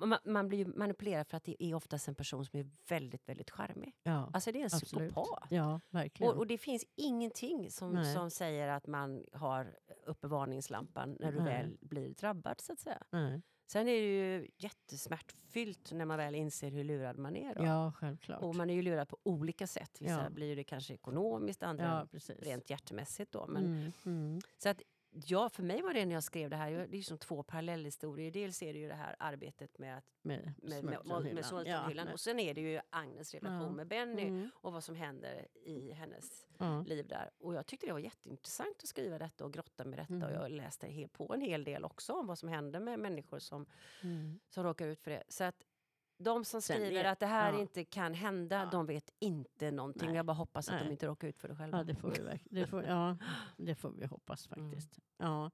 Man, 0.00 0.18
man 0.24 0.48
blir 0.48 0.66
manipulerad 0.66 1.26
för 1.28 1.36
att 1.36 1.44
det 1.44 1.64
är 1.64 1.74
oftast 1.74 2.08
en 2.08 2.14
person 2.14 2.44
som 2.44 2.58
är 2.58 2.70
väldigt, 2.88 3.28
väldigt 3.28 3.50
charmig. 3.50 3.96
ja, 4.02 4.30
Alltså 4.32 4.52
det 4.52 4.58
är 4.58 4.60
en 4.60 4.66
absolut. 4.72 5.12
psykopat. 5.14 5.46
Ja, 5.50 5.80
verkligen. 5.90 6.32
Och, 6.32 6.38
och 6.38 6.46
det 6.46 6.58
finns 6.58 6.84
ingenting 6.94 7.70
som, 7.70 7.92
Nej. 7.92 8.14
som 8.14 8.30
säger 8.30 8.68
att 8.68 8.86
man 8.86 9.24
har 9.32 9.78
uppe 10.06 10.26
varningslampan 10.26 11.16
när 11.20 11.32
du 11.32 11.38
Nej. 11.40 11.46
väl 11.46 11.76
blir 11.80 12.14
drabbad, 12.14 12.60
så 12.60 12.72
att 12.72 12.80
säga. 12.80 13.02
Nej. 13.10 13.42
Sen 13.66 13.88
är 13.88 13.92
det 13.92 14.06
ju 14.06 14.48
jättesmärtfyllt 14.56 15.92
när 15.92 16.04
man 16.04 16.18
väl 16.18 16.34
inser 16.34 16.70
hur 16.70 16.84
lurad 16.84 17.18
man 17.18 17.36
är. 17.36 17.54
Då. 17.54 17.64
Ja, 17.64 17.92
självklart. 17.92 18.42
Och 18.42 18.54
man 18.54 18.70
är 18.70 18.74
ju 18.74 18.82
lurad 18.82 19.08
på 19.08 19.18
olika 19.22 19.66
sätt. 19.66 19.96
Vissa 20.00 20.22
Ja. 20.22 20.30
blir 20.30 20.56
det 20.56 20.64
kanske 20.64 20.94
ekonomiskt, 20.94 21.62
andra 21.62 22.06
ja, 22.12 22.20
rent 22.38 22.70
hjärtemässigt. 22.70 23.32
Då. 23.32 23.46
Men, 23.46 23.64
mm, 23.64 23.92
mm. 24.04 24.40
Så 24.58 24.68
att, 24.68 24.82
ja, 25.26 25.48
för 25.48 25.62
mig 25.62 25.82
var 25.82 25.94
det 25.94 26.06
när 26.06 26.14
jag 26.14 26.24
skrev 26.24 26.50
det 26.50 26.56
här, 26.56 26.70
det 26.70 26.78
är 26.78 26.96
ju 26.96 27.02
som 27.02 27.18
två 27.18 27.42
parallellhistorier. 27.42 28.30
Dels 28.30 28.62
är 28.62 28.72
det 28.72 28.78
ju 28.78 28.88
det 28.88 28.94
här 28.94 29.16
arbetet 29.18 29.78
med, 29.78 29.98
att, 29.98 30.04
Med 30.22 30.52
med, 30.62 30.84
med, 30.84 31.34
med 31.34 31.44
Smultronhyllan 31.44 32.06
Ja, 32.06 32.12
och 32.12 32.20
sen 32.20 32.38
är 32.38 32.54
det 32.54 32.60
ju 32.60 32.80
Agnes 32.90 33.34
relation 33.34 33.62
Ja. 33.62 33.70
med 33.70 33.86
Benny 33.86 34.22
Mm. 34.22 34.50
och 34.54 34.72
vad 34.72 34.84
som 34.84 34.94
händer 34.96 35.46
i 35.64 35.92
hennes 35.92 36.46
Ja. 36.58 36.82
liv 36.86 37.06
där. 37.08 37.30
Och 37.38 37.54
jag 37.54 37.66
tyckte 37.66 37.86
det 37.86 37.92
var 37.92 38.00
jätteintressant 38.00 38.76
att 38.82 38.88
skriva 38.88 39.18
detta 39.18 39.44
och 39.44 39.52
grotta 39.52 39.84
med 39.84 39.98
detta. 39.98 40.14
Och 40.14 40.30
Mm. 40.30 40.42
jag 40.42 40.50
läste 40.50 41.08
på 41.12 41.34
en 41.34 41.40
hel 41.40 41.64
del 41.64 41.84
också 41.84 42.12
om 42.12 42.26
vad 42.26 42.38
som 42.38 42.48
händer 42.48 42.80
med 42.80 42.98
människor 42.98 43.38
som, 43.38 43.66
Mm. 44.02 44.38
som 44.48 44.64
råkar 44.64 44.86
ut 44.86 45.00
för 45.00 45.10
det. 45.10 45.22
Så 45.28 45.44
att 45.44 45.65
de 46.18 46.44
som 46.44 46.62
skriver 46.62 47.04
att 47.04 47.20
det 47.20 47.26
här 47.26 47.52
ja. 47.52 47.60
inte 47.60 47.84
kan 47.84 48.14
hända, 48.14 48.56
Ja. 48.56 48.68
de 48.72 48.86
vet 48.86 49.10
inte 49.18 49.70
någonting. 49.70 50.06
Nej. 50.08 50.16
Jag 50.16 50.26
bara 50.26 50.32
hoppas 50.32 50.68
att 50.68 50.74
Nej. 50.74 50.84
de 50.84 50.90
inte 50.90 51.06
råkar 51.06 51.28
ut 51.28 51.38
för 51.38 51.48
det 51.48 51.56
själva. 51.56 51.78
Ja, 51.78 51.84
det 51.84 51.94
får 51.94 52.10
vi, 52.10 52.18
verk- 52.22 52.46
det 52.50 52.66
får, 52.66 52.84
ja, 52.84 53.16
det 53.56 53.74
får 53.74 53.90
vi 53.90 54.06
hoppas 54.06 54.48
Mm. 54.52 54.70
faktiskt. 54.70 54.98
Ja. 55.16 55.50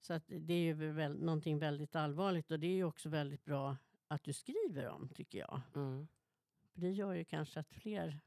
Så 0.00 0.12
att 0.14 0.24
det 0.26 0.52
är 0.54 0.60
ju 0.60 0.92
väl, 0.92 1.18
någonting 1.24 1.58
väldigt 1.58 1.96
allvarligt 1.96 2.50
och 2.50 2.60
det 2.60 2.66
är 2.66 2.74
ju 2.74 2.84
också 2.84 3.08
väldigt 3.08 3.44
bra 3.44 3.76
att 4.08 4.22
du 4.24 4.32
skriver 4.32 4.88
om, 4.88 5.08
tycker 5.08 5.38
jag. 5.38 5.60
Mm. 5.74 6.08
För 6.72 6.80
det 6.80 6.90
gör 6.90 7.12
ju 7.12 7.24
kanske 7.24 7.60
att 7.60 7.68
fler 7.70 8.20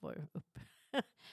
får 0.00 0.28
upp... 0.32 0.58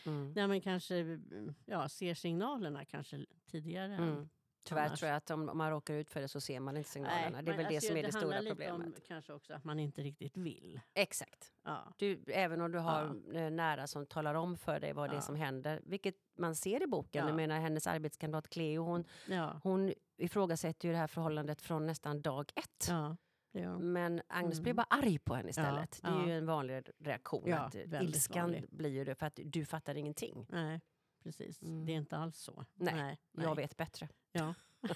Mm. 0.05 0.31
Nej, 0.35 0.47
men 0.47 0.61
kanske 0.61 0.95
mm, 0.97 1.53
ja, 1.65 1.89
ser 1.89 2.13
signalerna 2.13 2.85
kanske 2.85 3.25
tidigare. 3.45 3.93
än- 3.95 4.03
Mm. 4.03 4.29
Tyvärr 4.63 4.85
annars. 4.85 4.99
tror 4.99 5.09
jag 5.09 5.17
att 5.17 5.29
om, 5.31 5.49
om 5.49 5.57
man 5.57 5.69
råkar 5.71 5.93
ut 5.93 6.09
för 6.09 6.21
det 6.21 6.27
så 6.27 6.41
ser 6.41 6.59
man 6.59 6.77
inte 6.77 6.89
signalerna. 6.89 7.41
det 7.41 7.51
är 7.51 7.57
väl 7.57 7.65
det 7.69 7.75
alltså, 7.75 7.87
som 7.87 7.97
är 7.97 8.03
det, 8.03 8.11
stora 8.11 8.21
handlar 8.21 8.41
lite 8.41 8.55
problemet. 8.55 8.87
Om, 8.87 8.93
kanske 9.07 9.33
också 9.33 9.53
att 9.53 9.63
man 9.63 9.79
inte 9.79 10.01
riktigt 10.01 10.37
vill. 10.37 10.79
Exakt. 10.93 11.51
Ja. 11.63 11.93
Du, 11.97 12.23
även 12.27 12.61
om 12.61 12.71
du 12.71 12.79
har 12.79 13.05
eh, 13.35 13.49
nära 13.51 13.87
som 13.87 14.05
talar 14.05 14.35
om 14.35 14.57
för 14.57 14.79
dig 14.79 14.93
vad 14.93 15.09
det 15.09 15.13
är 15.13 15.17
Ja. 15.17 15.21
som 15.21 15.35
händer, 15.35 15.81
vilket 15.83 16.15
man 16.37 16.55
ser 16.55 16.83
i 16.83 16.87
boken. 16.87 17.21
Ja. 17.23 17.29
Jag 17.29 17.35
menar 17.35 17.59
hennes 17.59 17.87
arbetskamrat 17.87 18.49
Cleo, 18.49 18.83
hon, 18.83 19.05
Ja. 19.27 19.59
hon 19.63 19.93
ifrågasätter 20.17 20.87
ju 20.87 20.91
det 20.91 20.99
här 20.99 21.07
förhållandet 21.07 21.61
från 21.61 21.85
nästan 21.85 22.21
dag 22.21 22.51
ett. 22.55 22.87
ja, 22.89 23.17
det. 23.53 23.67
Men 23.67 24.21
Agnes 24.27 24.53
Mm. 24.53 24.63
blir 24.63 24.73
bara 24.73 24.87
arg 24.89 25.19
på 25.19 25.35
henne 25.35 25.49
istället. 25.49 25.99
Ja, 26.03 26.09
det 26.09 26.15
är 26.15 26.19
ja. 26.21 26.27
ju 26.27 26.37
en 26.37 26.45
vanlig 26.45 26.83
reaktion. 26.99 27.43
Ja, 27.45 27.57
att 27.57 27.75
ilskan 27.75 28.41
vanlig. 28.43 28.65
blir 28.69 28.89
ju 28.89 29.03
det 29.05 29.15
för 29.15 29.25
att 29.25 29.39
du 29.43 29.65
fattar 29.65 29.95
ingenting. 29.95 30.45
Nej, 30.49 30.81
precis. 31.23 31.61
Mm. 31.61 31.85
Det 31.85 31.91
är 31.91 31.97
inte 31.97 32.17
alls 32.17 32.37
så. 32.37 32.65
Nej, 32.73 32.93
nej. 32.93 33.17
Jag 33.45 33.55
vet 33.55 33.77
bättre. 33.77 34.09
Ja. 34.31 34.53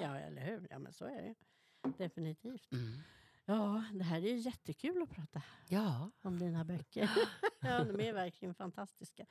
ja, 0.00 0.16
eller 0.18 0.42
hur? 0.42 0.66
Ja, 0.70 0.78
men 0.78 0.92
så 0.92 1.04
är 1.04 1.22
det 1.22 1.34
Definitivt. 1.98 2.68
Ja, 3.46 3.84
det 3.92 4.04
här 4.04 4.16
är 4.16 4.20
ju 4.28 4.36
jättekul 4.36 5.02
att 5.02 5.10
prata 5.10 5.42
Ja. 5.68 6.10
om 6.22 6.38
dina 6.38 6.64
böcker. 6.64 7.10
ja, 7.60 7.84
de 7.84 8.00
är 8.00 8.12
verkligen 8.12 8.54
fantastiska. 8.54 9.26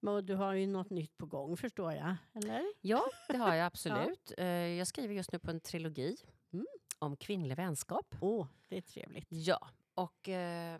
Men 0.00 0.26
du 0.26 0.34
har 0.34 0.52
ju 0.52 0.66
något 0.66 0.90
nytt 0.90 1.16
på 1.16 1.26
gång 1.26 1.56
förstår 1.56 1.92
jag, 1.92 2.16
eller? 2.34 2.64
ja, 2.80 3.02
det 3.28 3.36
har 3.36 3.54
jag 3.54 3.66
absolut. 3.66 4.32
Eh, 4.38 4.46
Jag 4.46 4.86
skriver 4.86 5.14
just 5.14 5.32
nu 5.32 5.38
på 5.38 5.50
en 5.50 5.60
trilogi 5.60 6.16
Mm. 6.52 6.66
om 6.98 7.16
kvinnlig 7.16 7.56
vänskap. 7.56 8.14
Åh, 8.20 8.46
det 8.68 8.76
är 8.76 8.80
trevligt. 8.80 9.26
Ja, 9.28 9.68
och 9.94 10.28
eh, 10.28 10.78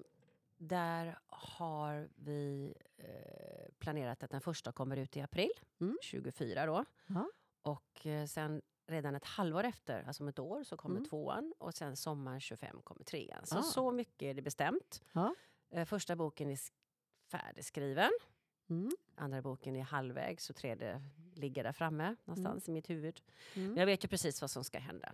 där 0.69 1.19
har 1.27 2.09
vi 2.15 2.75
eh, 2.97 3.73
planerat 3.79 4.23
att 4.23 4.31
den 4.31 4.41
första 4.41 4.73
kommer 4.73 4.97
ut 4.97 5.17
i 5.17 5.21
april 5.21 5.51
Mm. 5.81 5.99
24 6.03 6.67
då. 6.67 6.85
Ja. 7.07 7.31
Och 7.63 8.07
eh, 8.07 8.27
sen 8.27 8.63
redan 8.87 9.15
ett 9.15 9.25
halvår 9.25 9.65
efter, 9.65 10.03
alltså 10.07 10.23
om 10.23 10.29
ett 10.29 10.39
år, 10.39 10.65
så 10.65 10.77
kommer 10.77 10.97
Mm. 10.97 11.09
tvåan 11.09 11.55
och 11.59 11.75
sen 11.75 11.97
sommaren 11.97 12.41
25 12.41 12.83
kommer 12.83 13.05
trean. 13.05 13.47
Så 13.47 13.59
Ah. 13.59 13.63
så 13.63 13.93
mycket 13.93 14.23
är 14.23 14.35
det 14.35 14.43
bestämt. 14.43 15.03
Ja. 15.13 15.35
Eh, 15.71 15.85
första 15.85 16.17
boken 16.17 16.51
är 16.51 16.55
sk- 16.55 16.73
färdigskriven. 17.31 18.11
Mm. 18.71 18.91
Andra 19.17 19.43
boken 19.43 19.77
är 19.77 19.83
halvvägs 19.83 20.51
och 20.51 20.57
tredje 20.57 21.03
ligger 21.35 21.65
där 21.65 21.73
framme 21.73 22.17
någonstans 22.25 22.69
i 22.69 22.73
mitt 22.73 22.91
huvud. 22.91 23.21
Mm. 23.55 23.69
Men 23.69 23.77
jag 23.79 23.87
vet 23.87 24.05
ju 24.05 24.09
precis 24.09 24.41
vad 24.41 24.51
som 24.51 24.65
ska 24.65 24.79
hända. 24.79 25.13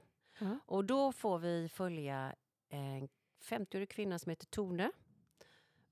Och 0.67 0.85
då 0.85 1.13
får 1.13 1.39
vi 1.39 1.69
följa 1.69 2.35
en 2.69 3.09
50-årig 3.43 3.89
kvinna 3.91 4.19
som 4.19 4.31
heter 4.31 4.47
Tone 4.47 4.93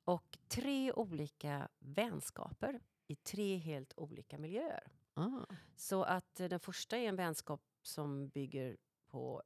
och 0.08 0.38
tre 0.48 0.92
olika 0.92 1.68
vänskaper 1.78 2.80
i 3.06 3.16
tre 3.16 3.56
helt 3.56 3.92
olika 3.96 4.38
miljöer. 4.38 4.92
Ah. 5.14 5.44
Så 5.76 6.02
att 6.02 6.40
eh, 6.40 6.48
den 6.48 6.60
första 6.60 6.96
är 6.96 7.08
en 7.08 7.16
vänskap 7.16 7.60
som 7.82 8.28
bygger 8.28 8.76
på 9.06 9.42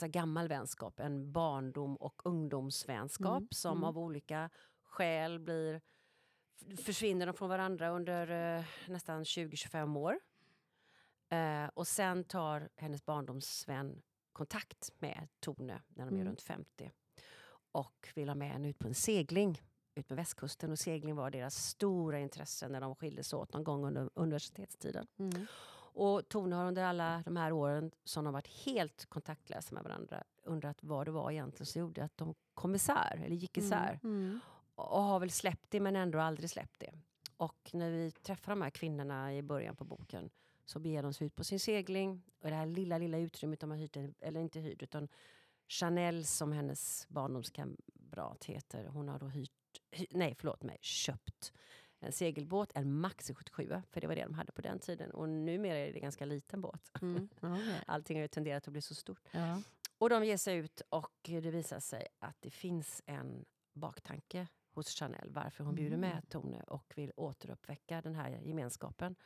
här 0.00 0.08
gammal 0.08 0.48
vänskap, 0.48 1.00
en 1.00 1.32
barndom 1.32 1.96
och 1.96 2.26
ungdomsvänskap 2.26 3.36
Mm, 3.36 3.48
som 3.50 3.76
mm. 3.76 3.84
av 3.84 3.98
olika 3.98 4.50
skäl 4.82 5.38
blir 5.38 5.80
försvinner 6.76 7.26
de 7.26 7.34
från 7.34 7.48
varandra 7.48 7.88
under 7.88 8.56
eh, 8.58 8.64
nästan 8.88 9.24
20-25 9.24 9.98
år. 9.98 10.20
Eh, 11.28 11.70
och 11.74 11.86
sen 11.86 12.24
tar 12.24 12.68
hennes 12.76 13.04
barndomsvän 13.04 14.02
kontakt 14.32 14.92
med 14.98 15.28
Tone 15.40 15.82
när 15.88 16.04
de 16.04 16.14
är 16.14 16.20
Mm. 16.20 16.26
runt 16.26 16.42
50 16.42 16.90
och 17.72 18.08
vill 18.14 18.28
ha 18.28 18.34
med 18.34 18.50
henne 18.50 18.68
ut 18.68 18.78
på 18.78 18.88
en 18.88 18.94
segling 18.94 19.62
ut 19.98 20.10
med 20.10 20.16
västkusten. 20.16 20.72
Och 20.72 20.78
segling 20.78 21.16
var 21.16 21.30
deras 21.30 21.68
stora 21.68 22.18
intresse 22.18 22.68
när 22.68 22.80
de 22.80 22.94
skildes 22.94 23.32
åt 23.32 23.52
någon 23.52 23.64
gång 23.64 23.86
under 23.86 24.10
universitetstiden. 24.14 25.06
Mm. 25.18 25.46
Och 25.98 26.28
Tone 26.28 26.56
har 26.56 26.66
under 26.66 26.82
alla 26.84 27.22
de 27.24 27.36
här 27.36 27.52
åren 27.52 27.90
som 28.04 28.24
de 28.24 28.32
varit 28.32 28.46
helt 28.46 29.06
kontaktlösa 29.06 29.74
med 29.74 29.84
varandra 29.84 30.24
undrat 30.42 30.78
vad 30.80 31.06
det 31.06 31.10
var 31.10 31.30
egentligen 31.30 31.66
som 31.66 31.80
gjorde 31.80 32.04
att 32.04 32.16
de 32.16 32.34
kom 32.54 32.74
isär, 32.74 33.22
eller 33.24 33.36
gick 33.36 33.58
isär. 33.58 34.00
Mm. 34.02 34.40
Och 34.74 35.02
har 35.02 35.20
väl 35.20 35.30
släppt 35.30 35.70
det 35.70 35.80
men 35.80 35.96
ändå 35.96 36.18
aldrig 36.20 36.50
släppt 36.50 36.80
det. 36.80 36.92
Och 37.36 37.70
när 37.72 37.90
vi 37.90 38.10
träffar 38.10 38.52
de 38.52 38.62
här 38.62 38.70
kvinnorna 38.70 39.34
i 39.34 39.42
början 39.42 39.76
på 39.76 39.84
boken 39.84 40.30
så 40.64 40.78
beger 40.78 41.02
de 41.02 41.12
sig 41.12 41.26
ut 41.26 41.36
på 41.36 41.44
sin 41.44 41.60
segling. 41.60 42.22
Och 42.40 42.50
det 42.50 42.56
här 42.56 42.66
lilla, 42.66 42.98
lilla 42.98 43.18
utrymmet 43.18 43.60
de 43.60 43.70
har 43.70 43.76
hyrt, 43.76 43.96
eller 44.20 44.40
inte 44.40 44.60
hyrt, 44.60 44.82
utan 44.82 45.08
Chanel 45.68 46.24
som 46.24 46.52
hennes 46.52 47.06
barndomskamrat 47.08 48.44
heter, 48.44 48.86
hon 48.86 49.08
har 49.08 49.18
då 49.18 49.26
hyrt, 49.26 49.50
hy, 49.65 49.65
nej 50.10 50.34
förlåt 50.38 50.62
mig, 50.62 50.78
köpt 50.80 51.52
en 52.00 52.12
segelbåt, 52.12 52.72
en 52.74 53.00
Maxi 53.00 53.34
77, 53.34 53.82
för 53.90 54.00
det 54.00 54.06
var 54.06 54.14
det 54.14 54.22
de 54.24 54.34
hade 54.34 54.52
på 54.52 54.62
den 54.62 54.78
tiden. 54.78 55.10
Och 55.10 55.28
numera 55.28 55.78
är 55.78 55.86
det 55.92 55.98
en 55.98 56.02
ganska 56.02 56.24
liten 56.24 56.60
båt. 56.60 56.90
Mm. 57.02 57.28
Allting 57.86 58.16
har 58.16 58.22
ju 58.22 58.28
tenderat 58.28 58.66
att 58.68 58.72
bli 58.72 58.82
så 58.82 58.94
stort. 58.94 59.28
Ja. 59.32 59.62
Och 59.98 60.10
de 60.10 60.24
ger 60.24 60.36
sig 60.36 60.56
ut 60.56 60.82
och 60.88 61.12
det 61.22 61.40
visar 61.40 61.80
sig 61.80 62.06
att 62.18 62.36
det 62.40 62.50
finns 62.50 63.02
en 63.06 63.44
baktanke 63.72 64.48
hos 64.74 64.88
Chanel 64.88 65.30
varför 65.30 65.64
hon 65.64 65.74
bjuder 65.74 65.96
Mm. 65.96 66.10
med 66.10 66.28
Tone 66.28 66.62
och 66.62 66.92
vill 66.96 67.12
återuppväcka 67.16 68.00
den 68.02 68.14
här 68.14 68.30
gemenskapen. 68.44 69.16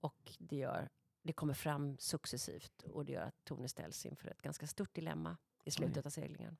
Och 0.00 0.32
det, 0.38 0.56
gör, 0.56 0.88
det 1.22 1.32
kommer 1.32 1.54
fram 1.54 1.98
successivt 1.98 2.82
och 2.82 3.04
det 3.04 3.12
gör 3.12 3.22
att 3.22 3.44
Tone 3.44 3.68
ställs 3.68 4.06
inför 4.06 4.28
ett 4.28 4.42
ganska 4.42 4.66
stort 4.66 4.94
dilemma 4.94 5.36
i 5.64 5.70
slutet 5.70 6.06
av 6.06 6.10
seglingen. 6.10 6.56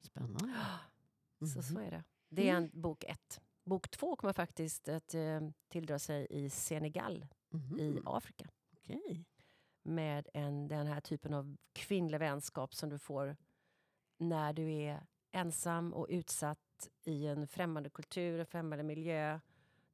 Spännande. 0.00 0.54
Så 1.38 1.44
Mhm. 1.46 1.62
så 1.62 1.78
är 1.80 1.90
det. 1.90 2.04
Det 2.34 2.48
är 2.48 2.52
Mm. 2.56 2.64
en 2.74 2.80
bok 2.82 3.04
ett. 3.04 3.40
Bok 3.64 3.88
två 3.90 4.16
kommer 4.16 4.32
faktiskt 4.32 4.88
att 4.88 5.14
eh, 5.14 5.40
tilldra 5.68 5.98
sig 5.98 6.26
i 6.30 6.50
Senegal 6.50 7.26
Mhm. 7.50 7.78
i 7.80 8.00
Afrika. 8.04 8.48
Okej. 8.76 9.24
med 9.84 10.28
en, 10.34 10.68
den 10.68 10.86
här 10.86 11.00
typen 11.00 11.34
av 11.34 11.56
kvinnlig 11.72 12.18
vänskap 12.18 12.74
som 12.74 12.88
du 12.90 12.98
får 12.98 13.36
när 14.16 14.52
du 14.52 14.72
är 14.72 15.06
ensam 15.32 15.92
och 15.94 16.06
utsatt 16.10 16.88
i 17.04 17.26
en 17.26 17.46
främmande 17.48 17.90
kultur, 17.90 18.40
en 18.40 18.46
främmande 18.46 18.84
miljö 18.84 19.40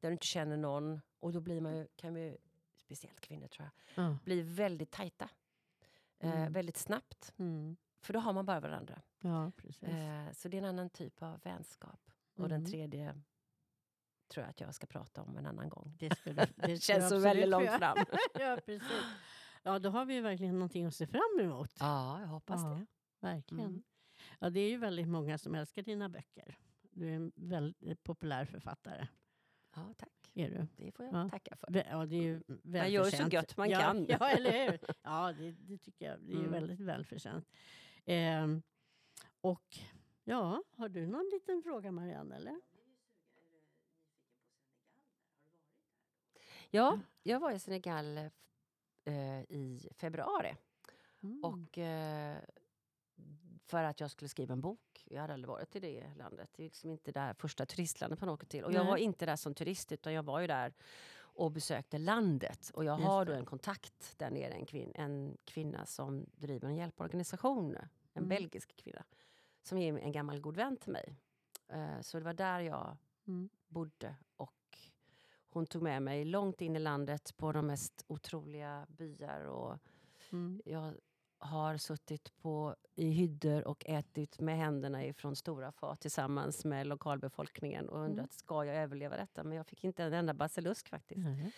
där 0.00 0.08
du 0.08 0.12
inte 0.12 0.26
känner 0.26 0.56
någon. 0.56 1.00
Och 1.20 1.32
då 1.32 1.40
blir 1.40 1.60
man 1.60 1.76
ju, 1.76 1.86
kan 1.96 2.12
man 2.12 2.22
ju, 2.22 2.36
speciellt 2.76 3.20
kvinnor 3.20 3.48
tror 3.48 3.68
jag, 3.94 4.04
Ja. 4.04 4.18
bli 4.24 4.42
väldigt 4.42 4.90
tajta. 4.90 5.30
Eh, 6.18 6.32
Mm. 6.40 6.52
väldigt 6.52 6.76
snabbt. 6.76 7.32
Mm. 7.38 7.76
För 8.00 8.12
då 8.12 8.18
har 8.20 8.32
man 8.32 8.46
bara 8.46 8.60
varandra. 8.60 9.02
ja. 9.20 9.52
Eh, 9.80 10.32
så 10.32 10.48
det 10.48 10.56
är 10.56 10.62
en 10.62 10.64
annan 10.68 10.90
typ 10.90 11.22
av 11.22 11.40
vänskap. 11.42 12.00
Och 12.38 12.48
den 12.48 12.58
Mm. 12.60 12.70
tredje 12.70 13.20
tror 14.28 14.42
jag 14.44 14.50
att 14.50 14.60
jag 14.60 14.74
ska 14.74 14.86
prata 14.86 15.22
om 15.22 15.36
en 15.36 15.46
annan 15.46 15.68
gång. 15.68 15.96
Det, 15.98 16.24
du, 16.24 16.32
det 16.56 16.76
känns 16.82 17.08
så 17.08 17.18
väldigt 17.18 17.48
långt 17.48 17.70
fram. 17.70 17.98
ja, 18.34 18.58
precis. 18.66 18.88
Ja, 19.62 19.78
då 19.78 19.90
har 19.90 20.04
vi 20.04 20.14
ju 20.14 20.20
verkligen 20.20 20.54
någonting 20.54 20.84
att 20.84 20.94
se 20.94 21.06
fram 21.06 21.38
emot. 21.40 21.70
ja, 21.80 22.20
jag 22.20 22.26
hoppas 22.28 22.60
Ja, 22.62 22.68
det. 22.68 22.86
Verkligen. 23.20 23.66
Mm. 23.66 23.82
Ja, 24.38 24.50
det 24.50 24.60
är 24.60 24.70
ju 24.70 24.76
väldigt 24.76 25.08
många 25.08 25.38
som 25.38 25.54
älskar 25.54 25.82
dina 25.82 26.08
böcker. 26.08 26.58
Du 26.82 27.08
är 27.10 27.12
en 27.16 27.32
väldigt 27.36 28.02
populär 28.04 28.44
författare. 28.44 29.06
Ja, 29.76 29.94
tack. 29.98 30.12
Är 30.34 30.50
du? 30.50 30.66
Det 30.84 30.92
får 30.92 31.04
jag 31.06 31.14
Ja. 31.14 31.28
tacka 31.28 31.56
för. 31.56 31.84
Ja, 31.90 32.06
det 32.06 32.16
är 32.16 32.22
ju 32.22 32.42
Man 32.62 32.92
gör 32.92 33.04
så 33.04 33.28
gött 33.28 33.56
man 33.56 33.70
ja, 33.70 33.80
kan. 33.80 34.06
Ja, 34.08 34.28
eller 34.30 34.70
hur? 34.70 34.78
Ja, 35.02 35.32
det, 35.32 35.52
det 35.52 35.78
tycker 35.78 36.04
jag. 36.06 36.20
Det 36.20 36.32
är 36.32 36.34
ju 36.36 36.38
Mm. 36.40 36.52
väldigt 36.52 36.80
välförtjänt. 36.80 37.48
Ehm, 38.04 38.62
och 39.40 39.78
ja, 40.28 40.62
har 40.76 40.88
du 40.88 41.06
någon 41.06 41.28
liten 41.32 41.62
fråga 41.62 41.90
Marianne? 41.92 42.36
Eller? 42.36 42.60
Ja, 46.70 47.00
jag 47.22 47.40
var 47.40 47.52
i 47.52 47.58
Senegal 47.58 48.18
eh, 49.04 49.40
i 49.40 49.88
februari. 49.96 50.56
Mm. 51.22 51.44
Och, 51.44 51.78
eh, 51.78 52.38
för 53.66 53.84
att 53.84 54.00
jag 54.00 54.10
skulle 54.10 54.28
skriva 54.28 54.52
en 54.52 54.60
bok. 54.60 55.04
Jag 55.04 55.20
hade 55.20 55.32
aldrig 55.34 55.48
varit 55.48 55.76
i 55.76 55.80
det 55.80 56.14
landet. 56.16 56.50
Det 56.52 56.62
är 56.62 56.64
liksom 56.64 56.90
inte 56.90 57.12
det 57.12 57.34
första 57.38 57.66
turistlandet 57.66 58.20
man 58.20 58.28
åker 58.30 58.46
till. 58.46 58.64
Och 58.64 58.72
jag 58.72 58.80
Nej. 58.80 58.90
var 58.90 58.96
inte 58.96 59.26
där 59.26 59.36
som 59.36 59.54
turist 59.54 59.92
utan 59.92 60.12
jag 60.12 60.22
var 60.22 60.40
ju 60.40 60.46
där 60.46 60.72
och 61.18 61.50
besökte 61.52 61.98
landet. 61.98 62.70
Och 62.74 62.84
jag 62.84 62.98
Just 62.98 63.08
har 63.08 63.24
då 63.24 63.32
det. 63.32 63.38
en 63.38 63.44
kontakt 63.46 64.18
där 64.18 64.30
nere, 64.30 64.52
en, 64.52 64.66
kvin- 64.66 64.92
en 64.94 65.36
kvinna 65.44 65.86
som 65.86 66.26
driver 66.36 66.68
en 66.68 66.76
hjälporganisation. 66.76 67.76
En 67.76 67.88
Mm. 68.14 68.28
belgisk 68.28 68.76
kvinna. 68.76 69.04
Som 69.68 69.78
är 69.78 69.98
en 69.98 70.12
gammal 70.12 70.40
god 70.40 70.56
vän 70.56 70.76
till 70.76 70.92
mig. 70.92 71.16
Eh, 71.68 72.00
så 72.00 72.18
det 72.18 72.24
var 72.24 72.32
där 72.34 72.60
jag 72.60 72.96
Mm. 73.26 73.48
bodde. 73.66 74.14
Och 74.36 74.78
hon 75.50 75.66
tog 75.66 75.82
med 75.82 76.02
mig 76.02 76.24
långt 76.24 76.60
in 76.60 76.76
i 76.76 76.78
landet 76.78 77.36
på 77.36 77.52
de 77.52 77.66
mest 77.66 78.04
otroliga 78.06 78.86
byar. 78.88 79.40
Och 79.44 79.78
Mm. 80.32 80.62
jag 80.64 80.94
har 81.38 81.76
suttit 81.76 82.36
på, 82.36 82.76
i 82.94 83.10
hyddor 83.10 83.66
och 83.68 83.84
ätit 83.86 84.40
med 84.40 84.56
händerna 84.56 85.04
ifrån 85.04 85.36
stora 85.36 85.72
fat 85.72 86.00
tillsammans 86.00 86.64
med 86.64 86.86
lokalbefolkningen 86.86 87.88
och 87.88 87.98
undrat, 87.98 88.18
Mm. 88.18 88.28
ska 88.30 88.64
jag 88.64 88.76
överleva 88.76 89.16
detta? 89.16 89.44
Men 89.44 89.56
jag 89.56 89.66
fick 89.66 89.84
inte 89.84 90.04
en 90.04 90.12
enda 90.12 90.34
basilusk 90.34 90.88
faktiskt. 90.88 91.20
Nej. 91.20 91.52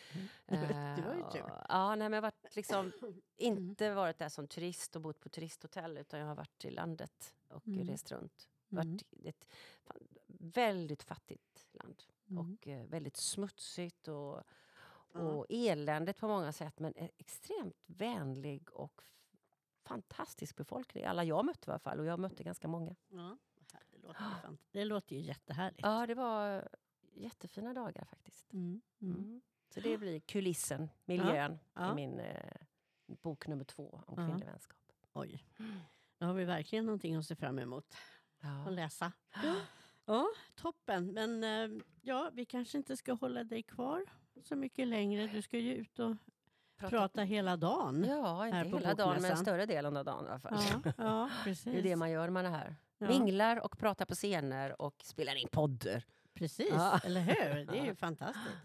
det 0.97 1.03
var 1.07 1.15
ju 1.15 1.31
tur. 1.33 1.53
Ja, 1.69 1.89
nej, 1.95 2.09
men 2.09 2.13
jag 2.13 2.23
har 2.23 2.33
liksom, 2.57 2.93
inte 3.37 3.95
varit 3.95 4.19
där 4.19 4.29
som 4.29 4.49
turist 4.49 4.97
och 4.97 5.03
bott 5.03 5.21
på 5.21 5.29
turisthotell 5.29 5.99
utan 5.99 6.21
jag 6.21 6.27
har 6.27 6.35
varit 6.35 6.65
i 6.65 6.71
landet 6.71 7.35
och 7.51 7.67
Mm. 7.69 7.87
rest 7.87 8.13
runt. 8.13 8.49
Mm. 8.71 8.87
Varit 8.89 9.03
i 9.11 9.29
ett 9.29 9.47
väldigt 10.29 11.03
fattigt 11.03 11.67
land 11.73 12.03
Mm. 12.31 12.39
och 12.55 12.69
eh, 12.69 12.87
väldigt 12.87 13.17
smutsigt 13.17 14.09
och, 14.09 14.43
Ja. 15.13 15.21
och 15.21 15.47
eländigt 15.49 16.19
på 16.19 16.29
många 16.29 16.53
sätt 16.53 16.79
men 16.81 16.97
e- 16.97 17.11
extremt 17.17 17.77
vänlig 17.87 18.73
och 18.73 19.03
fantastisk 19.83 20.57
befolkning. 20.57 21.05
Alla 21.05 21.25
jag 21.25 21.45
mötte 21.45 21.67
i 21.67 21.71
alla 21.71 21.79
fall 21.79 21.99
och 22.01 22.07
jag 22.07 22.21
mötte 22.21 22.43
ganska 22.45 22.69
många. 22.69 22.97
Ja, 23.09 23.39
det, 23.91 23.99
låter 23.99 24.21
fant- 24.21 24.59
det 24.71 24.85
låter 24.85 25.17
ju 25.17 25.23
jättehärligt. 25.23 25.81
Ja, 25.83 26.07
det 26.07 26.15
var 26.15 26.69
jättefina 27.13 27.75
dagar 27.75 28.05
faktiskt. 28.05 28.53
Mm. 28.53 28.81
Mm. 29.01 29.15
Mm. 29.17 29.41
Så 29.75 29.81
det 29.81 29.99
blir 29.99 30.21
kulissen, 30.21 30.91
miljön 31.05 31.59
Ja. 31.75 31.93
i 31.93 31.95
min 31.95 32.19
eh, 32.21 32.53
bok 33.07 33.47
nummer 33.47 33.65
två 33.65 34.03
om 34.07 34.15
Ja. 34.17 34.27
kvinnlig 34.27 34.47
vänskap. 34.47 34.79
Oj. 35.13 35.45
Då 36.21 36.27
har 36.27 36.35
vi 36.35 36.45
verkligen 36.45 36.85
någonting 36.87 37.15
att 37.17 37.27
se 37.27 37.37
fram 37.37 37.59
emot 37.59 37.97
Ja. 38.43 38.65
att 38.67 38.73
läsa. 38.73 39.13
Ja, 40.07 40.27
toppen. 40.55 41.07
Men 41.13 41.45
eh, 41.45 41.83
ja, 42.03 42.31
vi 42.33 42.45
kanske 42.45 42.79
inte 42.79 42.97
ska 42.97 43.13
hålla 43.13 43.45
dig 43.45 43.63
kvar 43.63 44.05
så 44.43 44.57
mycket 44.57 44.89
längre. 44.89 45.27
Du 45.27 45.43
ska 45.43 45.59
ju 45.59 45.75
ut 45.75 45.99
och 45.99 46.17
prata 46.79 47.23
hela 47.23 47.57
dagen. 47.57 48.05
Ja, 48.09 48.47
inte 48.47 48.57
hela 48.59 48.95
dagen 48.95 49.09
men 49.09 49.15
bokmässan. 49.23 49.37
större 49.37 49.67
delen 49.67 49.97
av 49.97 50.05
dagen 50.05 50.25
i 50.27 50.29
alla 50.29 50.41
fall. 50.41 50.59
Ja, 50.85 50.93
ja 50.99 51.31
precis. 51.45 51.65
Det 51.65 51.79
är 51.79 51.83
det 51.83 51.97
man 51.97 52.11
gör 52.11 52.23
när 52.25 52.31
man 52.31 52.47
är 52.47 52.51
här. 52.51 52.77
Ja, 52.99 53.09
Minglar 53.09 53.65
och 53.65 53.79
pratar 53.79 54.05
på 54.05 54.15
scener 54.15 54.83
och 54.83 54.95
spelar 55.03 55.35
in 55.35 55.49
poddar. 55.49 56.05
Precis, 56.35 56.69
Ja. 56.71 57.01
eller 57.05 57.21
hur? 57.21 57.65
Det 57.73 57.79
är 57.79 57.85
ju 57.85 57.95
fantastiskt. 58.07 58.57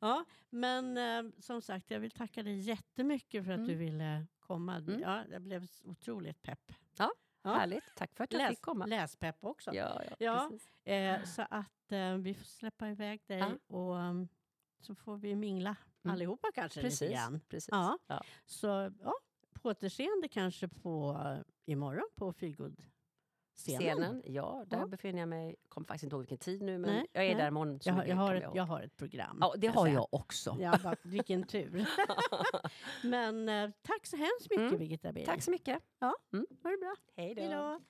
Ja, 0.00 0.24
men 0.50 0.96
eh, 0.96 1.32
som 1.40 1.62
sagt, 1.62 1.90
jag 1.90 2.00
vill 2.00 2.10
tacka 2.10 2.42
dig 2.42 2.58
jättemycket 2.60 3.44
för 3.44 3.52
att 3.52 3.58
Mm. 3.58 3.68
du 3.68 3.74
ville 3.74 4.26
komma. 4.54 4.76
Mm. 4.76 5.00
Ja, 5.00 5.24
jag 5.30 5.42
blev 5.42 5.66
otroligt 5.84 6.42
pepp. 6.42 6.72
Ja, 6.98 7.10
Ja. 7.42 7.54
Härligt, 7.54 7.84
tack 7.96 8.14
för 8.16 8.24
att 8.24 8.32
jag 8.32 8.38
Läs, 8.38 8.50
fick 8.50 8.60
komma. 8.60 8.86
läspepp 8.86 9.44
också. 9.44 9.74
Ja, 9.74 10.02
ja, 10.18 10.50
Ja. 10.84 10.92
Eh, 10.92 11.22
så 11.24 11.42
att 11.50 11.92
eh, 11.92 12.14
vi 12.16 12.34
får 12.34 12.44
släppa 12.44 12.88
iväg 12.88 13.22
dig 13.26 13.38
Ja. 13.38 13.76
och 13.76 13.94
um, 13.94 14.28
så 14.80 14.94
får 14.94 15.16
vi 15.16 15.34
mingla 15.36 15.76
Mm. 16.02 16.14
allihopa 16.14 16.48
kanske 16.54 16.78
lite 16.82 16.88
precis, 16.90 17.10
grann. 17.12 17.40
precis. 17.48 17.68
Ja. 17.72 17.98
Så 18.46 18.66
ja, 19.02 19.14
på 19.52 19.68
återseende 19.68 20.28
kanske 20.28 20.68
på 20.68 21.10
uh, 21.12 21.40
imorgon 21.64 22.08
på 22.16 22.32
Feelgood-scenen. 22.32 22.90
Scenen, 23.60 24.22
ja, 24.24 24.64
där 24.66 24.78
Ja. 24.78 24.86
befinner 24.86 25.18
jag 25.20 25.28
mig. 25.28 25.56
kommer 25.68 25.86
faktiskt 25.86 26.04
inte 26.04 26.14
ihåg 26.16 26.20
vilken 26.22 26.38
tid 26.38 26.62
nu, 26.62 26.78
men 26.78 26.90
Nej, 26.94 27.06
jag 27.12 27.24
är 27.24 27.28
nej. 27.28 27.36
där 27.42 27.48
imorgon. 27.48 27.78
Jag, 27.84 27.94
har- 27.94 28.04
jag, 28.04 28.16
har 28.16 28.34
ett, 28.34 28.44
jag 28.54 28.62
har 28.64 28.80
ett 28.82 28.96
program. 28.96 29.38
Ja, 29.40 29.54
det 29.58 29.66
har 29.66 29.84
säga. 29.84 29.94
jag 29.94 30.06
också. 30.10 30.56
Ja, 30.60 30.78
bara, 30.82 30.96
vilken 31.02 31.42
tur. 31.46 31.86
Men 33.02 33.48
eh, 33.48 33.70
tack 33.82 34.06
så 34.06 34.16
hemskt 34.16 34.50
mycket 34.50 34.66
Mm. 34.66 34.78
Birgitta 34.78 35.12
Birger. 35.12 35.26
Tack 35.26 35.42
så 35.42 35.50
mycket. 35.50 35.78
Ha 36.00 36.14
det 36.70 36.76
bra. 36.80 36.94
Hej 37.16 37.34
Hej 37.36 37.48
då. 37.48 37.80